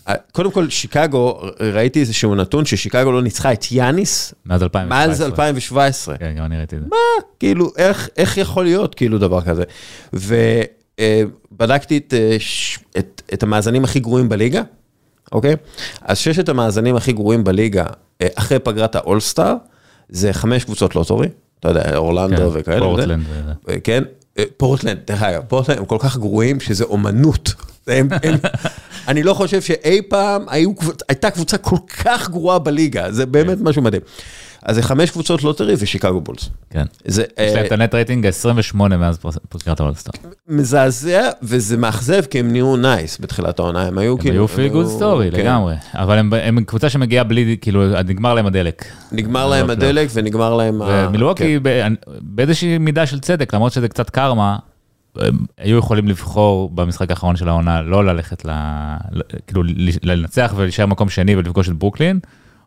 [0.07, 5.07] אה, קודם כל שיקגו, ראיתי איזשהו נתון ששיקגו לא ניצחה את יאניס מאז 2017.
[5.07, 6.17] מאז 2017.
[6.17, 6.87] כן, גם אני ראיתי את זה.
[7.39, 9.63] כאילו, איך, איך יכול להיות כאילו דבר כזה?
[10.13, 12.37] ובדקתי את, אה,
[12.97, 14.61] את, את המאזנים הכי גרועים בליגה,
[15.31, 15.55] אוקיי?
[16.01, 17.85] אז ששת המאזנים הכי גרועים בליגה,
[18.21, 19.55] אה, אחרי פגרת האולסטאר,
[20.09, 21.27] זה חמש קבוצות לוטורי,
[21.59, 22.79] אתה יודע, אורלנדו כן, וכאלה.
[22.79, 23.25] פורטלנד.
[23.69, 24.22] אה, כן, אה,
[24.57, 27.53] פורטלנד, דרך אגב, פורטלנד הם כל כך גרועים שזה אומנות.
[27.87, 28.35] הם, הם,
[29.07, 30.71] אני לא חושב שאי פעם היו,
[31.09, 34.01] הייתה קבוצה כל כך גרועה בליגה, זה באמת משהו מדהים.
[34.65, 36.49] אז זה חמש קבוצות lottery ושיקגו בולס.
[36.69, 36.85] כן.
[37.05, 39.17] זה יש להם אה, את ה net rating 28 מאז
[39.49, 40.29] פגרת האולסטאר.
[40.47, 44.35] מזעזע וזה מאכזב כי הם נהיו nice בתחילת העונה, הם היו הם כאילו...
[44.35, 45.39] היו feel good story כן.
[45.39, 48.85] לגמרי, אבל הם- הם קבוצה שמגיעה בלי, כאילו, נגמר להם הדלק.
[49.11, 50.81] נגמר להם לא, הדלק ונגמר להם...
[50.85, 51.87] ומילווקי ב-
[52.21, 54.57] באיזושהי מידה של צדק, למרות שזה קצת קרמה,
[55.15, 58.45] הם היו יכולים לבחור במשחק האחרון של העונה לא ללכת.
[58.45, 58.51] ל-
[59.47, 59.63] כאילו
[60.03, 62.19] לנצח ולהישאר מקום שני ולפגוש את ברוקלין,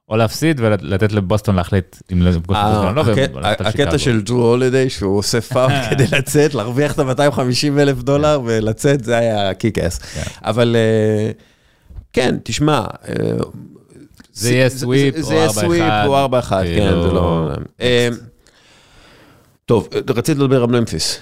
[0.09, 3.49] או להפסיד ולתת לבוסטון להחליט אם לפגוש את ברוקלין או לא.
[3.49, 3.99] הקטע.
[3.99, 9.16] של ג'רו הולידיי שהוא עושה פאול כדי לצאת, להרוויח את ה-250 אלף דולר ולצאת, זה
[9.16, 9.98] היה kick ass.
[9.99, 10.23] כן.
[10.45, 11.31] אבל אה,
[12.12, 13.15] כן, תשמע, אה,
[14.33, 17.51] זה יהיה sweep או זה יהיה 4-1, sweep או 4-1, כן, כאילו- זה לא...
[17.81, 18.09] אה,
[19.65, 21.20] טוב, רציתי לדבר על ממפיס.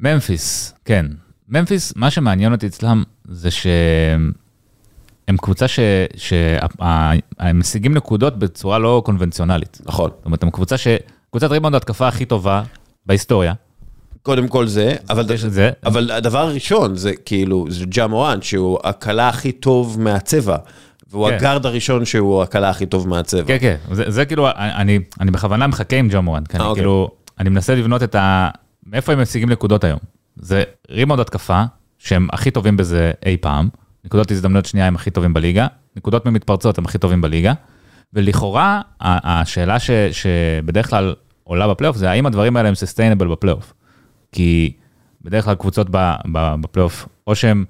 [0.00, 1.06] ממפיס, כן.
[1.48, 4.32] ממפיס, מה שמעניין אותי אצלם זה שהם
[5.36, 6.80] קבוצה שהם
[7.54, 9.80] משיגים נקודות בצורה לא קונבנציונלית.
[9.86, 10.10] נכון.
[10.16, 10.86] זאת אומרת, הם קבוצה ש...
[11.30, 12.62] קבוצת ריבאונד ההתקפה הכי טובה
[13.06, 13.52] בהיסטוריה.
[14.22, 15.70] קודם כל זה, אבל, את זה.
[15.84, 20.56] אבל הדבר הראשון זה כאילו, זה ג'ה מורנט, שהוא הקלע הכי טוב מהצבע.
[21.10, 21.34] והוא כן.
[21.34, 23.44] הגארד הראשון שהוא הקלע הכי טוב מהצבע.
[23.46, 26.68] כן, כן, זה, זה כאילו, אני, אני בכוונה מחכה עם ג'ה מורנט, כי אני אה,
[26.68, 26.80] אוקיי.
[26.80, 28.50] כאילו, אני מנסה לבנות את ה...
[28.86, 29.98] מאיפה הם משיגים נקודות היום?
[30.36, 31.62] זה ריבאונד התקפה,
[31.98, 33.68] שהם הכי טובים בזה אי פעם,
[34.04, 35.66] נקודות הזדמנות שנייה הם הכי טובים בליגה,
[35.96, 37.52] נקודות ממתפרצות הם הכי טובים בליגה,
[38.12, 41.14] ולכאורה, השאלה ש, שבדרך כלל
[41.44, 43.72] עולה בפלייאוף זה האם הדברים האלה הם sustainable בפלייאוף.
[44.32, 44.72] כי
[45.22, 45.86] בדרך כלל קבוצות
[46.32, 47.64] בפלייאוף, או שהן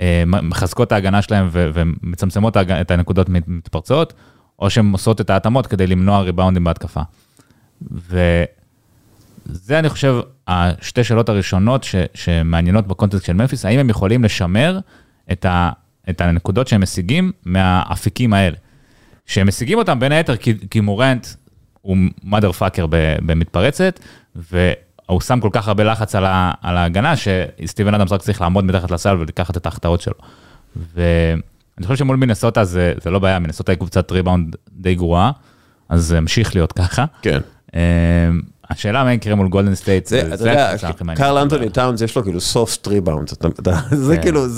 [0.00, 4.12] אה, מחזקות את ההגנה שלהם ו- ומצמצמות את הנקודות מתפרצות,
[4.58, 7.00] או שהן עושות את ההתאמות כדי למנוע ריבאונדים בהתקפה.
[7.90, 10.14] וזה אני חושב
[10.48, 14.78] השתי שאלות הראשונות ש- שמעניינות בקונטקסט של ממפיס, האם הם יכולים לשמר
[15.32, 15.70] את, ה-
[16.10, 18.56] את הנקודות שהם משיגים מהאפיקים האלה.
[19.26, 21.26] שהם משיגים אותם בין היתר כי, כי מורנט
[21.80, 22.86] הוא mother fucker
[23.26, 24.00] במתפרצת,
[24.36, 28.64] והוא שם כל כך הרבה לחץ על, ה- על ההגנה, שסטיבן אדמס רק צריך לעמוד
[28.64, 30.14] מתחת לסל ולקחת את ההחטאות שלו.
[30.94, 31.42] ואני
[31.86, 35.30] חושב שמול מינסוטה זה, זה לא בעיה, מינסוטה היא קבוצת ריבאונד די גרועה,
[35.88, 37.04] אז זה המשיך להיות ככה.
[37.22, 37.40] כן.
[38.72, 40.30] השאלה מה יקרה מול גולדן סטייט, זה,
[41.16, 42.40] קרל אנטוני טאונס יש לו כאילו
[43.32, 44.22] אתה- אתה- זה כן.
[44.22, 44.48] כאילו,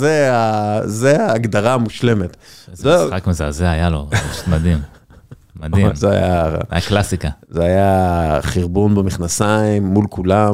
[0.85, 2.37] זה ההגדרה המושלמת.
[2.73, 3.07] זה זהו.
[3.07, 4.09] משחק מזעזע היה לו,
[4.47, 4.77] מדהים.
[5.61, 7.29] מדהים, זה היה, היה קלאסיקה.
[7.49, 10.53] זה היה חרבון במכנסיים מול כולם.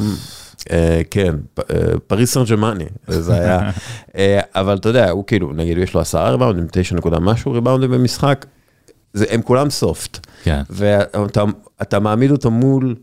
[0.71, 1.63] אה, כן, אה,
[2.07, 3.59] פריס סן ג'רמני, זה היה,
[4.17, 7.91] אה, אבל אתה יודע, הוא כאילו, נגיד יש לו עשרה ריבאונדים, תשע נקודה משהו ריבאונדים
[7.91, 8.45] במשחק,
[9.13, 11.43] זה- הם כולם סופט, כן, ואתה
[11.81, 12.95] אתה מעמיד אותו מול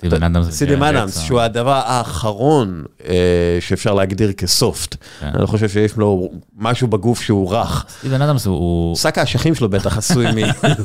[0.00, 0.62] סטיבן אדמס.
[0.62, 1.18] וג'רן אדמס.
[1.18, 3.14] שהוא הדבר האחרון אה,
[3.60, 4.96] שאפשר להגדיר כ soft.
[5.20, 5.30] כן.
[5.34, 6.28] אני חושב שיש לו
[6.58, 7.84] משהו בגוף שהוא רך.
[7.98, 10.36] סטיבן אדמס הוא- שק האשכים שלו בטח עשוי מ...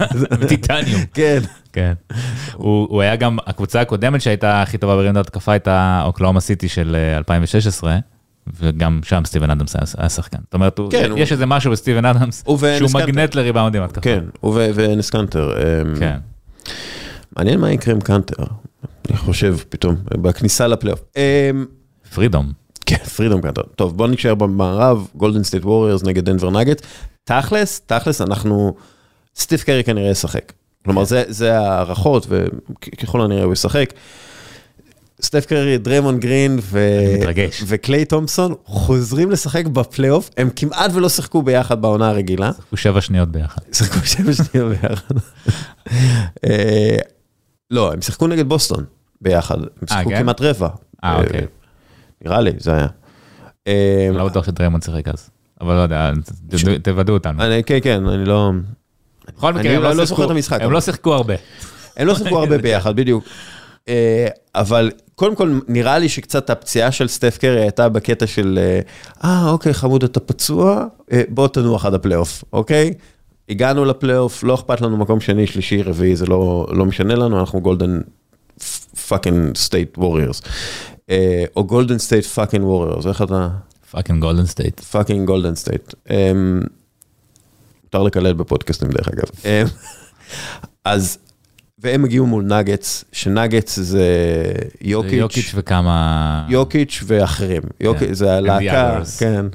[0.48, 1.02] טיטניום.
[1.14, 1.40] כן.
[1.74, 1.94] כן.
[2.54, 7.18] הוא היה גם, הקבוצה הקודמת שהייתה הכי טובה בריבאונד התקפה הייתה אוקלהומה סיטי של אה,
[7.18, 7.98] 2016,
[8.60, 10.38] וגם שם סטיבן אדמס היה- שחקן.
[10.44, 12.58] זאת אומרת, כן, יש הוא- איזה משהו בסטיבן אדמס, הוא
[12.94, 13.02] שהוא.
[13.02, 14.02] מגנט לריבאונדים התקפה.
[14.02, 14.60] כן, הוא.
[15.58, 16.18] אה, כן.
[17.38, 18.44] מעניין מה יקרה עם קאנטר.
[19.10, 21.02] אני חושב פתאום, בכניסה לפלייאוף.
[21.18, 21.52] אה,
[22.14, 22.52] פרידום.
[22.86, 23.62] כן, פרידום קאנטר.
[23.76, 26.82] טוב, בוא נישאר במערב, גולדן סטייט ווריורס נגד דנבר נאגטס.
[27.24, 28.76] תכלס, תכלס, אנחנו,
[29.36, 30.54] סטף קרי כנראה ישחק.
[30.86, 33.94] כלומר, זה, זה הערכות, וככל הנראה הוא ישחק.
[35.22, 36.80] סטף קרי, דריימונד גרין ו...
[37.68, 42.52] וקליי תומפסון חוזרים לשחק בפלייאוף, הם כמעט ולא שיחקו ביחד בעונה הרגילה.
[42.70, 43.62] הוא שבע שניות ביחד.
[43.74, 45.16] שיחקו שבע שניות ביחד.
[47.72, 48.86] אה, לא, הם שיחקו נגד בוסטון
[49.22, 50.20] ביחד, הם שיחקו כן?
[50.20, 50.68] כמעט רבע.
[51.04, 51.42] אה, אוקיי.
[52.26, 52.88] נראה לי, זה היה.
[53.68, 55.30] אה, לא בטוח שדריימונד שיחק אז.
[55.62, 56.12] אבל לא יודע,
[56.84, 57.44] תוודאו אותנו.
[57.44, 58.52] אני, כן, כן, אני לא...
[59.38, 61.34] בכל אני מקרה, הם לא- לא זוכר את המשחק, הם לא שיחקו הרבה.
[61.98, 63.24] הם לא שיחקו הרבה ביחד, בדיוק.
[63.88, 68.80] אה, אבל קודם כל, נראה לי שקצת הפציעה של סטף קרי הייתה בקטע של, אה,
[69.30, 72.94] אה, אוקיי, חמוד, אתה פצוע, אה, בוא תנוח עד הפלייאוף, אוקיי?
[73.50, 77.62] הגענו לפלייאוף, לא אכפת לנו מקום שני, שלישי, רביעי, זה לא, לא משנה לנו, אנחנו
[77.62, 78.02] גולדן
[79.08, 80.42] fucking סטייט ווריורס.
[81.56, 83.50] או גולדן סטייט fucking ווריורס, איך אתה?
[83.92, 84.80] fucking גולדן סטייט.
[84.80, 85.94] fucking גולדן סטייט.
[87.96, 89.24] מותר לקלל בפודקאסטים דרך אגב.
[89.46, 89.68] אמ,
[90.86, 91.18] אז,
[91.80, 94.08] והם הגיעו מול נגץ, שנגץ זה
[94.82, 96.46] יוקיץ', יוקיץ' וכמה...
[96.50, 97.62] יוקיץ' ואחרים.
[97.80, 99.02] יוקיץ' זה הלהקה.
[99.20, 99.46] כן.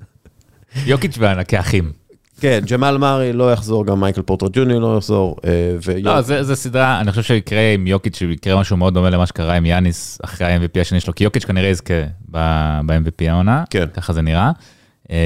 [0.90, 1.92] יוקיץ' וענקי אחים.
[2.40, 5.36] כן, ג'מאל מארי לא יחזור, גם מייקל פורטר ג'וניור לא יחזור.
[5.44, 9.54] אה, לא, זה סדרה, אני חושב שיקרה עם יוקיץ', יקרה משהו מאוד דומה למה שקרה
[9.54, 11.94] עם יאניס אחרי ה-MVP השני שלו, כי יוקיץ' כנראה יזכה
[12.28, 13.86] ב-MVP העונה, כן.
[13.94, 14.50] ככה זה נראה.
[15.10, 15.16] אה,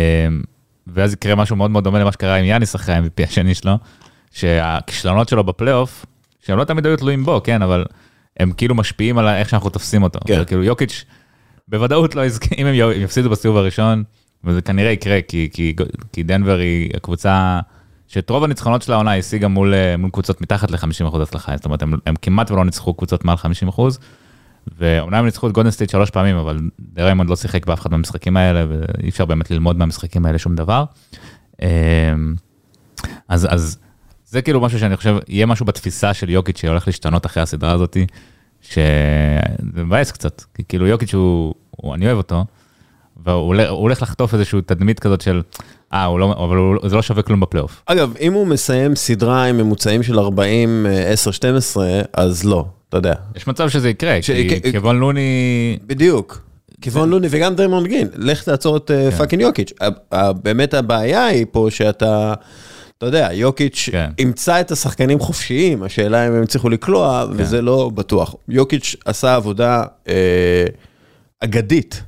[0.87, 3.79] ואז יקרה משהו מאוד מאוד דומה למה שקרה עם יאניס אחרי ה-MVP השני שלו,
[4.31, 6.07] שהכישלונות שלו בפלייאוף,
[6.41, 7.85] שהם לא תמיד היו תלויים בו, כן, אבל
[8.41, 10.19] הם כאילו משפיעים על איך שאנחנו תופסים אותו.
[10.27, 10.45] כן.
[10.45, 11.05] כאילו יוקיץ'
[11.69, 14.05] בוודאות לא יזכה, אם הם יפסידו בסיבוב הראשון,
[14.45, 15.77] וזה כנראה יקרה, כי, כי,
[16.13, 17.61] כי דנבר היא הקבוצה
[18.09, 21.83] שאת רוב הניצחונות של העונה השיגה מול, אה, מול קבוצות מתחת ל-50% הצלחה, זאת אומרת,
[21.83, 23.81] הם, הם כמעט ולא ניצחו קבוצות מעל 50%,
[24.79, 28.37] ואומנם הם ניצחו את גולדן סטייט שלוש פעמים, אבל דריימונד לא שיחק באף אחד מהמשחקים
[28.37, 30.85] האלה, ואי אפשר באמת ללמוד מהמשחקים האלה שום דבר.
[31.63, 32.15] אה,
[33.29, 33.79] אז, אז
[34.27, 38.07] זה כאילו משהו שאני חושב, יהיה משהו בתפיסה של יוקיץ' שהולך להשתנות אחרי הסדרה הזאתי,
[38.61, 38.83] שזה
[39.75, 42.45] מבאס קצת, כי כאילו יוקיץ' הוא, הוא אני אוהב אותו,
[43.25, 45.43] והוא הולך- לחטוף איזושהי תדמית כזאת של,
[45.93, 47.83] אה, הוא לא, אבל הוא, זה לא שווה כלום בפלייאוף.
[47.87, 52.97] אגב, אם הוא מסיים סדרה עם ממוצעים של 40, אה, 10, 12, אז לא, אתה
[52.97, 53.15] יודע.
[53.37, 56.41] יש מצב שזה יקרה, ש- כי כי- קבון לוני, בדיוק.
[56.81, 59.11] קבון לוני וגם דריימונד גרין, לך תעצור את כן.
[59.11, 59.73] פאקינג יוקיץ'.
[60.43, 62.35] באמת הבעיה היא פה שאתה,
[62.99, 64.11] אתה יודע, יוקיץ' כן.
[64.19, 67.33] ימצא את השחקנים חופשיים, השאלה אם הם הצליחו לקלוע, כן.
[67.37, 68.35] וזה לא בטוח.
[68.49, 70.15] יוקיץ' עשה עבודה אה,
[71.41, 72.03] אגדית.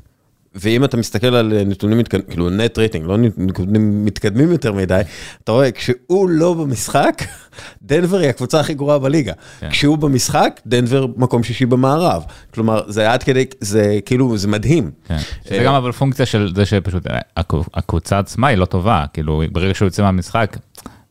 [0.54, 5.00] ואם אתה מסתכל על נתונים מתקדמים, כאילו net rating, לא נתונים מתקדמים יותר מדי,
[5.44, 7.22] אתה רואה, כשהוא לא במשחק,
[7.82, 9.32] דנבר היא הקבוצה הכי גרועה בליגה.
[9.60, 9.70] כן.
[9.70, 12.22] כשהוא במשחק, דנבר מקום שישי במערב.
[12.54, 14.90] כלומר, זה עד כדי, זה כאילו, זה מדהים.
[15.08, 15.16] כן.
[15.44, 19.42] שזה גם אבל פונקציה של זה שפשוט אה, הקב- הקבוצה עצמה היא לא טובה, כאילו
[19.52, 20.56] ברגע שהוא יוצא מהמשחק,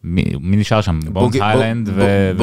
[0.03, 0.99] מי מי נשאר שם?
[1.05, 2.35] בונס, בוגי- היילנד וויל.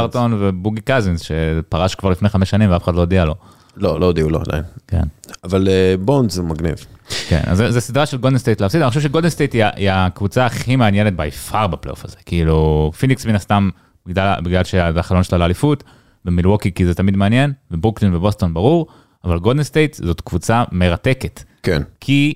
[0.00, 3.34] ברטון ובוגי קזינס שפרש כבר לפני חמש שנים ואף אחד לא הודיע לו.
[3.76, 4.62] לא, לא הודיעו לו עדיין.
[4.86, 5.02] כן.
[5.44, 6.74] אבל אה, בונז זה מגניב.
[7.28, 10.46] כן, אז זה סדרה של גולדן סטייט להפסיד, אני חושב שגולדן סטייט היא, היא הקבוצה
[10.46, 13.70] הכי מעניינת by far בפלייאוף הזה, כאילו פיניקס מן הסתם
[14.06, 15.84] בגלל, בגלל שזה החלון שלה לאליפות,
[16.24, 18.86] ומילווקי כי זה תמיד מעניין, וברוקלין ובוסטון ברור,
[19.24, 21.82] אבל גולדן סטייט זאת קבוצה מרתקת, כן.
[22.00, 22.34] כי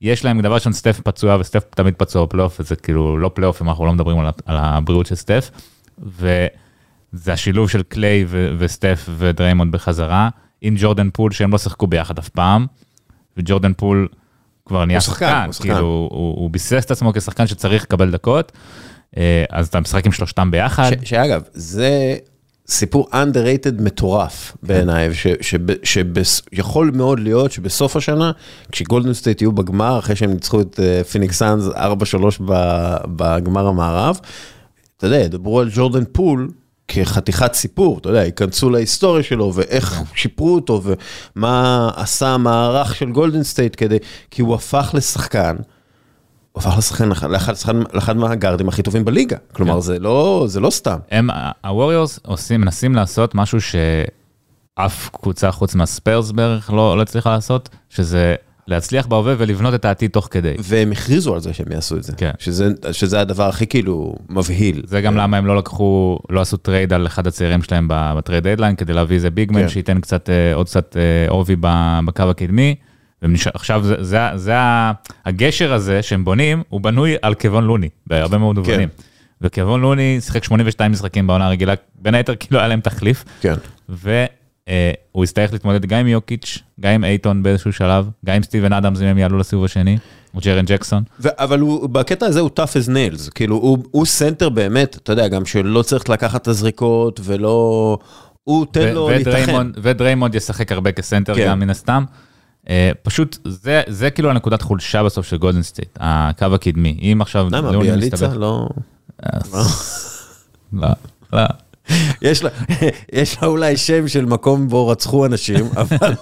[0.00, 3.68] יש להם דבר ראשון סטף פצוע וסטף תמיד פצוע בפלייאוף, וזה כאילו לא פלייאוף אם
[3.68, 5.50] אנחנו לא מדברים על, על הבריאות של סטף,
[5.98, 8.24] וזה השילוב של קליי
[8.58, 10.28] וסטף ודריימונד בחזרה,
[10.62, 12.66] עם ג'ורדן פול שהם לא שיחקו ביחד אף פעם,
[13.36, 14.08] וג'ורדן פול
[14.66, 15.68] כבר נהיה הוא שחקן, שחקן, הוא שחקן.
[15.68, 18.52] כאילו הוא, הוא ביסס את עצמו כשחקן שצריך לקבל דקות,
[19.16, 20.90] אה, אז אתה משחק עם שלושתם ביחד.
[21.04, 22.16] ש- שאגב, זה
[22.68, 25.08] סיפור underrated מטורף בעיניי,
[25.82, 28.32] שיכול מאוד להיות שבסוף השנה,
[28.72, 30.80] כשגולדן סטייט יהיו בגמר, אחרי שהם ניצחו את
[31.10, 31.72] פיניקס סאנז 4-3
[32.44, 34.18] ב- בגמר המערב,
[34.96, 36.48] אתה יודע, ידברו על ג'ורדן פול.
[36.92, 40.82] כחתיכת סיפור, אתה יודע, ייכנסו להיסטוריה שלו ואיך שיפרו אותו
[41.36, 43.98] ומה עשה המערך של גולדן סטייט כדי,
[44.30, 45.56] כי הוא הפך לשחקן,
[46.52, 49.36] הוא הפך לשחקן, לאחד, לאחד, לאחד מהגארדים הכי טובים בליגה.
[49.52, 49.80] כלומר, כן.
[49.80, 50.98] זה לא, זה לא סתם.
[51.10, 51.28] הם,
[51.64, 58.34] הווריורס עושים, מנסים לעשות משהו שאף קבוצה חוץ מהספיירס בערך לא, לא הצליחה לעשות, שזה
[58.70, 60.54] להצליח בהווה ולבנות את העתיד תוך כדי.
[60.58, 62.12] והם הכריזו על זה שהם יעשו את זה.
[62.16, 62.30] כן.
[62.38, 64.82] שזה, שזה הדבר הכי כאילו מבהיל.
[64.86, 68.48] זה גם למה הם לא לקחו, לא עשו trade על אחד הצעירים שלהם ב trade
[68.48, 69.68] deadline, כדי להביא איזה big man כן.
[69.68, 71.56] שייתן קצת, אה, עוד קצת אה, עובי
[72.04, 72.74] בקו הקדמי.
[73.22, 74.52] ועכשיו זה, זה, זה
[75.24, 78.88] הגשר הזה שהם בונים, הוא בנוי על קוון לוני, בהרבה מאוד מובנים.
[79.40, 83.54] וקוון לוני שיחק 82 משחקים בעונה הרגילה, בין היתר כאילו היה להם תחליף, כן.
[84.70, 89.00] והוא יצטרך להתמודד גם עם יוקיץ', גם עם אייטון באיזשהו שלב, גם עם סטיבן אדמס
[89.00, 89.98] אם הם יעלו לסיבוב השני,
[90.34, 91.02] או ג'ארן ג'קסון.
[91.20, 93.30] ו- אבל הוא, בקטע הזה הוא tough as nails.
[93.34, 97.98] כאילו, הוא, הוא סנטר באמת, אתה יודע, גם שלא צריך לקחת את הזריקות ולא...
[98.44, 99.66] הוא תן ו- לו להתאחד.
[99.82, 101.46] ודריימונד- ישחק הרבה כסנטר כן.
[101.46, 102.04] גם מן הסתם.
[102.68, 106.98] אה, פשוט זה זה כאילו הנקודת חולשה בסוף של גולדן סטייט, הקו הקדמי.
[107.02, 108.68] אם עכשיו למה, ביילצה מסתבך- לא...
[110.72, 110.88] לא,
[111.32, 111.42] לא.
[112.22, 112.50] יש לה,
[113.12, 116.14] יש לה אולי שם של מקום בו רצחו אנשים, אבל,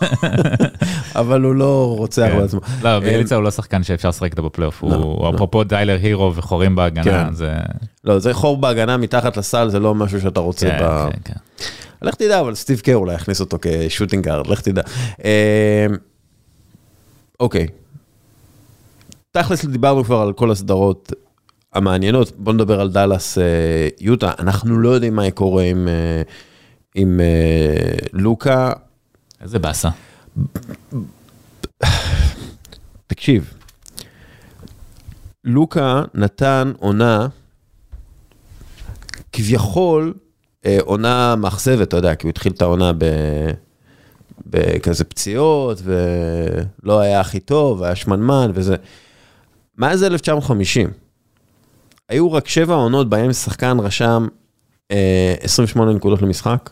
[1.15, 2.39] אבל הוא לא רוצח כן.
[2.39, 2.61] בעצמו.
[2.83, 5.33] לא, ביילצה הוא לא שחקן שאפשר לשחק איתו בפלייאוף, לא, הוא לא.
[5.35, 7.35] אפרופו טיילר הירו וחורים בהגנה, כן.
[7.35, 7.55] זה...
[8.05, 11.09] לא, זה חור בהגנה מתחת לסל, זה לא משהו שאתה רוצה כן, ב...
[11.13, 11.65] כן, כן.
[12.03, 14.83] לך תדע, אבל סטיב קר אולי יכניס אותו כשוטינג גארד, לך תדע.
[15.25, 15.87] אה,
[17.41, 17.67] אוקיי.
[19.31, 21.13] תכלס דיברנו כבר על כל הסדרות
[21.73, 26.23] המעניינות, בוא נדבר על דאלאס אה, יוטה, אנחנו לא יודעים מה קורה עם, אה,
[26.95, 28.73] עם אה, לוקה.
[29.41, 29.89] איזה באסה.
[33.07, 33.55] תקשיב,
[35.45, 37.29] לוקה נתן עונה,
[39.33, 40.15] כביכול
[40.81, 43.05] עונה מאכזבת, אתה יודע, כי הוא התחיל את העונה ב...
[44.47, 48.77] בכזה פציעות, ולא היה הכי טוב, היה שמנמן וזה.
[49.79, 50.91] מאז 1950,
[52.09, 54.29] היו רק שבע עונות בהם שחקן רשם
[54.91, 56.71] אה, 28 נקודות למשחק,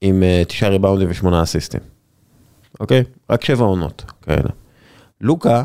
[0.00, 1.80] עם אה, תשעה ריבאונדים ושמונה אסיסטים.
[2.80, 3.02] אוקיי?
[3.30, 4.48] רק שבע עונות כאלה.
[5.20, 5.62] לוקה,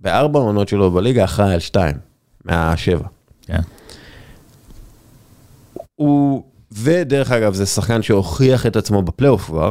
[0.00, 1.96] בארבע עונות שלו בליגה, אחראי על שתיים,
[2.44, 3.08] מהשבע.
[3.42, 3.60] כן.
[5.94, 6.42] הוא,
[6.72, 9.70] ודרך אגב, זה שחקן שהוכיח את עצמו בפלייאוף כבר,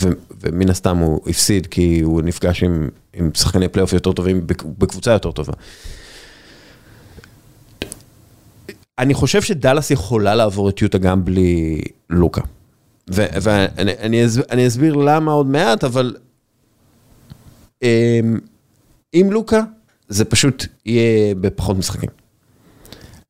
[0.00, 0.08] ו,
[0.40, 5.12] ומן הסתם הוא הפסיד כי הוא נפגש עם, עם שחקני פלייאוף יותר טובים בק- בקבוצה
[5.12, 5.52] יותר טובה.
[9.02, 11.80] אני חושב שדאלאס יכולה לעבור את יוטה גם בלי
[12.10, 12.40] לוקה.
[13.08, 16.16] ואני אני אסביר, אני אסביר למה עוד מעט, אבל
[17.82, 18.38] אמ,
[19.12, 19.60] עם לוקה
[20.08, 22.10] זה פשוט יהיה בפחות משחקים.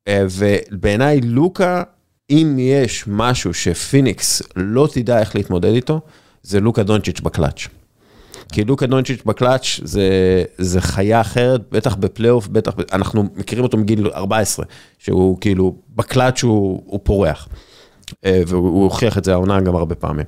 [0.08, 1.82] אה, ובעיניי לוקה,
[2.30, 6.00] אם יש משהו שפיניקס לא תדע איך להתמודד איתו,
[6.42, 7.66] זה לוקה דונצ'יץ' בקלאץ'.
[8.52, 10.08] כי לוקה דונצ'יץ' בקלאץ' זה,
[10.58, 14.66] זה חיה אחרת, בטח בפלייאוף, בטח, אנחנו מכירים אותו מגיל 14,
[14.98, 17.48] שהוא כאילו, בקלאץ' הוא, הוא פורח.
[18.24, 20.26] אה, והוא הוא הוכיח את זה העונה גם הרבה פעמים.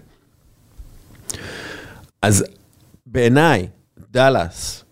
[2.23, 2.45] אז
[3.07, 3.66] בעיניי,
[4.11, 4.85] דאלאס,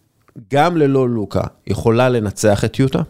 [0.53, 3.03] גם ללא לוקה, יכולה לנצח את יוטה,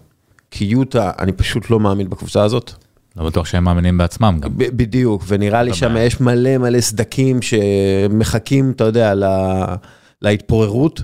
[0.51, 2.73] כי יוטה, אני פשוט לא מאמין בקבוצה הזאת.
[3.17, 4.51] לא בטוח שהם מאמינים בעצמם גם.
[4.57, 9.77] ב- בדיוק, ונראה לי שם יש מלא מלא סדקים שמחכים, אתה יודע, לה,
[10.23, 11.03] להתפוררות.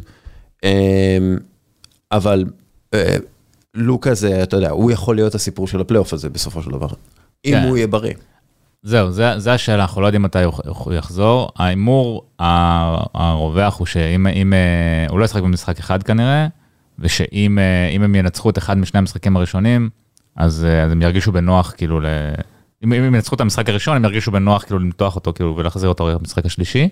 [0.65, 1.37] אמ,
[2.13, 2.45] אבל
[2.95, 3.17] אה,
[3.75, 6.89] לוקה זה, אתה יודע, הוא יכול להיות הסיפור של הפלייאוף הזה בסופו של דבר.
[7.45, 7.69] אם כן.
[7.69, 8.15] הוא יהיה בריא.
[8.83, 11.51] זהו, זה, זה השאלה, אנחנו לא יודעים מתי הוא, יחזור.
[11.57, 16.47] ההימור הרווח הוא שאם אם, אה, הוא לא ישחק במשחק אחד כנראה,
[16.99, 19.91] ושאם אה, אם הם ינצחו את אחד משני המשחקים הראשונים,
[20.37, 22.07] אז, אז הם ירגישו בנוח כאילו ל...
[22.85, 25.89] אם, אם הם ינצחו את המשחק הראשון, הם ירגישו בנוח כאילו למתוח אותו כאילו ולהחזיר
[25.89, 26.89] אותו למשחק השלישי.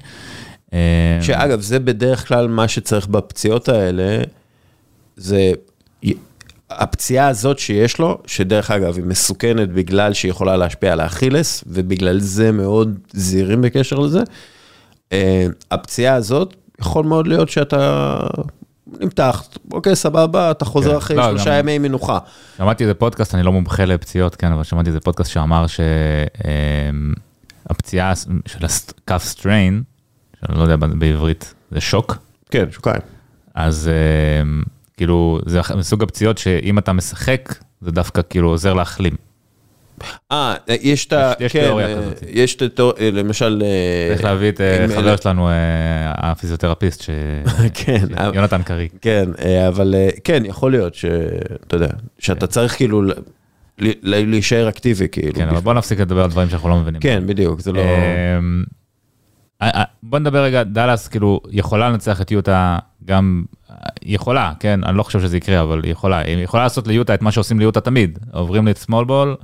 [0.72, 4.18] אה, שאגב, זה בדרך כלל מה שצריך בפציעות האלה,
[5.16, 5.52] זה
[6.70, 12.20] הפציעה הזאת שיש לו, שדרך אגב היא מסוכנת בגלל שהיא יכולה להשפיע על האכילס, ובגלל
[12.20, 14.20] זה מאוד זהירים בקשר לזה.
[15.12, 18.16] אה, הפציעה הזאת, יכול מאוד להיות שאתה
[19.00, 20.96] נמתח, אוקיי, סבבה, אתה חוזר כן.
[20.96, 22.18] אחרי לא, שלושה גם- ימי מנוחה.
[22.56, 25.66] שמעתי איזה פודקאסט, אני לא מומחה לפציעות, כן, אבל שמעתי איזה פודקאסט שאמר
[27.66, 28.12] שהפציעה
[28.46, 29.82] של ה calf strain,
[30.40, 32.16] שאני לא יודע בעברית, זה שוק,
[32.50, 33.00] כן, שוקיים.
[33.54, 34.42] אז אה,
[34.96, 39.12] כאילו זה מסוג הפציעות שאם אתה משחק, זה דווקא כאילו עוזר להחלים.
[40.32, 41.32] אה, יש את ה...
[41.40, 42.22] יש- כן, תיאוריה אה, כזאת.
[42.28, 43.62] יש את התיאוריה, למשל...
[43.64, 45.52] אה, צריך להביא את אה, חבר שלנו, אה,
[46.16, 47.10] הפיזיותרפיסט, ש-
[47.84, 48.04] כן,
[48.34, 48.88] יונתן קרי.
[49.00, 51.88] כן, אה, אבל אה, כן, יכול להיות שאתה יודע,
[52.18, 53.02] שאתה צריך כאילו
[54.02, 55.34] להישאר אקטיבי, כאילו.
[55.34, 57.00] כן, אבל בוא נפסיק לדבר על דברים שאנחנו לא מבינים.
[57.00, 57.82] כן, בדיוק, זה לא...
[59.62, 63.44] אה, אה, בוא נדבר רגע, דאלאס כאילו יכולה לנצח את יוטה גם,
[64.02, 67.14] היא יכולה, כן, אני לא חושב שזה יקרה, אבל היא יכולה, היא יכולה לעשות ליוטה
[67.14, 69.36] את מה שעושים ליוטה תמיד, עוברים לסמול בול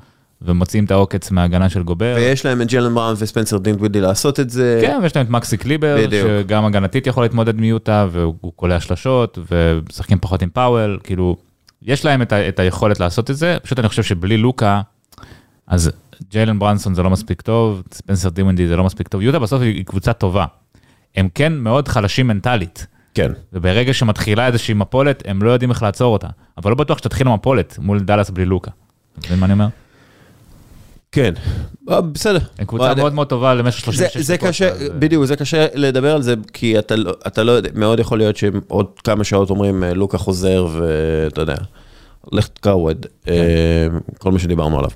[0.43, 2.15] ומוציאים את העוקץ מההגנה של גובר.
[2.17, 4.79] ויש להם את ג'יילן ברנסון וספנסר דינווידי לעשות את זה.
[4.83, 6.29] כן, ויש להם את מקסי קליבה, בדיוק.
[6.29, 11.37] שגם הגנתית יכול להתמודד מיוטה, והוא קולע שלשות, ומשחקים פחות עם פאואל, כאילו,
[11.83, 14.81] יש להם את, ה, את היכולת לעשות את זה, פשוט אני חושב שבלי לוקה,
[15.67, 15.91] אז
[16.31, 19.85] ג'יילן ברנסון זה לא מספיק טוב, ספנסר דינווידי זה לא מספיק טוב, יוטה בסוף היא
[19.85, 20.45] קבוצה טובה.
[21.17, 23.33] הם כן מאוד חלשים מנטלית, כן.
[23.53, 26.29] וברגע שמתחילה איזושהי מפולת, הם לא יודעים איך לעצור אותה.
[26.59, 28.71] אבל לא בטוח שתתחיל מפולת מול דאלאס בלי לוקה.
[29.19, 29.67] אתה מבין מה אני אומר?
[31.13, 31.35] כן.
[31.91, 32.39] אה, בסדר.
[32.59, 34.49] הם קבוצה מאוד מאוד טובה למשך זה, 36 זה דקות.
[34.49, 37.71] קשה, אז, אה, בדיוק, זה קשה לדבר על זה, כי אתה, לא- אתה לא יודע,
[37.75, 41.55] מאוד יכול להיות שעוד כמה שעות אומרים, אה, לוקה חוזר, ואתה יודע,
[42.33, 43.33] לך take אווד, כן.
[43.33, 43.87] אה,
[44.19, 44.91] כל מה שדיברנו עליו.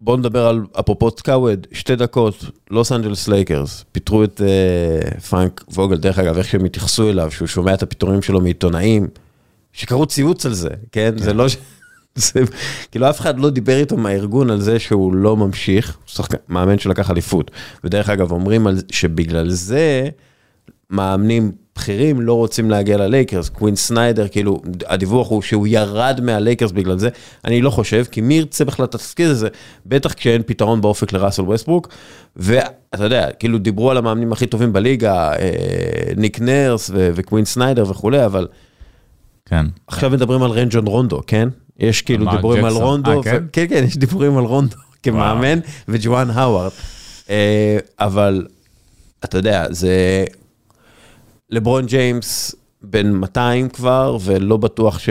[0.00, 5.64] בואו נדבר על, אפרופו take אווד, שתי דקות, לוס אנג'לס לייקרס, פיטרו את אה, פרנק
[5.74, 9.08] ווגל, דרך אגב, איך שהם התייחסו אליו, שהוא שומע את הפיטורים שלו מעיתונאים,
[9.72, 11.14] שקראו ציוץ על זה, כן?
[11.16, 11.56] זה לא ש...
[12.14, 12.40] זה,
[12.90, 16.78] כאילו אף אחד לא דיבר איתו מהארגון על זה שהוא לא ממשיך, הוא שחקן, מאמן
[16.78, 17.50] שלקח אליפות.
[17.84, 20.08] ודרך אגב, אומרים על, שבגלל זה
[20.90, 23.48] מאמנים בכירים לא רוצים להגיע ללייקרס.
[23.48, 27.08] קווין סניידר, כאילו, הדיווח הוא שהוא ירד מהלייקרס בגלל זה.
[27.44, 29.48] אני לא חושב, כי מי ירצה בכלל את התפקיד הזה?
[29.86, 31.88] בטח כשאין פתרון באופק לראסל ווסטברוק.
[32.36, 37.90] ואתה יודע, כאילו דיברו על המאמנים הכי טובים בליגה, אה, ניק נרס ו- וקווין סניידר
[37.90, 38.46] וכולי, אבל
[39.46, 39.66] כן.
[39.86, 41.48] עכשיו מדברים על רייג'ון רונדו, כן?
[41.78, 42.86] יש כאילו דיבורים על ג'קסון.
[42.86, 43.42] רונדו, אה, ו- כן?
[43.52, 46.70] כן, כן, יש דיבורים על רונדו כמאמן, וג'ואן האווארד.
[47.30, 48.46] אה, אבל,
[49.24, 50.24] אתה יודע, זה...
[51.50, 55.08] לברון ג'יימס בן 200 כבר, ולא בטוח ש...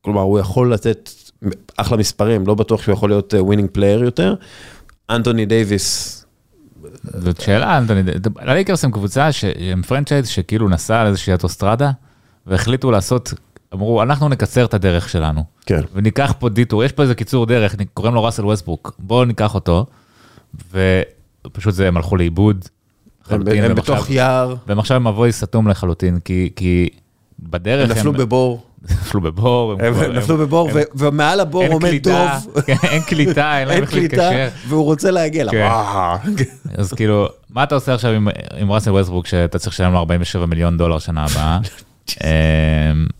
[0.00, 1.10] כלומר, הוא יכול לתת
[1.76, 4.34] אחלה מספרים, לא בטוח שהוא יכול להיות winning player יותר.
[5.10, 6.20] אנטוני דייוויס,
[7.04, 8.02] זאת שאלה, אנטוני,
[8.36, 11.90] הלייקרס הם קבוצה שהם franchise שכאילו נסע על איזושהי אוטוסטרדה
[12.46, 13.34] והחליטו לעשות,
[13.74, 15.80] אמרו אנחנו נקצר את הדרך שלנו כן.
[15.94, 19.86] וניקח פה detour, יש פה איזה קיצור דרך, קוראים לו ראסל ווסטברוק, בואו ניקח אותו
[21.44, 22.64] ופשוט זה הם הלכו לאיבוד.
[23.32, 26.88] הם, לחלוטין, הם והם בתוך יער, והם עכשיו מבוי סתום לחלוטין, כי, כי
[27.38, 31.72] בדרך הם נפלו בבור, נפלו בבור, הם כבר- נפלו בבור, הם- ו- ומעל הבור אין
[31.72, 32.60] עומד קליטה, דוב.
[32.66, 34.48] כן, אין קליטה, אין להם אין איך קליטה, להתקשר.
[34.68, 35.50] והוא רוצה להגיע לה.
[36.36, 36.44] כן.
[36.76, 38.28] אז כאילו, מה אתה עושה עכשיו עם,
[38.70, 41.58] ראסל ווסטברוק שאתה צריך לשלם לו 47 מיליון דולר שנה הבאה?
[42.24, 42.26] אמ,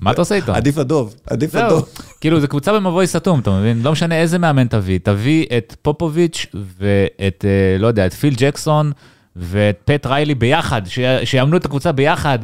[0.00, 0.52] מה אתה עושה איתו?
[0.54, 1.88] עדיף הדוב, עדיף הדוב.
[2.20, 3.82] כאילו זה קבוצה במבוי סתום, אתה מבין?
[3.82, 8.92] לא משנה איזה מאמן תביא, תביא את פופוביץ' ואת, אה, לא יודע, את פיל ג'קסון
[9.42, 10.82] ואת פט ריילי ביחד,
[11.24, 12.38] שיאמנו את הקבוצה ביחד,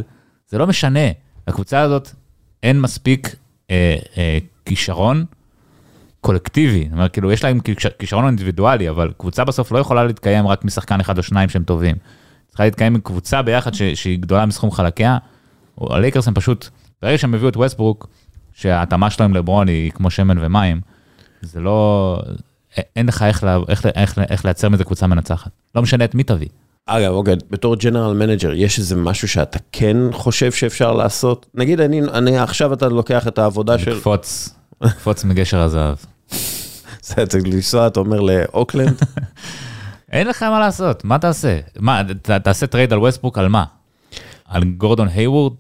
[0.49, 1.01] זה לא משנה.
[1.49, 2.11] לקבוצה הזאת
[2.63, 3.37] אין מספיק
[3.71, 5.25] אה, אה, כישרון
[6.21, 10.47] קולקטיבי, זאת אומרת, כאילו יש להם כיש- כישרון אינדיבידואלי, אבל קבוצה בסוף לא יכולה להתקיים
[10.47, 11.97] רק משחקן אחד או שניים שהם טובים.
[12.49, 15.19] צריכה להתקיים עם קבוצה ביחד ש- שהיא גדולה מסכום חלקיה.
[15.81, 16.69] הלייקרס הם פשוט,
[17.03, 18.09] ברגע שהם הביאו את ווסטברוק,
[18.53, 20.81] שההתאמה שלו עם לברון היא כמו שמן ומים,
[21.43, 22.21] זה לא,
[22.97, 25.51] אין לך איך, לה, איך, איך, איך לייצר מזה קבוצה מנצחת.
[25.75, 26.49] לא משנה את מי תביא.
[26.89, 31.47] אגב, אוקיי, בתור general manager, יש איזה משהו שאתה כן חושב שאפשר לעשות?
[31.55, 33.91] נגיד, אני, אני עכשיו אתה לוקח את העבודה של...
[33.91, 35.97] לקפוץ, לקפוץ מגשר הזהב.
[37.07, 39.01] זה צריך לנסוע, אתה אומר לאוקלנד?
[40.13, 41.59] אין לך מה לעשות, מה תעשה?
[41.79, 43.65] מה, ת, תעשה trade על ווסטבוק על מה?
[44.49, 45.53] על גורדון היוורד?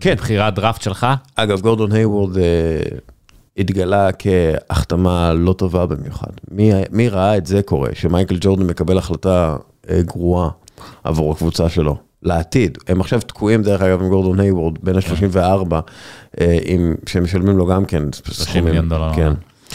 [0.00, 0.14] כן.
[0.14, 1.06] בחירת דראפט שלך?
[1.34, 2.42] אגב, גורדון היוורד אה,
[3.58, 6.30] התגלה כהחתמה לא טובה במיוחד.
[6.50, 9.56] מי, מי ראה את זה קורה, שמייקל ג'ורדן מקבל החלטה
[10.00, 10.48] גרועה
[11.04, 12.78] עבור הקבוצה שלו, לעתיד.
[12.88, 15.74] הם עכשיו תקועים, דרך אגב, עם גורדון היוורד, בין ה-34,
[16.40, 19.14] אה, עם, שהם משלמים לו גם כן 30 מיליון דולר.
[19.14, 19.32] כן.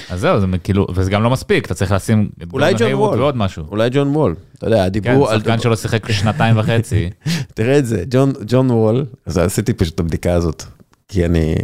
[0.10, 3.20] אז זהו, זה כאילו, וזה גם לא מספיק, אתה צריך לשים את גורדון וול.
[3.20, 3.64] ועוד משהו.
[3.72, 5.40] אולי ג'ון וול, אתה יודע, כן, הדיבור על...
[5.40, 7.10] שחקן שלא שיחק שנתיים וחצי.
[7.56, 10.64] תראה את זה, ג'ון, ג'ון וול, אז עשיתי פשוט את הבדיקה הזאת,
[11.08, 11.56] כי אני...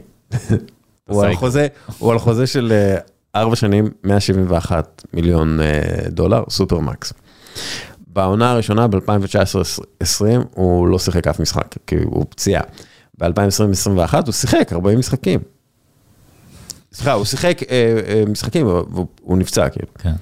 [1.09, 1.35] הוא על.
[1.35, 1.67] חוזה,
[1.97, 2.97] הוא על חוזה של אה,
[3.35, 7.13] ארבע שנים, 171 מיליון אה, דולר, סופרמקס.
[8.17, 10.23] בעונה הראשונה ב-2019-2020
[10.55, 12.61] הוא לא שיחק אף משחק, כי הוא פציעה.
[13.19, 15.39] ב-2020-2021 הוא שיחק 40 משחקים.
[16.93, 19.87] סליחה, הוא שיחק אה, אה, משחקים, הוא, הוא נפצע כאילו.
[19.99, 20.13] כן.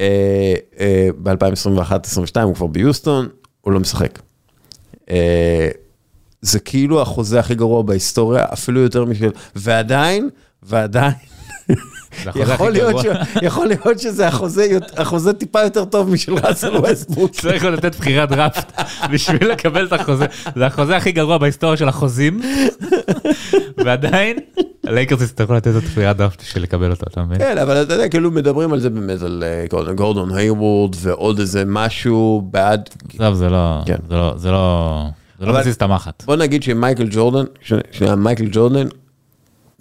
[0.00, 3.28] אה, אה, ב-2021-2022 הוא כבר ביוסטון,
[3.60, 4.18] הוא לא משחק.
[5.10, 5.68] אה,
[6.42, 9.30] זה כאילו החוזה הכי גרוע בהיסטוריה, אפילו יותר משל...
[9.56, 10.28] ועדיין,
[10.62, 11.14] ועדיין,
[12.36, 12.98] יכול להיות.
[12.98, 13.04] ש...
[13.42, 14.66] יכול להיות שזה החוזה,
[14.96, 17.30] החוזה טיפה יותר טוב משל ראסל ווסטבוק.
[17.30, 18.72] צריך לתת בחירת דראפט
[19.12, 20.26] בשביל לקבל את החוזה.
[20.56, 22.40] זה החוזה הכי גרוע בהיסטוריה של החוזים,
[23.84, 24.36] ועדיין
[24.86, 27.38] הלייקרס יצטרכו לתת את בחירת דראפט בשביל לקבל אותו, אתה מבין?
[27.38, 29.64] כן, אבל אתה יודע, כאילו מדברים על זה באמת, על אה,
[29.94, 32.88] גורדון- היוורד ועוד איזה משהו בעד...
[33.18, 33.96] עזוב, זה לא, כן.
[34.08, 35.04] זה לא, זה לא,
[35.40, 36.22] זה לא אבל- מזיז את המחט.
[36.26, 38.86] בוא נגיד שמייקל ג'ורדן, ש- שנייה, מייקל ג'ורדן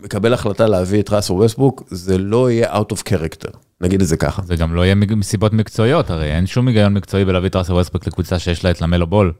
[0.04, 4.18] מקבל החלטה להביא את ראסל ווסטבוק, זה לא יהיה out of character, נגיד את זה
[4.18, 4.42] ככה.
[4.46, 8.08] זה גם לא יהיה מסיבות מקצועיות, הרי אין שום היגיון מקצועי בלהביא את ראסל ווסטבוק
[8.08, 9.34] לקבוצה שיש לה את למלו בול,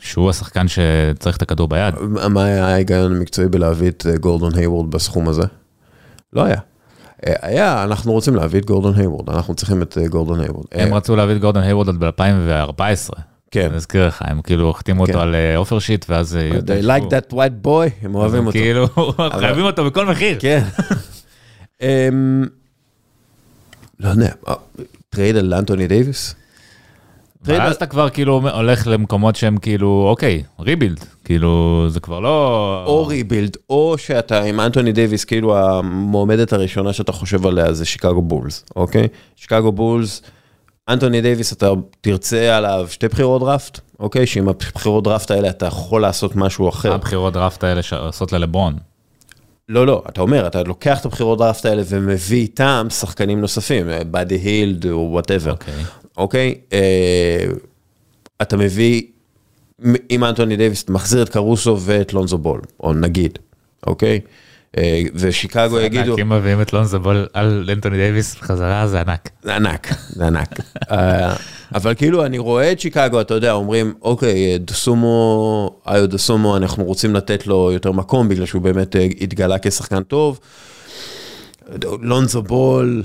[0.00, 1.94] שהוא השחקן שצריך את הכדור ביד.
[2.30, 5.42] מה היה ההיגיון המקצועי בלהביא את אה, גורדון היוורד בסכום הזה?
[6.32, 6.60] לא היה.
[7.26, 10.64] אה, היה, אנחנו רוצים להביא את גורדון היוורד, אנחנו צריכים את אה, גורדון היוורד.
[10.72, 13.20] הם רצו להביא את גורדון היוורד עוד ב-2014.
[13.50, 13.66] כן.
[13.66, 15.12] אני אזכיר לך, הם כאילו החתימו כן.
[15.12, 16.36] אותו על אה, offer sheet, ואז...
[16.36, 18.58] אה, They like that white boy, הם אוהבים אותו.
[18.58, 18.88] כאילו,
[19.40, 20.36] חייבים אותו בכל מחיר.
[20.40, 20.62] כן.
[21.82, 22.44] אמ,
[24.00, 24.54] לא יודע, אה,
[25.10, 26.34] trade על אנטוני דייוויס?
[27.46, 32.84] ואז אתה כבר כאילו הולך למקומות שהם כאילו, אוקיי, rebuild, כאילו, זה כבר לא...
[32.86, 38.22] או rebuild, או שאתה עם אנטוני דייוויס, כאילו המועמדת הראשונה שאתה חושב עליה זה שיקגו
[38.22, 39.08] בולס, אוקיי?
[39.36, 40.22] שיקגו בולס,
[40.88, 44.26] אנטוני דייוויס, אתה תרצה עליו שתי בחירות דראפט, אוקיי?
[44.26, 46.92] שעם הבחירות דראפט האלה אתה יכול לעשות משהו אחר.
[46.92, 48.76] הבחירות דראפט האלה שעושות ללברון.
[49.68, 54.34] לא, לא, אתה אומר, אתה לוקח את הבחירות דראפט האלה ומביא איתם שחקנים נוספים, באדי
[54.34, 55.50] הילד או whatever.
[55.50, 55.74] אוקיי.
[56.16, 56.54] אוקיי?
[56.72, 57.46] אה,
[58.42, 59.02] אתה מביא,
[60.08, 63.38] עם אנטוני דייוויס, מחזיר את קרוסו ואת לונזו בול, או נגיד,
[63.86, 64.20] אוקיי?
[64.78, 69.28] אה, ושיקגו יגידו, ענק, אם מביאים את לונזו בול על אנטוני דייוויס בחזרה, זה ענק.
[69.42, 70.60] זה ענק, זה ענק.
[70.90, 71.36] אה,
[71.74, 77.14] אבל כאילו, אני רואה את שיקגו, אתה יודע, אומרים, אוקיי, דסומו, איו דסומו, אנחנו רוצים
[77.14, 80.40] לתת לו יותר מקום, בגלל שהוא באמת אה, התגלה כשחקן טוב.
[82.02, 83.02] לונזו בול,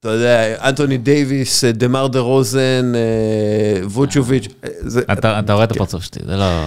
[0.00, 5.70] אתה יודע, אנטוני דייוויס, אה, דמר דה רוזן, אה, ווצ'ביץ', אה, זה- אתה רואה את
[5.72, 6.60] הפרצוף שלי, זה לא...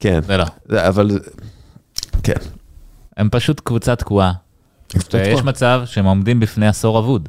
[0.00, 0.44] כן, זה לא.
[0.68, 1.10] זה- אבל,
[2.22, 2.32] כן.
[3.16, 4.32] הם פשוט קבוצה תקועה.
[5.12, 7.28] ויש מצב שהם עומדים בפני עשור אבוד.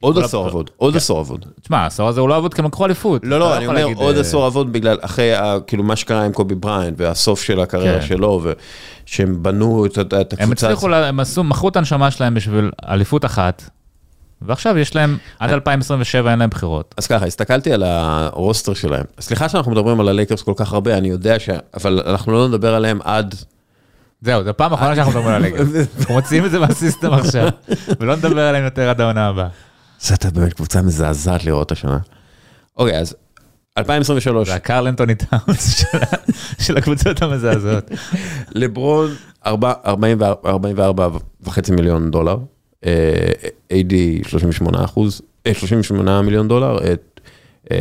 [0.00, 1.46] עוד עשור אבוד, עוד עשור אבוד.
[1.62, 3.22] תשמע, העשור הזה הוא לא אבוד כי הם לקחו אליפות.
[3.24, 5.32] לא, אתה לא, אני אומר עוד אה, עשור אבוד בגלל אחרי,
[5.66, 8.06] כאילו, מה שקרה עם קובי בריינט והסוף של הקריירה כן.
[8.06, 8.42] שלו,
[9.06, 10.42] ושהם בנו את הקבוצה.
[10.42, 13.70] הם הצליחו, הם עשו, מכרו את הנשמה שלהם בשביל אליפות אחת,
[14.42, 16.94] ועכשיו יש להם, עד 2027 אין להם בחירות.
[16.98, 19.04] אז ככה, הסתכלתי על הרוסטר שלהם.
[19.20, 21.50] סליחה שאנחנו מדברים על הלייקרס כל כך הרבה, אני יודע ש...
[21.74, 23.34] אבל אנחנו לא נדבר עליהם עד...
[24.22, 25.58] זהו, זו פעם אחרונה שאנחנו מדברים על הליגה.
[25.98, 27.48] אנחנו מוציאים את זה מהסיסטם עכשיו,
[28.00, 29.48] ולא נדבר עליהם יותר עד העונה הבאה.
[30.00, 31.98] זה הייתה באמת קבוצה מזעזעת לראות השנה.
[32.76, 33.16] אוקיי, אז
[33.78, 35.84] 2023, זה הקרל אנטוני טאונס
[36.64, 37.90] של הקבוצות המזעזעות.
[38.54, 39.10] לברון
[39.46, 41.08] 44
[41.40, 42.38] וחצי מיליון דולר,
[42.86, 43.32] אה,
[43.72, 43.94] AD
[44.28, 46.94] 38 אחוז, אה, 38 מיליון דולר, אה,
[47.72, 47.76] אה,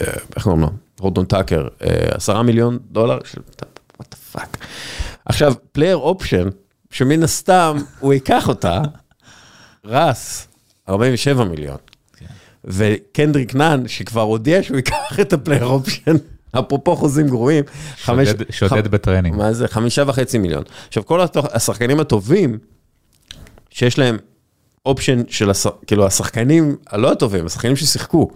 [0.00, 0.68] אה, איך קוראים לו?
[1.00, 3.18] הורטון טאקר, אה, 10 מיליון דולר,
[4.36, 4.56] fuck.
[5.24, 6.48] עכשיו, player option,
[6.90, 8.80] שמן הסתם הוא ייקח אותה,
[9.84, 10.48] רס,
[10.88, 11.76] 47 מיליון.
[12.64, 16.12] וקנדריק נאן, שכבר הודיע שהוא ייקח את ה player option,
[16.58, 17.64] אפרופו חוזים גרועים,
[17.96, 19.36] חמש- שודד- שודד בטרנינג.
[19.36, 19.68] מה זה?
[19.68, 20.62] חמישה וחצי מיליון.
[20.88, 21.20] עכשיו, כל
[21.52, 22.58] השחקנים הטובים,
[23.70, 24.16] שיש להם
[24.86, 25.66] option של, הש...
[25.86, 28.30] כאילו, השחקנים הלא הטובים, השחקנים ששיחקו,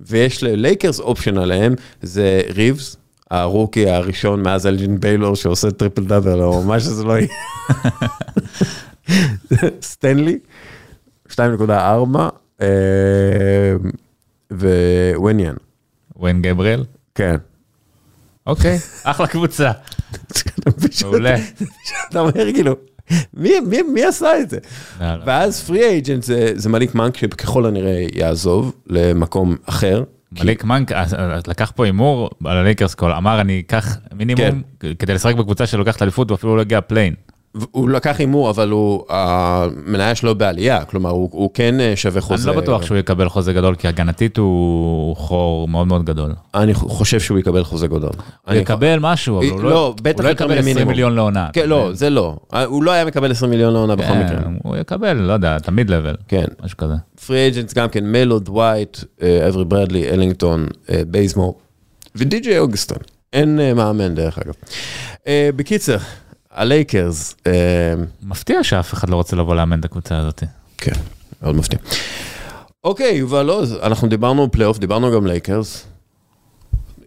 [0.00, 2.96] ויש ללייקרס option עליהם, זה ריבס,
[3.30, 7.28] ה rookie הראשון מאז אלג'ין ביילור שעושה triple double, או מה שזה לא יהיה.
[9.82, 10.38] סטנלי,
[11.32, 12.64] 2.4,
[15.16, 15.54] ווניאן.
[16.16, 16.84] ווין גבריאל?
[17.14, 17.36] כן.
[18.46, 19.72] אוקיי, אחלה קבוצה.
[21.02, 21.36] מעולה.
[22.10, 22.76] אתה אומר כאילו,
[23.34, 24.58] מי, מי, מי עשה את זה?
[25.00, 25.22] לא, לא.
[25.26, 30.04] ואז פרי אייג'נט זה, זה מליק מנק שככל הנראה יעזוב למקום אחר.
[30.40, 34.62] מליק מנק אז לקח פה הימור על הלייקרס קול, אמר אני אקח מינימום
[34.98, 37.14] כדי לשחק בקבוצה שלוקחת אליפות ואפילו לא הגיע play-in.
[37.70, 42.20] הוא לקח הימור, אבל הוא, המניה שלו בעלייה, כלומר, הוא, הוא כן אה, שווה אני
[42.22, 42.50] חוזה.
[42.52, 46.32] לא בטוח שהוא יקבל חוזה גדול כי הגנתית הוא חור מאוד מאוד גדול.
[46.54, 48.00] אני חושב שהוא יקבל חוזה גדול.
[48.02, 48.12] הוא
[48.48, 50.88] אני- יקבל משהו, אבל הוא לא, לא הוא לא יקבל 20 ממינימום.
[50.88, 51.48] מיליון לעונה.
[51.52, 52.36] כן, לא, זה לא.
[52.66, 54.38] הוא לא היה מקבל 20 מיליון לעונה בכל כן, מקרה.
[54.62, 56.44] הוא יקבל, לא יודע, תמיד לבל, כן.
[56.64, 56.94] משהו כזה.
[57.26, 61.58] free agents גם כן, מלו, דווייט, אה, אברי ברדלי, אלינגטון, אה, בייזמור
[62.16, 62.98] ודי.ג'יי אוגסטון.
[63.32, 64.54] אין אה, מאמן דרך אגב.
[65.26, 65.96] אה, בקיצר,
[66.56, 67.52] הלייקרס, אה,
[68.22, 70.42] מפתיע שאף אחד לא רוצה לבוא לאמן את הקבוצה הזאת.
[70.78, 70.92] כן,
[71.42, 71.78] מאוד מפתיע.
[72.84, 75.86] אוקיי, יובל עוז, אנחנו דיברנו פלייאוף, דיברנו גם לייקרס.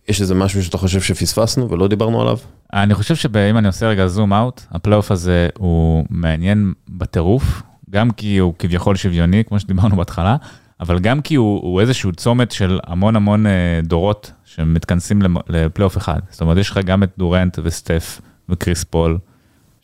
[0.08, 2.38] יש איזה משהו שאתה חושב שפספסנו ולא דיברנו עליו?
[2.74, 8.38] אני חושב שאם אני עושה רגע zoom out, הפלייאוף הזה הוא מעניין בטירוף, גם כי
[8.38, 10.36] הוא כביכול שוויוני, כמו שדיברנו בהתחלה,
[10.80, 16.20] אבל גם כי הוא, הוא איזשהו צומת של המון המון אה, דורות שמתכנסים לפלייאוף אחד.
[16.32, 19.18] זאת אומרת, יש לך גם את דורנט וסטף וקריס פול,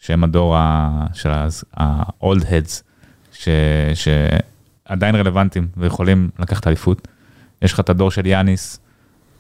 [0.05, 1.29] שהם הדור ה- של
[1.77, 2.81] ה-old heads,
[3.33, 3.47] ש,
[3.93, 7.07] שעדיין רלוונטיים ויכולים לקחת אליפות.
[7.61, 8.79] יש לך את הדור של יאניס,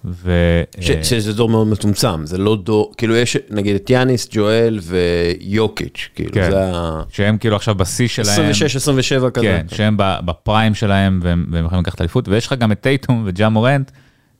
[0.05, 0.31] ו...
[0.79, 6.09] ש- שזה דור מאוד מצומצם, זה לא דור, כאילו יש נגיד את יאניס, ג'ואל ויוקיץ',
[6.15, 6.51] כאילו כן.
[6.51, 7.01] זה ה...
[7.09, 8.27] שהם כאילו עכשיו בשיא שלהם.
[8.29, 9.45] 26, 27 כזה.
[9.45, 13.23] כן, שהם ב prime שלהם והם והם יכולים לקחת אליפות, ויש לך גם את טייטום
[13.25, 13.91] וג'ה מורנט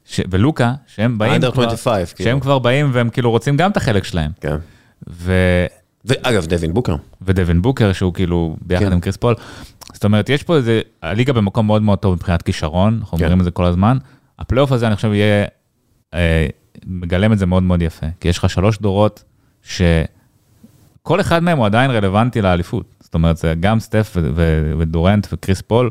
[0.05, 2.29] ש- ולוקה, שהם באים כבר, 25, כאילו.
[2.29, 4.31] שהם כבר באים והם כאילו רוצים גם את החלק שלהם.
[4.41, 4.55] כן.
[5.09, 5.33] ו...
[6.05, 6.95] ואגב, דווין בוקר.
[7.21, 8.91] ודווין בוקר שהוא כאילו ביחד כן.
[8.93, 9.35] עם קריס פול.
[9.93, 13.23] זאת אומרת, יש פה איזה, הליגה במקום מאוד מאוד טוב מבחינת כישרון, אנחנו כן.
[13.23, 13.97] אומרים את זה כל הזמן.
[14.39, 15.45] הפלייאוף הזה אני חושב יהיה,
[16.13, 16.47] אה,
[16.85, 19.23] מגלם את זה מאוד מאוד יפה, כי יש לך שלוש דורות
[19.63, 22.85] שכל אחד מהם הוא עדיין רלוונטי לאליפות.
[22.99, 25.89] זאת אומרת, זה גם סטף ו- ו- ודורנט וקריס פול,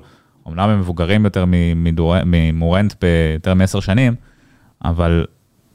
[0.48, 1.44] אמנם הם מבוגרים יותר
[1.76, 4.14] מדור- ממורנט ביותר מעשר שנים,
[4.84, 5.26] אבל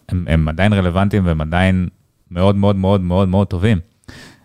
[0.10, 1.88] הם, הם עדיין רלוונטיים והם עדיין
[2.32, 3.80] מאוד מאוד מאוד מאוד מאוד טובים.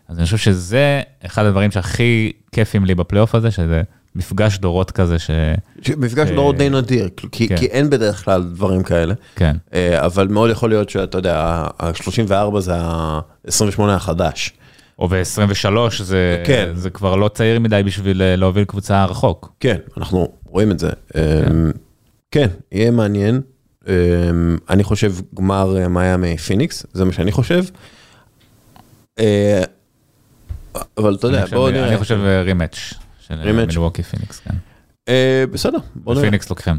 [0.08, 3.82] אז אני חושב שזה אחד הדברים שהכי כיפים לי בפלייאוף הזה, שזה
[4.16, 5.30] מפגש דורות כזה, ש...
[5.96, 7.56] מפגש אה, דורות די נדיר, כי כן.
[7.56, 9.14] כי אין בדרך כלל דברים כאלה.
[9.36, 11.38] כן, אה, אבל מאוד יכול להיות שאתה יודע,
[11.80, 14.52] ה-34 זה ה-28 החדש.
[14.98, 16.70] או ב-23 זה, כן.
[16.74, 19.52] זה כבר לא צעיר מדי בשביל אה, להוביל קבוצה רחוק.
[19.60, 20.90] כן, אנחנו רואים את זה.
[21.14, 21.70] אמ,
[22.30, 23.40] כן, יהיה מעניין.
[23.88, 23.92] אמ,
[24.70, 27.64] אני חושב גמר מיאמי פיניקס, זה מה שאני חושב.
[30.98, 31.88] אה, אבל אתה יודע, בואו נראה.
[31.88, 33.66] אני חושב rematch של Rematch?
[33.66, 34.54] מילווקי פיניקס, כן.
[35.08, 36.26] אה, בסדר, בואו נראה.
[36.26, 36.76] פיניקס לוקחים.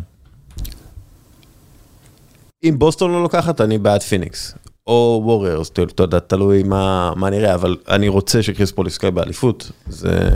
[2.64, 4.56] אם בוסטון לא לוקחת, אני בעד פיניקס.
[4.88, 9.72] או ווריורס, אתה יודע, תלוי מה מה נראה, אבל אני רוצה שקריס פול יזכה באליפות.
[9.88, 10.30] זה...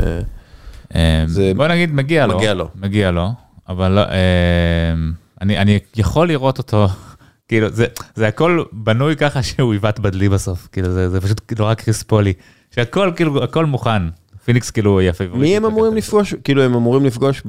[0.96, 2.68] אה, זה- בוא נגיד מגיע לו, מגיע לו.
[2.76, 3.30] מגיע לו,
[3.70, 4.94] אבל לא, אה,
[5.42, 6.88] אני, אני יכול לראות אותו,
[7.48, 7.86] כאילו זה,
[8.16, 12.34] זה הכל בנוי ככה שהוא יבעט בדלי בסוף, כאילו זה, זה פשוט נורא קריס פולי,
[12.72, 14.02] שהכל כאילו הכל מוכן,
[14.46, 15.24] פיניקס כאילו יפה.
[15.34, 16.34] מי הם אמורים לפגוש?
[16.44, 17.44] כאילו הם אמורים לפגוש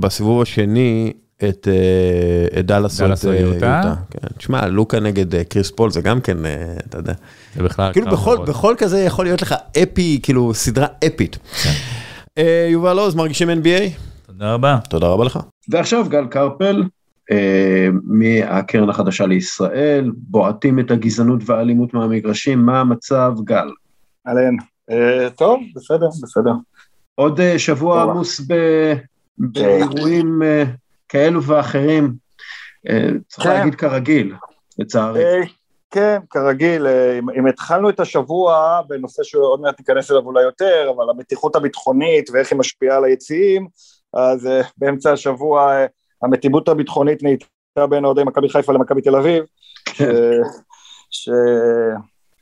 [0.00, 3.94] בסיבוב השני את אה, את דאלאס או אה, יוטה.
[4.10, 4.28] כן.
[4.38, 6.38] תשמע, לוקה נגד אה, קריס פול זה גם כן,
[6.88, 7.12] אתה יודע.
[7.54, 8.06] זה בכלל, כאילו
[8.46, 11.38] בכל, כזה יכול להיות לך אפי, כאילו סדרה אפית.
[11.62, 11.72] כן.
[12.38, 13.90] אה, יובל עוז, מרגישים NBA?
[14.26, 14.78] תודה רבה.
[14.88, 15.38] תודה רבה לך.
[15.68, 16.82] ועכשיו גל קרפל,
[17.30, 23.68] אה, מהקרן החדשה לישראל, בועטים את הגזענות והאלימות מהמגרשים, מה המצב גל?
[24.28, 24.56] אהלן.
[24.90, 26.52] אה, טוב, בסדר, בסדר.
[27.14, 28.02] עוד אה, שבוע.
[28.02, 28.40] עמוס
[29.38, 30.64] באירועים אה,
[31.08, 32.14] כאלו ואחרים,
[33.28, 33.50] צריך כן.
[33.50, 34.34] להגיד כרגיל,
[34.78, 35.22] לצערי.
[35.90, 41.10] כן, כרגיל, אם, אם התחלנו את השבוע בנושא שעוד מעט ניכנס אליו אולי יותר, אבל
[41.10, 43.68] המתיחות הביטחונית ואיך היא משפיעה על היציעים,
[44.14, 44.48] אז
[44.78, 45.76] באמצע השבוע
[46.22, 49.44] המתיבות הביטחונית נהייתה בין אוהדי מכבי חיפה למכבי תל אביב,
[51.10, 51.28] ש...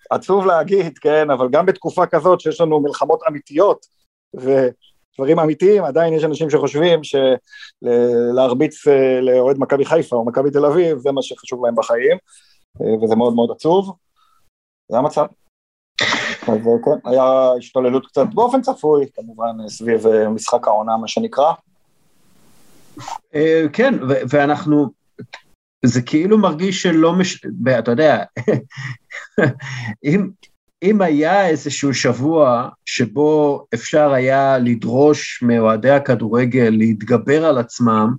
[0.09, 3.87] שעצוב להגיד, כן, אבל גם בתקופה כזאת שיש לנו מלחמות אמיתיות
[4.35, 10.99] ודברים אמיתיים, עדיין יש אנשים שחושבים שלהרביץ אה, לאוהד מכבי חיפה או מכבי תל אביב,
[10.99, 12.19] זה מה שחשוב להם בחיים,
[12.81, 13.93] אה, וזה מאוד מאוד עצוב.
[14.89, 15.27] זה המצב.
[16.43, 16.55] אז אה,
[16.85, 21.53] כן, היה השתוללות קצת באופן צפוי, כמובן, סביב משחק העונה, מה שנקרא.
[23.73, 23.95] כן,
[24.31, 24.87] ואנחנו,
[25.85, 27.45] זה כאילו מרגיש שלא מש...
[27.79, 28.25] אתה יודע,
[30.05, 30.29] אם,
[30.83, 38.15] אם היה איזשהו שבוע שבו אפשר היה לדרוש מאוהדי הכדורגל להתגבר על עצמם,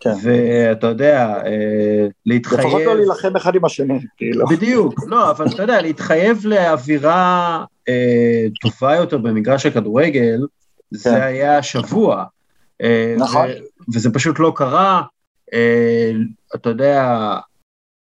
[0.00, 0.10] כן.
[0.22, 2.60] ואתה יודע, אה, להתחייב...
[2.60, 4.46] לפחות לא להילחם אחד עם השני, כאילו.
[4.46, 10.96] בדיוק, לא, אבל אתה יודע, להתחייב לאווירה אה, טובה יותר במגרש הכדורגל, כן.
[10.98, 12.24] זה היה שבוע.
[12.82, 13.48] אה, נכון.
[13.48, 15.02] ו- וזה פשוט לא קרה.
[15.52, 16.10] אה,
[16.54, 17.36] אתה יודע,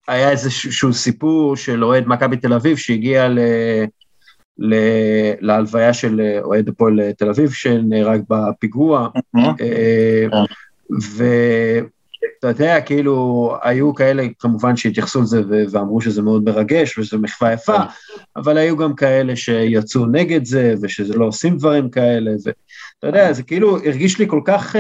[0.07, 3.39] היה איזשהו סיפור של אוהד מכבי תל אביב שהגיע ל...
[4.57, 4.75] ל...
[5.39, 10.25] להלוויה של אוהד הפועל תל אביב שנהרג בפיגוע, אה,
[10.91, 15.41] ואתה יודע, כאילו, היו כאלה כמובן שהתייחסו לזה
[15.71, 17.83] ואמרו שזה מאוד מרגש ושזו מחווה יפה, כן.
[18.35, 23.43] אבל היו גם כאלה שיצאו נגד זה ושזה לא עושים דברים כאלה, ואתה יודע, זה
[23.43, 24.75] כאילו הרגיש לי כל כך...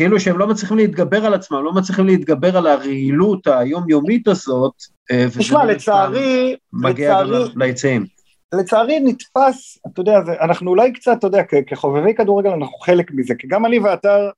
[0.00, 4.72] כאילו שהם לא מצליחים להתגבר על עצמם, לא מצליחים להתגבר על הרעילות היומיומית הזאת.
[5.10, 8.06] אה, תשמע, לצערי, מגיע לצערי, ליציעים.
[8.54, 13.46] לצערי נתפס, אתה יודע, אנחנו אולי קצת, אתה יודע, כחובבי כדורגל אנחנו חלק מזה, כי
[13.46, 14.28] גם אני ואתה,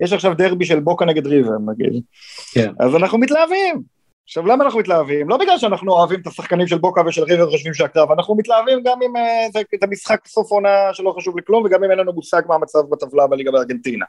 [0.00, 2.02] יש עכשיו דרבי של בוקה נגד ריבר, נגיד.
[2.54, 2.72] כן.
[2.80, 3.82] אז אנחנו מתלהבים.
[4.24, 5.28] עכשיו, למה אנחנו מתלהבים?
[5.28, 8.98] לא בגלל שאנחנו אוהבים את השחקנים של בוקה ושל ריבר וחושבים שהקרב, אנחנו מתלהבים גם
[9.06, 12.42] אם אה, זה, זה משחק סוף עונה שלא חשוב לכלום, וגם אם אין לנו מושג
[12.46, 14.04] מה המצב בטבלה בליגה בארגנטינה.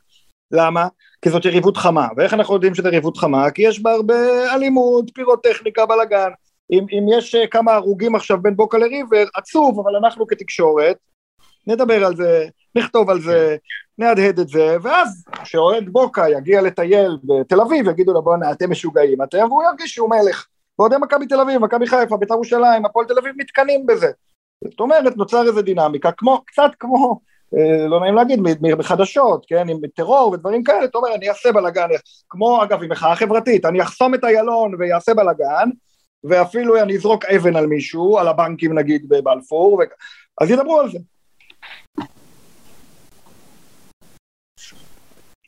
[0.53, 0.87] למה?
[1.21, 3.51] כי זאת יריבות חמה, ואיך אנחנו יודעים שזו יריבות חמה?
[3.51, 6.29] כי יש בה הרבה אלימות, פירוטכניקה, בלאגן.
[6.71, 10.97] אם, אם יש אה, כמה הרוגים עכשיו בין בוקה לריבר, עצוב, אבל אנחנו כתקשורת
[11.67, 13.55] נדבר על זה, נכתוב על זה,
[13.97, 19.23] נהדהד את זה, ואז כשאוהד בוקה יגיע לטייל בתל אביב, יגידו לו בואנה אתם משוגעים
[19.23, 20.47] אתם, והוא ירגיש שהוא מלך.
[20.79, 24.11] ואוהדי מכבי תל אביב, מכבי חיפה, בית"ר ירושלים, הפועל תל אביב מתקנאים בזה.
[24.63, 27.19] זאת אומרת, נוצר איזה דינמיקה, כמו, קצת כמו
[27.89, 28.39] לא נעים להגיד,
[28.77, 31.87] בחדשות, כן, עם טרור ודברים כאלה, אתה אומר, אני אעשה בלאגן,
[32.29, 35.69] כמו אגב עם מחאה חברתית, אני אחסום את איילון ויעשה בלאגן,
[36.23, 39.83] ואפילו אני אזרוק אבן על מישהו, על הבנקים נגיד בבלפור, ו...
[40.41, 40.97] אז ידברו על זה.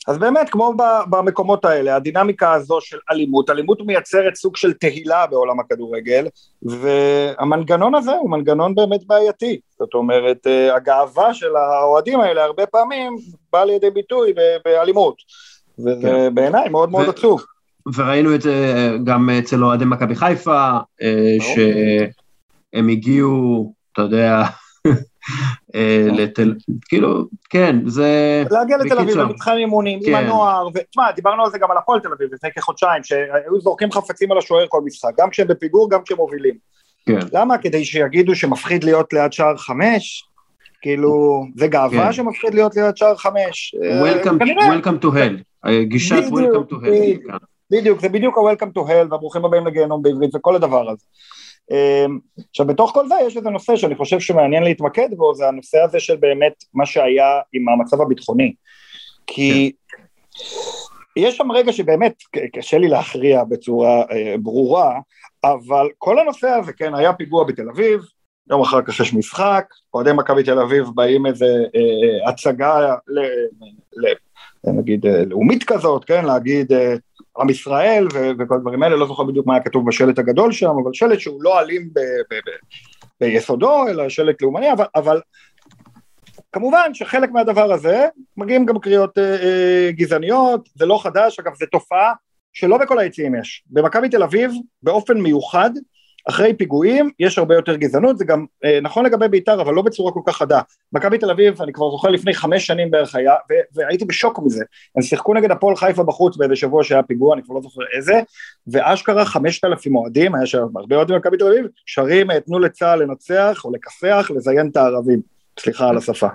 [0.08, 0.74] אז באמת, כמו
[1.10, 6.28] במקומות האלה, הדינמיקה הזו של אלימות, אלימות מייצרת סוג של תהילה בעולם הכדורגל,
[6.64, 9.60] והמנגנון הזה הוא מנגנון באמת בעייתי.
[9.80, 13.16] זאת אומרת, אה, הגאווה של האוהדים האלה הרבה פעמים
[13.54, 14.34] באה לידי ביטוי
[14.66, 15.16] באלימות.
[15.80, 16.36] וזה כן.
[16.36, 17.46] בעיניי מאוד מאוד עצוב.
[17.96, 20.70] וראינו את זה גם אצל אוהדי מכבי חיפה,
[21.02, 24.44] אה, שהם הגיעו, אתה יודע,
[26.12, 26.56] לתל...
[26.88, 28.44] כאילו, כן, זה...
[28.52, 30.16] להגיע לתל אביב במתחם אימונים, עם כן.
[30.16, 34.32] הנוער, ותשמע, דיברנו על זה גם על הפועל תל אביב לפני כחודשיים, שהיו זורקים חפצים
[34.32, 36.56] על השוער כל משחק, גם כשהם בפיגור, גם כשהם מובילים.
[37.06, 37.20] כן.
[37.34, 37.58] למה?
[37.58, 40.24] כדי שיגידו שמפחיד להיות ליד שער חמש?
[40.82, 42.14] כאילו, זה גאווה כן.
[42.14, 43.76] שמפחיד להיות ליד שער חמש.
[44.04, 47.38] Welcome to hell, גישת Welcome to hell.
[47.72, 51.06] בדיוק, זה בדיוק ה-Welcome to hell, והברוכים הבאים לגיהנום בעברית וכל הדבר הזה.
[51.72, 52.20] אמ,
[52.50, 56.00] עכשיו בתוך כל זה יש איזה נושא שאני חושב שמעניין להתמקד בו זה הנושא הזה
[56.00, 58.54] של באמת מה שהיה עם המצב הביטחוני.
[59.28, 59.72] כי
[61.16, 62.14] יש שם רגע שבאמת
[62.54, 65.00] קשה לי להכריע בצורה אה, ברורה
[65.44, 68.02] אבל כל הנושא הזה כן היה פיגוע בתל אביב
[68.50, 73.20] יום אחר כך יש משחק אוהדי מכבי תל אביב באים איזה אה, אה הצגה ל,
[73.98, 74.14] ל,
[74.68, 76.96] נגיד אה, לאומית כזאת כן להגיד אה,
[77.40, 80.76] עם ישראל ו- וכל הדברים האלה, לא זוכר בדיוק מה היה כתוב בשלט הגדול שם,
[80.84, 85.22] אבל שלט שהוא לא אלים ב- ב- ב- ביסודו, אלא שלט לאומני, אבל, אבל
[86.52, 88.08] כמובן שחלק מהדבר הזה
[88.38, 92.14] מגיעים גם קריאות אה, אה, גזעניות, זה לא חדש, אגב זו תופעה
[92.54, 93.64] שלא בכל היציעים יש.
[93.70, 94.52] במכבי תל אביב
[94.84, 95.70] באופן מיוחד
[96.30, 100.12] אחרי פיגועים יש הרבה יותר גזענות, זה גם אה, נכון לגבי בית"ר, אבל לא בצורה
[100.12, 100.62] כל כך חדה.
[100.94, 103.34] מכבי תל אביב, אני כבר זוכר לפני חמש שנים בערך היה,
[103.76, 104.64] והייתי בשוק מזה.
[104.96, 108.22] הם שיחקו נגד הפועל חיפה בחוץ באיזה שבוע שהיה פיגוע, אני כבר לא זוכר איזה,
[108.68, 113.04] ואשכרה חמשת אלפים אוהדים, היה שם הרבה אוהדים במכבי תל אביב, שרים אה, תנו לצה"ל
[113.04, 115.34] לנצח או לכסח, לזיין את הערבים.
[115.60, 116.28] סליחה על השפה.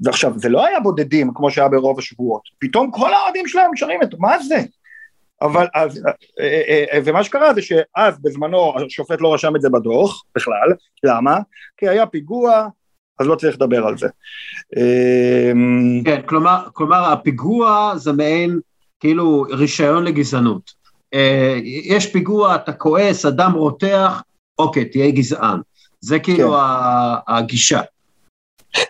[0.00, 4.08] ועכשיו, זה לא היה בודדים כמו שהיה ברוב השבועות, פתאום כל האוהדים שלהם שרים את,
[4.18, 4.56] מה זה?
[5.44, 9.68] אבל אז, אה, אה, אה, ומה שקרה זה שאז בזמנו השופט לא רשם את זה
[9.70, 10.72] בדוח בכלל,
[11.04, 11.38] למה?
[11.76, 12.68] כי היה פיגוע,
[13.20, 14.08] אז לא צריך לדבר על זה.
[16.04, 18.60] כן, כלומר, כלומר הפיגוע זה מעין
[19.00, 20.84] כאילו רישיון לגזענות.
[21.64, 24.22] יש פיגוע, אתה כועס, אדם רותח,
[24.58, 25.60] אוקיי, תהיה גזען.
[26.00, 27.34] זה כאילו כן.
[27.34, 27.80] הגישה.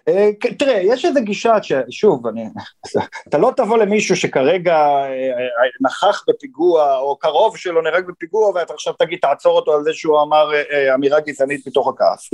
[0.08, 2.44] אה, תראה, יש איזו גישה ששוב, אני,
[3.28, 8.74] אתה לא תבוא למישהו שכרגע אה, אה, נכח בפיגוע, או קרוב שלו נהרג בפיגוע, ואתה
[8.74, 10.50] עכשיו תגיד, תעצור אותו על זה שהוא אמר
[10.94, 12.30] אמירה גזענית מתוך הכעס.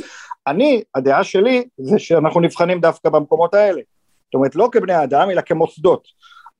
[0.47, 3.81] אני, הדעה שלי, זה שאנחנו נבחנים דווקא במקומות האלה.
[4.25, 6.09] זאת אומרת, לא כבני אדם, אלא כמוסדות.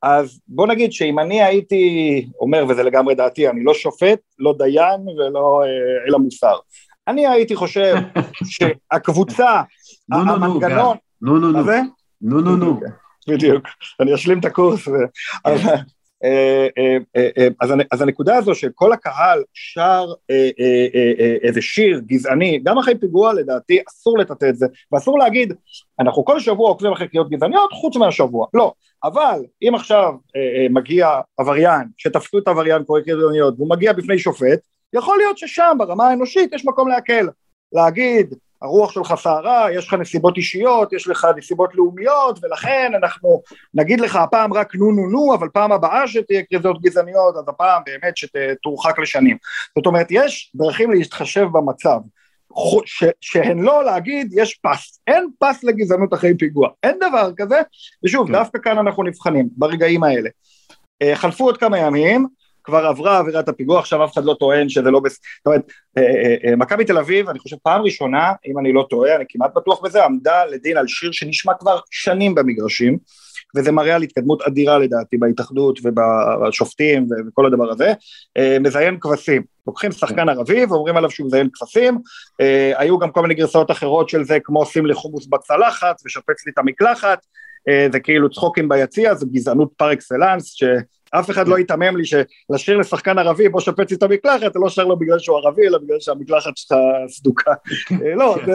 [0.03, 5.09] אז בוא נגיד שאם אני הייתי אומר, וזה לגמרי דעתי, אני לא שופט, לא דיין
[5.09, 6.57] ולא אה, אל המוסר.
[7.09, 7.95] אני הייתי חושב
[8.53, 9.63] שהקבוצה,
[10.13, 10.97] המנגנון...
[11.23, 11.65] נו נו נו.
[12.23, 12.81] נו נו נו.
[13.29, 13.65] בדיוק,
[14.01, 14.89] אני אשלים את הקורס.
[16.25, 20.05] אה, אה, אה, אז, אז הנקודה הזו שכל הקהל שר
[21.43, 25.55] איזה שיר גזעני, גם אחרי פיגוע לדעתי אסור לטאטא את זה, ואסור להגיד,
[26.01, 28.73] אנחנו כל שבוע עוקבים אחרי קריאות גזעניות חוץ מהשבוע, לא,
[29.05, 30.13] אבל אם עכשיו
[30.71, 34.61] מגיע עבריין, שתפסו את העבריין קורא קריאות גזעניות, והוא מגיע בפני שופט,
[34.93, 37.29] יכול להיות ששם ברמה האנושית יש מקום להקל,
[37.73, 43.43] להגיד הרוח שלך סערה, יש לך נסיבות אישיות, יש לך נסיבות לאומיות, ולכן אנחנו
[43.75, 47.83] נגיד לך הפעם רק נו נו נו, אבל פעם הבאה שתהיה קריזות גזעניות, אז הפעם
[47.87, 49.37] באמת שתורחק לשנים.
[49.79, 51.99] זאת אומרת, יש דרכים להתחשב במצב.
[52.85, 57.61] ש, שהן לא להגיד יש פס, אין פס לגזענות אחרי פיגוע, אין דבר כזה,
[58.05, 58.33] ושוב, כן.
[58.33, 60.31] דווקא כאן אנחנו נבחנים, ברגעים האלה.
[61.03, 62.27] אה, חלפו עוד כמה ימים,
[62.65, 65.63] כבר עברה עבירת הפיגוע, עכשיו אף אחד לא טוען שזה לא בסדר, זאת אומרת,
[65.99, 69.25] אה, אה, אה, מכבי תל אביב, אני חושב פעם ראשונה, אם אני לא טועה, אני
[69.29, 72.99] כמעט בטוח בזה, עמדה לדין על שיר שנשמע כבר שנים במגרשים,
[73.57, 77.93] וזה מראה על התקדמות אדירה לדעתי בהתאחדות ובשופטים וכל הדבר הזה,
[78.61, 81.99] מזיין כבשים, לוקחים שחקן ערבי ואומרים עליו שהוא מזיין כבשים,
[82.75, 86.53] היו גם כל מיני גרסאות אחרות של זה כמו שים לי חומוס בצלחת ושפץ לי
[86.53, 87.27] את המקלחת,
[87.93, 90.57] זה כאילו צחוקים ביציע, זו גזענות פר אקסלנס,
[91.11, 94.85] אף אחד לא ייתמם לי שלשיר לשחקן ערבי בוא שפץ את המקלחת, אתה לא שר
[94.85, 96.79] לו בגלל שהוא ערבי, אלא בגלל שהמקלחת שלך
[97.09, 97.51] סדוקה.
[98.05, 98.53] אה, לא, כן.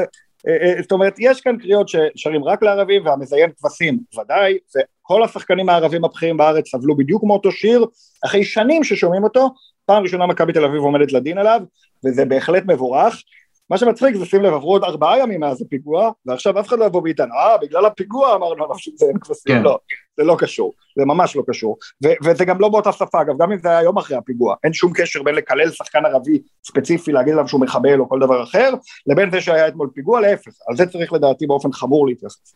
[0.48, 5.70] אה, אה, זאת אומרת, יש כאן קריאות ששרים רק לערבים והמזיין כבשים ודאי, וכל השחקנים
[5.70, 7.86] הערבים הבכירים בארץ סבלו בדיוק מאותו שיר,
[8.26, 9.50] אחרי שנים ששומעים אותו,
[9.86, 11.62] פעם ראשונה מכבי תל אביב עומדת לדין עליו,
[12.06, 13.22] וזה בהחלט מבורך.
[13.70, 16.86] מה שמצחיק זה שים לב עברו עוד ארבעה ימים מאז הפיגוע ועכשיו אף אחד לא
[16.86, 19.62] יבוא ויטען אה בגלל הפיגוע אמרנו שזה אין כבשים כן.
[19.62, 19.78] לא
[20.18, 20.74] זה לא קשור.
[21.00, 21.78] זה ממש לא קשור.
[22.06, 23.22] ו- וזה גם לא באותה שפה.
[23.22, 26.42] אגב גם אם זה היה יום אחרי הפיגוע אין שום קשר בין לקלל שחקן ערבי
[26.66, 28.74] ספציפי להגיד עליו שהוא מחבל או כל דבר אחר
[29.08, 30.52] לבין זה שהיה אתמול פיגוע להפך.
[30.68, 32.56] על זה צריך לדעתי באופן חמור להתייחס.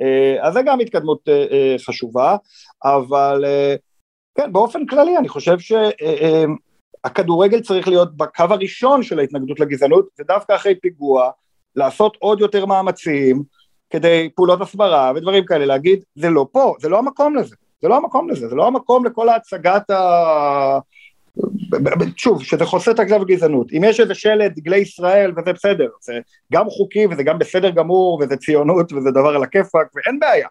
[0.00, 2.36] אה, אז זה גם התקדמות אה, אה, חשובה
[2.84, 3.44] אבל
[4.34, 5.72] כן באופן כללי אני חושב ש...
[7.04, 11.30] הכדורגל צריך להיות בקו הראשון של ההתנגדות לגזענות, ודווקא אחרי פיגוע,
[11.76, 13.42] לעשות עוד יותר מאמצים
[13.90, 17.96] כדי פעולות הסברה ודברים כאלה, להגיד, זה לא פה, זה לא המקום לזה, זה לא
[17.96, 20.78] המקום לזה, זה לא המקום לכל ההצגת ה...
[22.16, 26.18] שוב, שזה חוסה את הכתב גזענות, אם יש איזה שלט דגלי ישראל וזה בסדר, זה
[26.52, 30.48] גם חוקי וזה גם בסדר גמור וזה ציונות וזה דבר על הכיפאק ואין בעיה,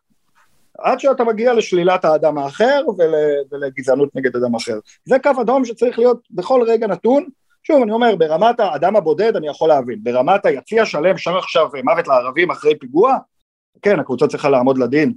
[0.77, 3.13] עד שאתה מגיע לשלילת האדם האחר ול,
[3.51, 4.79] ולגזענות נגד אדם אחר.
[5.05, 7.25] זה קו אדום שצריך להיות בכל רגע נתון.
[7.63, 12.07] שוב, אני אומר, ברמת האדם הבודד אני יכול להבין, ברמת היציע שלם שר עכשיו מוות
[12.07, 13.17] לערבים אחרי פיגוע,
[13.81, 15.13] כן, הקבוצה צריכה לעמוד לדין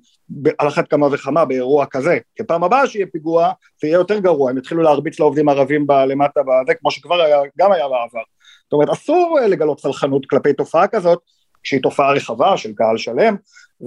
[0.59, 4.51] על אחת כמה וכמה באירוע כזה, כי פעם הבאה שיהיה פיגוע זה יהיה יותר גרוע,
[4.51, 8.23] הם יתחילו להרביץ לעובדים ערבים למטה בזה, כמו שכבר היה, גם היה בעבר.
[8.65, 11.19] זאת אומרת, אסור לגלות סלחנות כלפי תופעה כזאת,
[11.63, 13.37] שהיא תופעה רחבה של קהל שלם,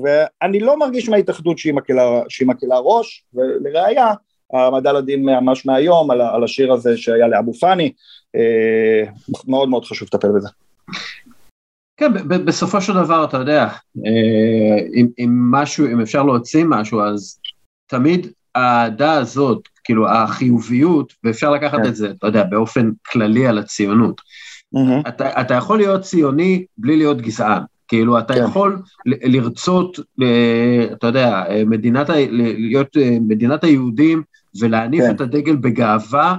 [0.03, 4.13] ואני לא מרגיש מההתאחדות שהיא מקלה, שהיא מקלה ראש, ולראיה,
[4.53, 7.93] העמדה לדין ממש מהיום על, על השיר הזה שהיה לאבו פאני,
[8.35, 9.03] אה,
[9.47, 10.49] מאוד מאוד חשוב לטפל בזה.
[11.97, 13.67] כן, בסופו של דבר, אתה יודע,
[14.05, 17.39] אה, אם, אם משהו, אם אפשר להוציא משהו, אז
[17.87, 21.85] תמיד האהדה הזאת, כאילו החיוביות, ואפשר לקחת כן.
[21.87, 24.21] את זה, אתה יודע, באופן כללי על הציונות.
[24.75, 25.09] Mm-hmm.
[25.09, 27.61] אתה, אתה יכול להיות ציוני בלי להיות גזען.
[27.93, 28.43] כאילו, אתה כן.
[28.43, 29.99] יכול לרצות,
[30.91, 32.09] אתה יודע, מדינת,
[32.57, 34.23] להיות אה, מדינת היהודים
[34.59, 35.15] ולהניף כן.
[35.15, 36.35] את הדגל בגאווה,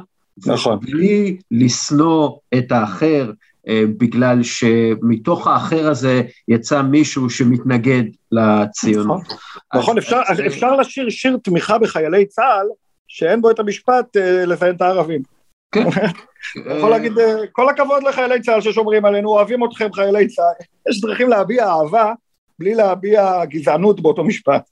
[0.47, 0.79] נכון.
[0.81, 3.31] בלי לשנוא את האחר,
[3.69, 9.23] אה, בגלל שמתוך האחר הזה יצא מישהו שמתנגד לציונות.
[9.23, 9.39] נכון,
[9.75, 10.41] נכון אפשר, אז...
[10.47, 12.67] אפשר לשיר שיר תמיכה בחיילי צה"ל,
[13.09, 15.34] שאין בו את המשפט אה, לזיין את הערבים.
[15.75, 15.85] כן.
[16.77, 20.65] יכול להגיד, אה, כל הכבוד לחיילי צה"ל ששומרים עלינו, אוהבים אתכם חיילי צה"ל.
[20.91, 22.13] יש דרכים להביע אהבה
[22.59, 24.71] בלי להביע גזענות באותו משפט.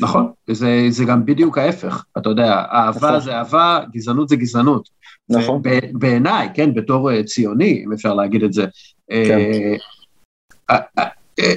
[0.00, 3.20] נכון, זה, זה גם בדיוק ההפך, אתה יודע, אהבה נכון.
[3.20, 4.88] זה אהבה, גזענות זה גזענות.
[5.28, 5.62] נכון.
[5.92, 8.66] בעיניי, כן, בתור אה, ציוני, אם אפשר להגיד את זה,
[9.10, 9.38] כן.
[10.70, 11.54] אה,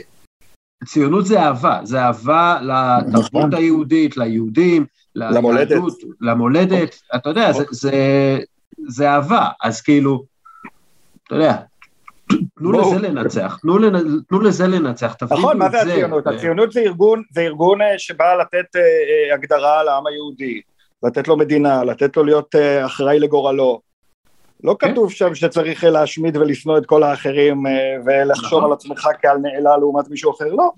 [0.85, 3.53] ציונות זה אהבה, זה אהבה לתרבות נכון.
[3.53, 5.81] היהודית, ליהודים, למולדת,
[6.21, 8.39] למולדת, אתה יודע, זה,
[8.87, 10.23] זה, אהבה, אז כאילו,
[11.27, 11.55] אתה יודע,
[12.57, 13.59] תנו לזה לנצח,
[14.27, 16.27] תנו לזה לנצח, תפרידו נכון, מה זה הציונות?
[16.27, 20.61] הציונות זה ארגון, זה ארגון אה, שבא לתת אה, אה, הגדרה לעם היהודי,
[21.03, 22.55] לתת לו מדינה, לתת לו להיות
[22.85, 23.81] אחראי לגורלו.
[24.63, 24.91] לא כן.
[24.91, 27.71] כתוב שם שצריך להשמיד ולשנוא את כל האחרים אה,
[28.05, 28.63] ולחשוב נכון.
[28.63, 30.71] על עצמך כעל נעלה לעומת מישהו אחר, לא.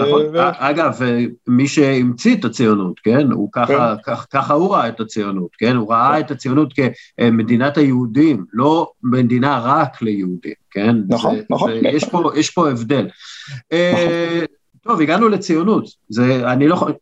[0.00, 0.38] נכון, ו...
[0.58, 1.00] אגב,
[1.48, 3.30] מי שהמציא את הציונות, כן?
[3.32, 4.12] הוא ככה, כן.
[4.12, 5.76] ככה, ככה הוא ראה את הציונות, כן?
[5.76, 10.96] הוא ראה את הציונות כמדינת היהודים, לא מדינה רק ליהודים, כן?
[11.08, 11.70] נכון, נכון.
[11.82, 13.08] יש פה, יש פה הבדל.
[13.72, 14.10] נכון.
[14.82, 16.92] טוב, הגענו לציונות, זה, אני לא יכול...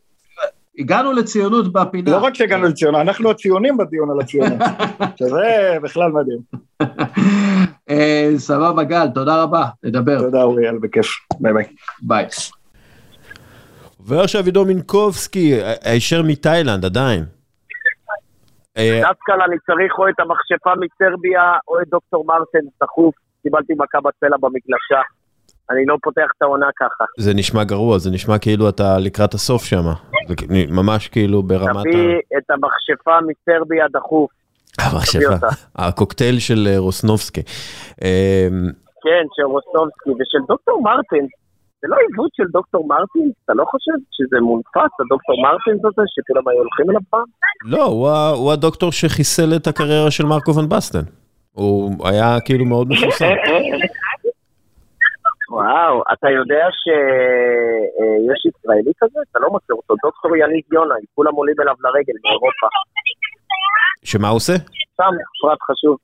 [0.81, 2.10] הגענו לציונות בפינה.
[2.10, 4.59] לא רק שהגענו לציונות, אנחנו הציונים בדיון על הציונות,
[5.18, 6.39] שזה בכלל מדהים.
[7.91, 10.18] אה, סבבה, גל, תודה רבה, נדבר.
[10.18, 11.07] תודה, אוריאל, בכיף.
[11.41, 11.65] ביי ביי.
[12.02, 12.26] ביי.
[14.00, 17.25] ועכשיו עידו מינקובסקי, הישר מתאילנד עדיין.
[18.76, 23.99] אה, דווקא אני צריך או את המכשפה מסרביה או את דוקטור מרטן דחוף, קיבלתי מכה
[24.00, 25.00] בצלע במגלשה.
[25.70, 27.05] אני לא פותח את העונה ככה.
[27.18, 29.84] זה נשמע גרוע, זה נשמע כאילו אתה לקראת הסוף שם.
[30.70, 31.82] ממש כאילו ברמת ה...
[31.82, 34.31] תביא את המכשפה מסרביה דחוף.
[34.81, 37.40] המכשפה, הקוקטייל של אה, רוסנובסקי.
[38.02, 38.07] אמ,
[39.02, 41.26] כן, של רוסנובסקי ושל דוקטור מרטין.
[41.82, 43.31] זה לא עיוות של דוקטור מרטין?
[43.44, 47.24] אתה לא חושב שזה מונפץ, הדוקטור מרטין הזה, שכולם היו הולכים אליו פעם?
[47.65, 47.84] לא,
[48.36, 51.05] הוא הדוקטור שחיסל את הקריירה של מרקו ון בסטן.
[51.52, 53.26] הוא היה כאילו מאוד מפורסם.
[55.50, 59.18] וואו, אתה יודע שיש ישראלי כזה?
[59.30, 62.66] אתה לא מכיר אותו, דוקטור יניב יונה, כולם עולים אליו לרגל מאירופה.
[64.04, 64.52] שמה הוא עושה?
[64.92, 65.12] סתם,
[65.42, 65.96] פרט חשוב.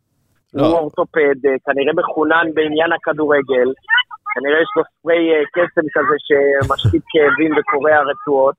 [0.54, 0.66] לא.
[0.66, 3.68] הוא אורתופד, אה, כנראה מחונן בעניין הכדורגל,
[4.34, 8.54] כנראה יש לו ספרי אה, קסם כזה שמשתית כאבים וקורע רצועות,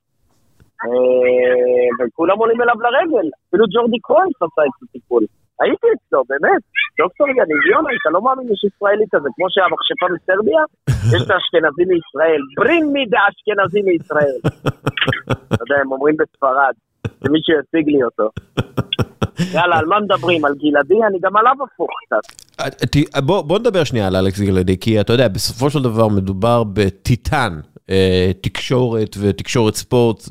[0.84, 5.24] אה, וכולם עולים אליו לרגל, אפילו ג'ורדי קרויס עשה את הטיפול.
[5.60, 6.62] הייתי אצלו, באמת.
[7.00, 10.62] דוקטור יניב יונה, אתה לא מאמין, יש ישראלי כזה, כמו שהמכשפה מסרביה,
[11.12, 12.42] יש את האשכנזי מישראל.
[12.56, 14.38] ברין מי דה אשכנזי מישראל.
[15.52, 16.74] אתה יודע, הם אומרים בספרד,
[17.22, 18.28] שמישהו יציג לי אותו.
[19.54, 20.44] יאללה, על מה מדברים?
[20.44, 21.04] על גלעדי?
[21.08, 22.24] אני גם עליו הפוך קצת.
[23.24, 27.60] בוא נדבר שנייה על אלכס גלעדי, כי אתה יודע, בסופו של דבר מדובר בטיטן
[28.40, 30.22] תקשורת ותקשורת ספורט,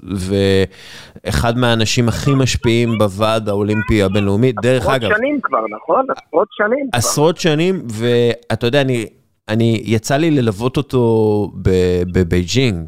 [1.24, 5.04] ואחד מהאנשים הכי משפיעים בוועד האולימפי הבינלאומי, דרך אגב.
[5.04, 6.06] עשרות שנים כבר, נכון?
[6.10, 6.98] עשרות שנים כבר.
[6.98, 9.06] עשרות שנים, ואתה יודע, אני...
[9.50, 11.52] אני, יצא לי ללוות אותו
[12.14, 12.88] בבייג'ינג,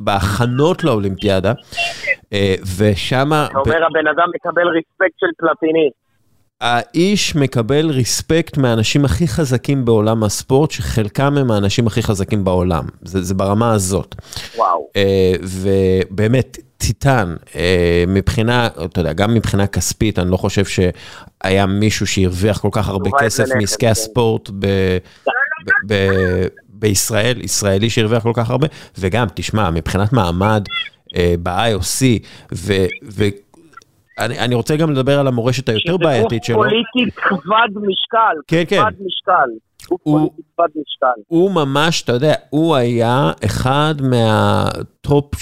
[0.00, 1.52] בהכנות לאולימפיאדה,
[2.32, 3.46] אה, ושמה...
[3.50, 5.90] אתה אומר, הבן אדם מקבל respect של פלטיני.
[6.60, 12.84] האיש מקבל respect מהאנשים הכי חזקים בעולם הספורט, שחלקם הם האנשים הכי חזקים בעולם.
[13.02, 14.14] זה, זה ברמה הזאת.
[14.56, 14.88] וואו.
[14.88, 17.56] Uh, ובאמת, טיטן, uh,
[18.08, 23.10] מבחינה, אתה יודע, גם מבחינה כספית, אני לא חושב שהיה מישהו שהרוויח כל כך הרבה
[23.20, 23.92] כסף מעסקי כן.
[23.92, 25.30] הספורט ב, ב,
[25.86, 26.08] ב,
[26.68, 28.66] בישראל, ישראלי שהרוויח כל כך הרבה,
[28.98, 30.64] וגם, תשמע, מבחינת מעמד
[31.08, 32.02] uh, ב-IOC,
[32.54, 32.72] ו...
[33.04, 33.24] ו
[34.20, 36.56] אני, אני רוצה גם לדבר על המורשת היותר בעייתית שלו.
[36.56, 38.80] שזה גוף פוליטי כבד משקל, כן, כן.
[38.80, 39.50] כבד משקל.
[39.88, 41.20] הוא, משקל.
[41.26, 45.34] הוא ממש, אתה יודע, הוא היה אחד מהטופ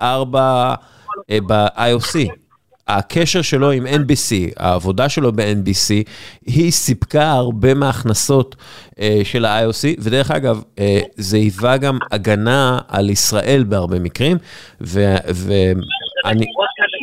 [0.00, 2.30] 3-4 אה, ב-IOC.
[2.88, 6.08] הקשר שלו עם NBC, העבודה שלו ב-NBC,
[6.46, 8.56] היא סיפקה הרבה מההכנסות
[9.00, 14.36] אה, של ה-IOC, ודרך אגב, אה, זה היווה גם הגנה על ישראל בהרבה מקרים,
[16.24, 16.46] ואני...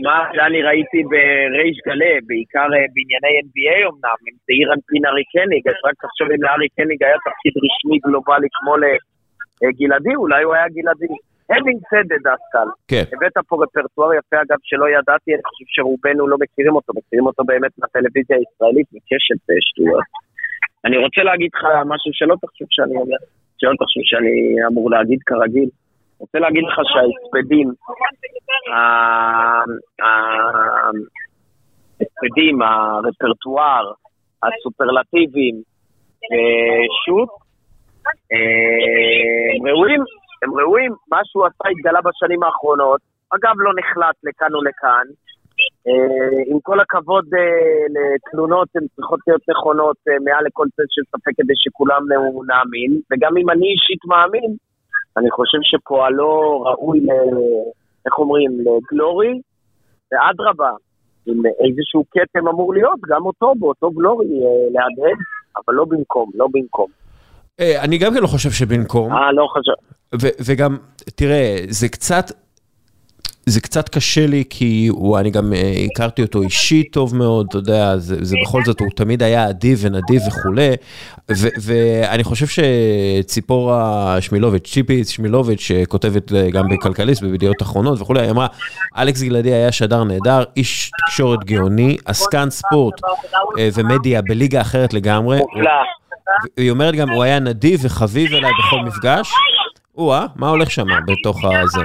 [0.07, 5.63] מה שאני ראיתי בריש גלה, בעיקר אה, בענייני NBA אמנם, עם תאיר אנפין ארי קניג,
[5.67, 8.73] אז רק תחשוב אם לארי קניג היה תפקיד רשמי גלובלי כמו
[9.63, 11.13] לגלעדי, אולי הוא היה גלעדי.
[11.55, 13.03] having said it, דסקל, כן.
[13.13, 17.43] הבאת פה רפרטואר יפה אגב שלא ידעתי, אני חושב שרובנו לא מכירים אותו, מכירים אותו
[17.43, 20.07] באמת מהטלוויזיה הישראלית, מקשת אה, שטויות.
[20.85, 23.19] אני רוצה להגיד לך משהו שלא תחשוב שאני אומר,
[23.57, 24.35] שלא תחשוב שאני
[24.67, 25.69] אמור להגיד כרגיל.
[26.19, 27.71] רוצה להגיד לך שההספדים,
[31.99, 33.91] ההספדים, הרפרטואר,
[34.43, 35.55] הסופרלטיביים,
[36.31, 37.29] אה, שוט,
[38.31, 40.01] אה, הם ראויים,
[40.43, 43.01] הם ראויים, מה שהוא עשה התגלה בשנים האחרונות,
[43.35, 45.05] אגב לא נחלט לכאן ולכאן,
[45.87, 47.25] אה, עם כל הכבוד
[47.95, 52.01] לתלונות, הן צריכות להיות נכונות מעל לכל צד של ספק כדי שכולם
[52.47, 54.51] נאמין, וגם אם אני אישית מאמין,
[55.17, 57.09] אני חושב שפועלו ראוי, ל,
[58.05, 59.41] איך אומרים, לגלורי,
[60.11, 60.71] ואדרבה,
[61.27, 65.17] אם איזשהו כתם אמור להיות, גם אותו באותו גלורי אה, להדהד,
[65.57, 66.87] אבל לא במקום, לא במקום.
[67.59, 69.13] אה, אני גם כן לא חושב שבמקום.
[69.13, 69.71] אה, לא חושב.
[70.47, 70.77] וגם,
[71.15, 72.25] תראה, זה קצת,
[73.50, 77.58] זה קצת קשה לי, כי הוא, אני גם אה, הכרתי אותו אישית טוב מאוד, אתה
[77.58, 80.69] יודע, זה, זה בכל זאת, הוא תמיד היה אדיב ונדיב וכולי,
[81.32, 88.48] ו, ואני חושב שציפורה שמילוביץ', ציפי שמילוביץ', שכותבת גם בכלכליסט, בידיעות אחרונות וכולי, היא אמרה,
[88.98, 93.01] אלכס גלעדי היה שדר נהדר, איש תקשורת גאוני, עסקן ספורט
[93.59, 95.40] אה, ומדיה בליגה אחרת לגמרי.
[96.58, 99.32] היא אומרת גם, הוא היה נדיב וחביב אליי בכל מפגש.
[99.98, 101.82] או-אה, מה הולך שם בתוך הזה?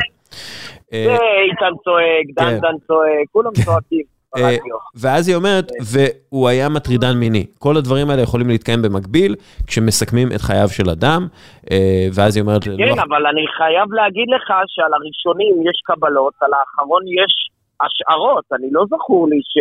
[0.92, 2.60] אה, איתן צועק, דן כן.
[2.60, 4.12] דן צועק, כולם צועקים.
[4.36, 4.56] אה,
[4.96, 7.46] ואז היא אומרת, והוא היה מטרידן מיני.
[7.58, 9.34] כל הדברים האלה יכולים להתקיים במקביל,
[9.66, 11.26] כשמסכמים את חייו של אדם,
[11.70, 12.64] אה, ואז היא אומרת...
[12.64, 18.44] כן, אבל אני חייב להגיד לך שעל הראשונים יש קבלות, על האחרון יש השערות.
[18.52, 19.58] אני לא זכור לי ש...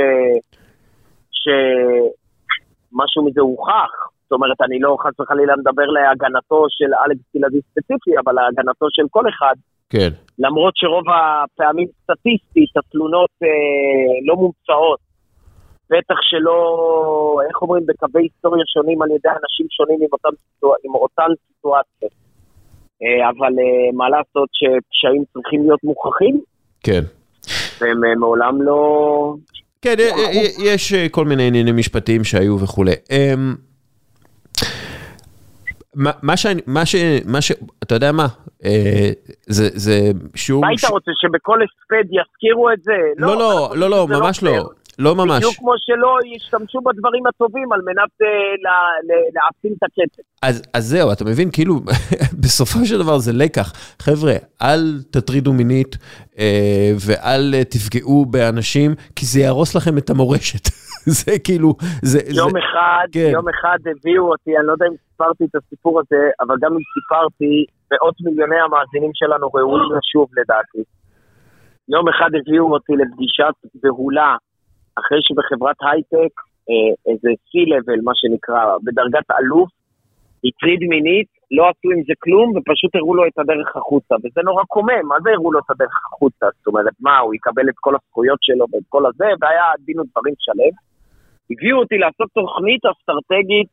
[1.41, 3.91] שמשהו מזה הוכח.
[4.23, 9.03] זאת אומרת, אני לא חס וחלילה מדבר להגנתו של אלכס גלעדי ספציפי, אבל להגנתו של
[9.09, 9.55] כל אחד.
[9.91, 10.09] כן.
[10.39, 13.47] למרות שרוב הפעמים סטטיסטית התלונות אה,
[14.27, 14.99] לא מומצאות,
[15.89, 16.57] בטח שלא,
[17.47, 20.29] איך אומרים, בקווי היסטוריה שונים על ידי אנשים שונים עם אותן,
[20.83, 22.11] עם אותן סיטואציות.
[23.03, 26.41] אה, אבל אה, מה לעשות שפשעים צריכים להיות מוכחים?
[26.83, 27.01] כן.
[27.81, 29.35] והם אה, מעולם לא...
[29.81, 32.91] כן, אה, אה, יש כל מיני עניינים משפטיים שהיו וכולי.
[35.97, 36.95] אמ, מה שאני, מה ש...
[37.25, 37.51] מה ש...
[37.83, 38.27] אתה יודע מה?
[38.65, 39.09] אה,
[39.47, 40.61] זה, זה שיעור...
[40.61, 42.93] מה היית רוצה, שבכל הספד יזכירו את זה?
[43.17, 44.69] לא, לא, לא, לא, לא ממש לא.
[44.99, 45.37] לא ממש.
[45.37, 48.27] בדיוק כמו שלא ישתמשו בדברים הטובים על מנת אה,
[49.33, 50.21] להעצים את הקצב.
[50.41, 51.79] אז, אז זהו, אתה מבין, כאילו,
[52.41, 53.73] בסופו של דבר זה לקח.
[53.99, 55.97] חבר'ה, אל תטרידו מינית
[56.39, 60.67] אה, ואל אה, תפגעו באנשים, כי זה יהרוס לכם את המורשת.
[61.19, 61.69] זה כאילו,
[62.01, 62.19] זה...
[62.41, 63.29] יום זה, אחד, כן.
[63.33, 66.83] יום אחד הביאו אותי, אני לא יודע אם סיפרתי את הסיפור הזה, אבל גם אם
[66.93, 70.83] סיפרתי, מאות מיליוני המאזינים שלנו ראויים לשוב לדעתי.
[71.89, 74.35] יום אחד הביאו אותי לפגישת בהולה,
[74.99, 76.33] אחרי שבחברת הייטק,
[76.69, 79.69] אה, איזה C-Level, מה שנקרא, בדרגת אלוף,
[80.45, 84.15] הטריד מינית, לא עשו עם זה כלום, ופשוט הראו לו את הדרך החוצה.
[84.15, 86.45] וזה נורא קומם, מה זה הראו לו את הדרך החוצה?
[86.57, 90.33] זאת אומרת, מה, הוא יקבל את כל הזכויות שלו ואת כל הזה, והיה דין ודברים
[90.39, 90.90] שלם.
[91.51, 93.67] הביאו אותי לעשות תוכנית אסטרטגית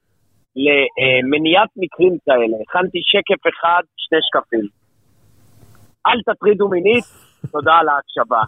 [0.64, 2.56] למניעת מקרים כאלה.
[2.62, 4.66] הכנתי שקף אחד, שני שקפים.
[6.06, 7.04] אל תטרידו מינית,
[7.52, 8.42] תודה על ההקשבה.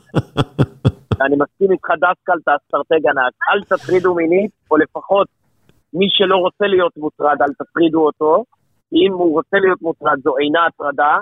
[1.25, 3.35] אני מסכים איתך דסקל, אתה אסטרטג ענק.
[3.51, 5.29] אל תטרידו מינית, או לפחות
[5.95, 8.45] מי שלא רוצה להיות מוטרד, אל תטרידו אותו.
[8.93, 11.19] אם הוא רוצה להיות מוטרד, זו אינה הטרדה.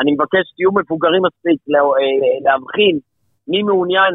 [0.00, 1.80] אני מבקש שתהיו מבוגרים מספיק אה,
[2.44, 2.98] להבחין
[3.48, 4.14] מי מעוניין,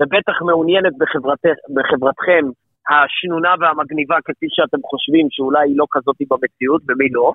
[0.00, 1.38] ובטח מעוניינת בחברת,
[1.74, 2.44] בחברתכם,
[2.88, 7.32] השנונה והמגניבה כפי שאתם חושבים שאולי היא לא כזאת במציאות ומי לא,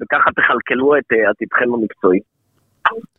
[0.00, 2.20] וככה תכלכלו את עתידכם המקצועי.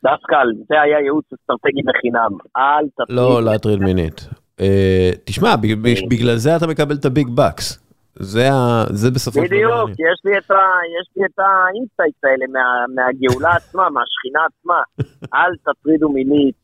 [0.04, 3.18] דסקל, זה היה ייעוץ אסטרטגי בחינם, אל תטריד.
[3.18, 4.30] לא להטריד מינית.
[4.62, 4.64] אה,
[5.26, 5.56] תשמע,
[6.10, 7.88] בגלל זה אתה מקבל את ה big bucks.
[8.20, 8.84] זה, ה...
[8.90, 9.56] זה בסופו של דבר.
[9.56, 10.56] בדיוק, יש לי את, ה...
[11.26, 12.86] את ה insights האלה מה...
[12.96, 14.82] מהגאולה עצמה, מהשכינה עצמה.
[15.36, 16.56] אל תטרידו מינית,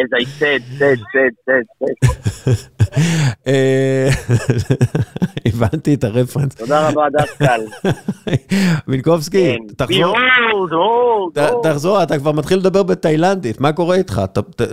[0.00, 2.76] as I said, said, said, said, said.
[5.46, 6.54] הבנתי את הרפרנס.
[6.54, 7.60] תודה רבה, דסקל.
[8.88, 10.16] מינקובסקי, תחזור.
[11.62, 14.20] תחזור, אתה כבר מתחיל לדבר בתאילנדית, מה קורה איתך?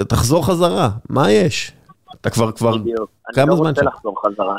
[0.10, 1.72] תחזור חזרה, מה יש?
[2.22, 2.74] אתה כבר, כבר,
[3.36, 3.82] כמה זמן שם?
[3.82, 4.58] אני לא רוצה לחזור חזרה.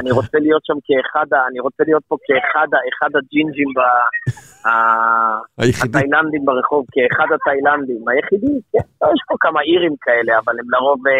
[0.00, 2.68] אני רוצה להיות שם כאחד, אני רוצה להיות פה כאחד
[3.18, 3.68] הג'ינג'ים
[5.58, 8.08] התאילנדים ברחוב, כאחד התאילנדים.
[8.08, 11.12] היחידי, כן, לא, יש פה כמה אירים כאלה, אבל הם לרוב אה,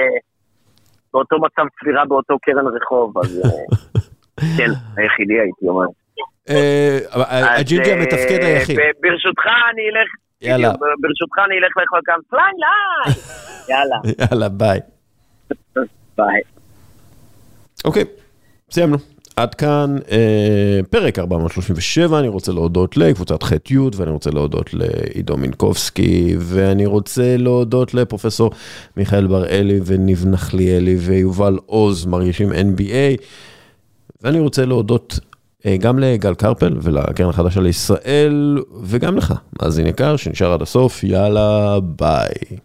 [1.13, 3.51] באותו מצב צבירה באותו קרן רחוב, אז אה,
[4.59, 5.87] כן, היחידי הייתי אומר.
[6.51, 6.99] אה,
[7.59, 8.79] הג'ינג'י המתפקד היחיד.
[9.01, 10.09] ברשותך אני אלך,
[10.41, 10.69] יאללה.
[10.79, 13.15] ברשותך אני אלך לאכול כאן פליי ליי!
[13.71, 13.97] יאללה.
[14.19, 14.81] יאללה, ביי.
[16.19, 16.41] ביי.
[17.85, 18.05] אוקיי,
[18.71, 18.97] סיימנו.
[19.39, 26.37] עד כאן אה, פרק 437, אני רוצה להודות לקבוצת ח'-י' ואני רוצה להודות לעידו מינקובסקי
[26.39, 28.51] ואני רוצה להודות לפרופסור
[28.97, 33.23] מיכאל בר-אלי וניב נחליאלי ויובל עוז מרגישים NBA
[34.23, 35.19] ואני רוצה להודות
[35.67, 41.79] אה, גם לגל קרפל ולקרן החדשה לישראל וגם לך, מאזין יקר שנשאר עד הסוף, יאללה
[41.81, 42.59] ביי.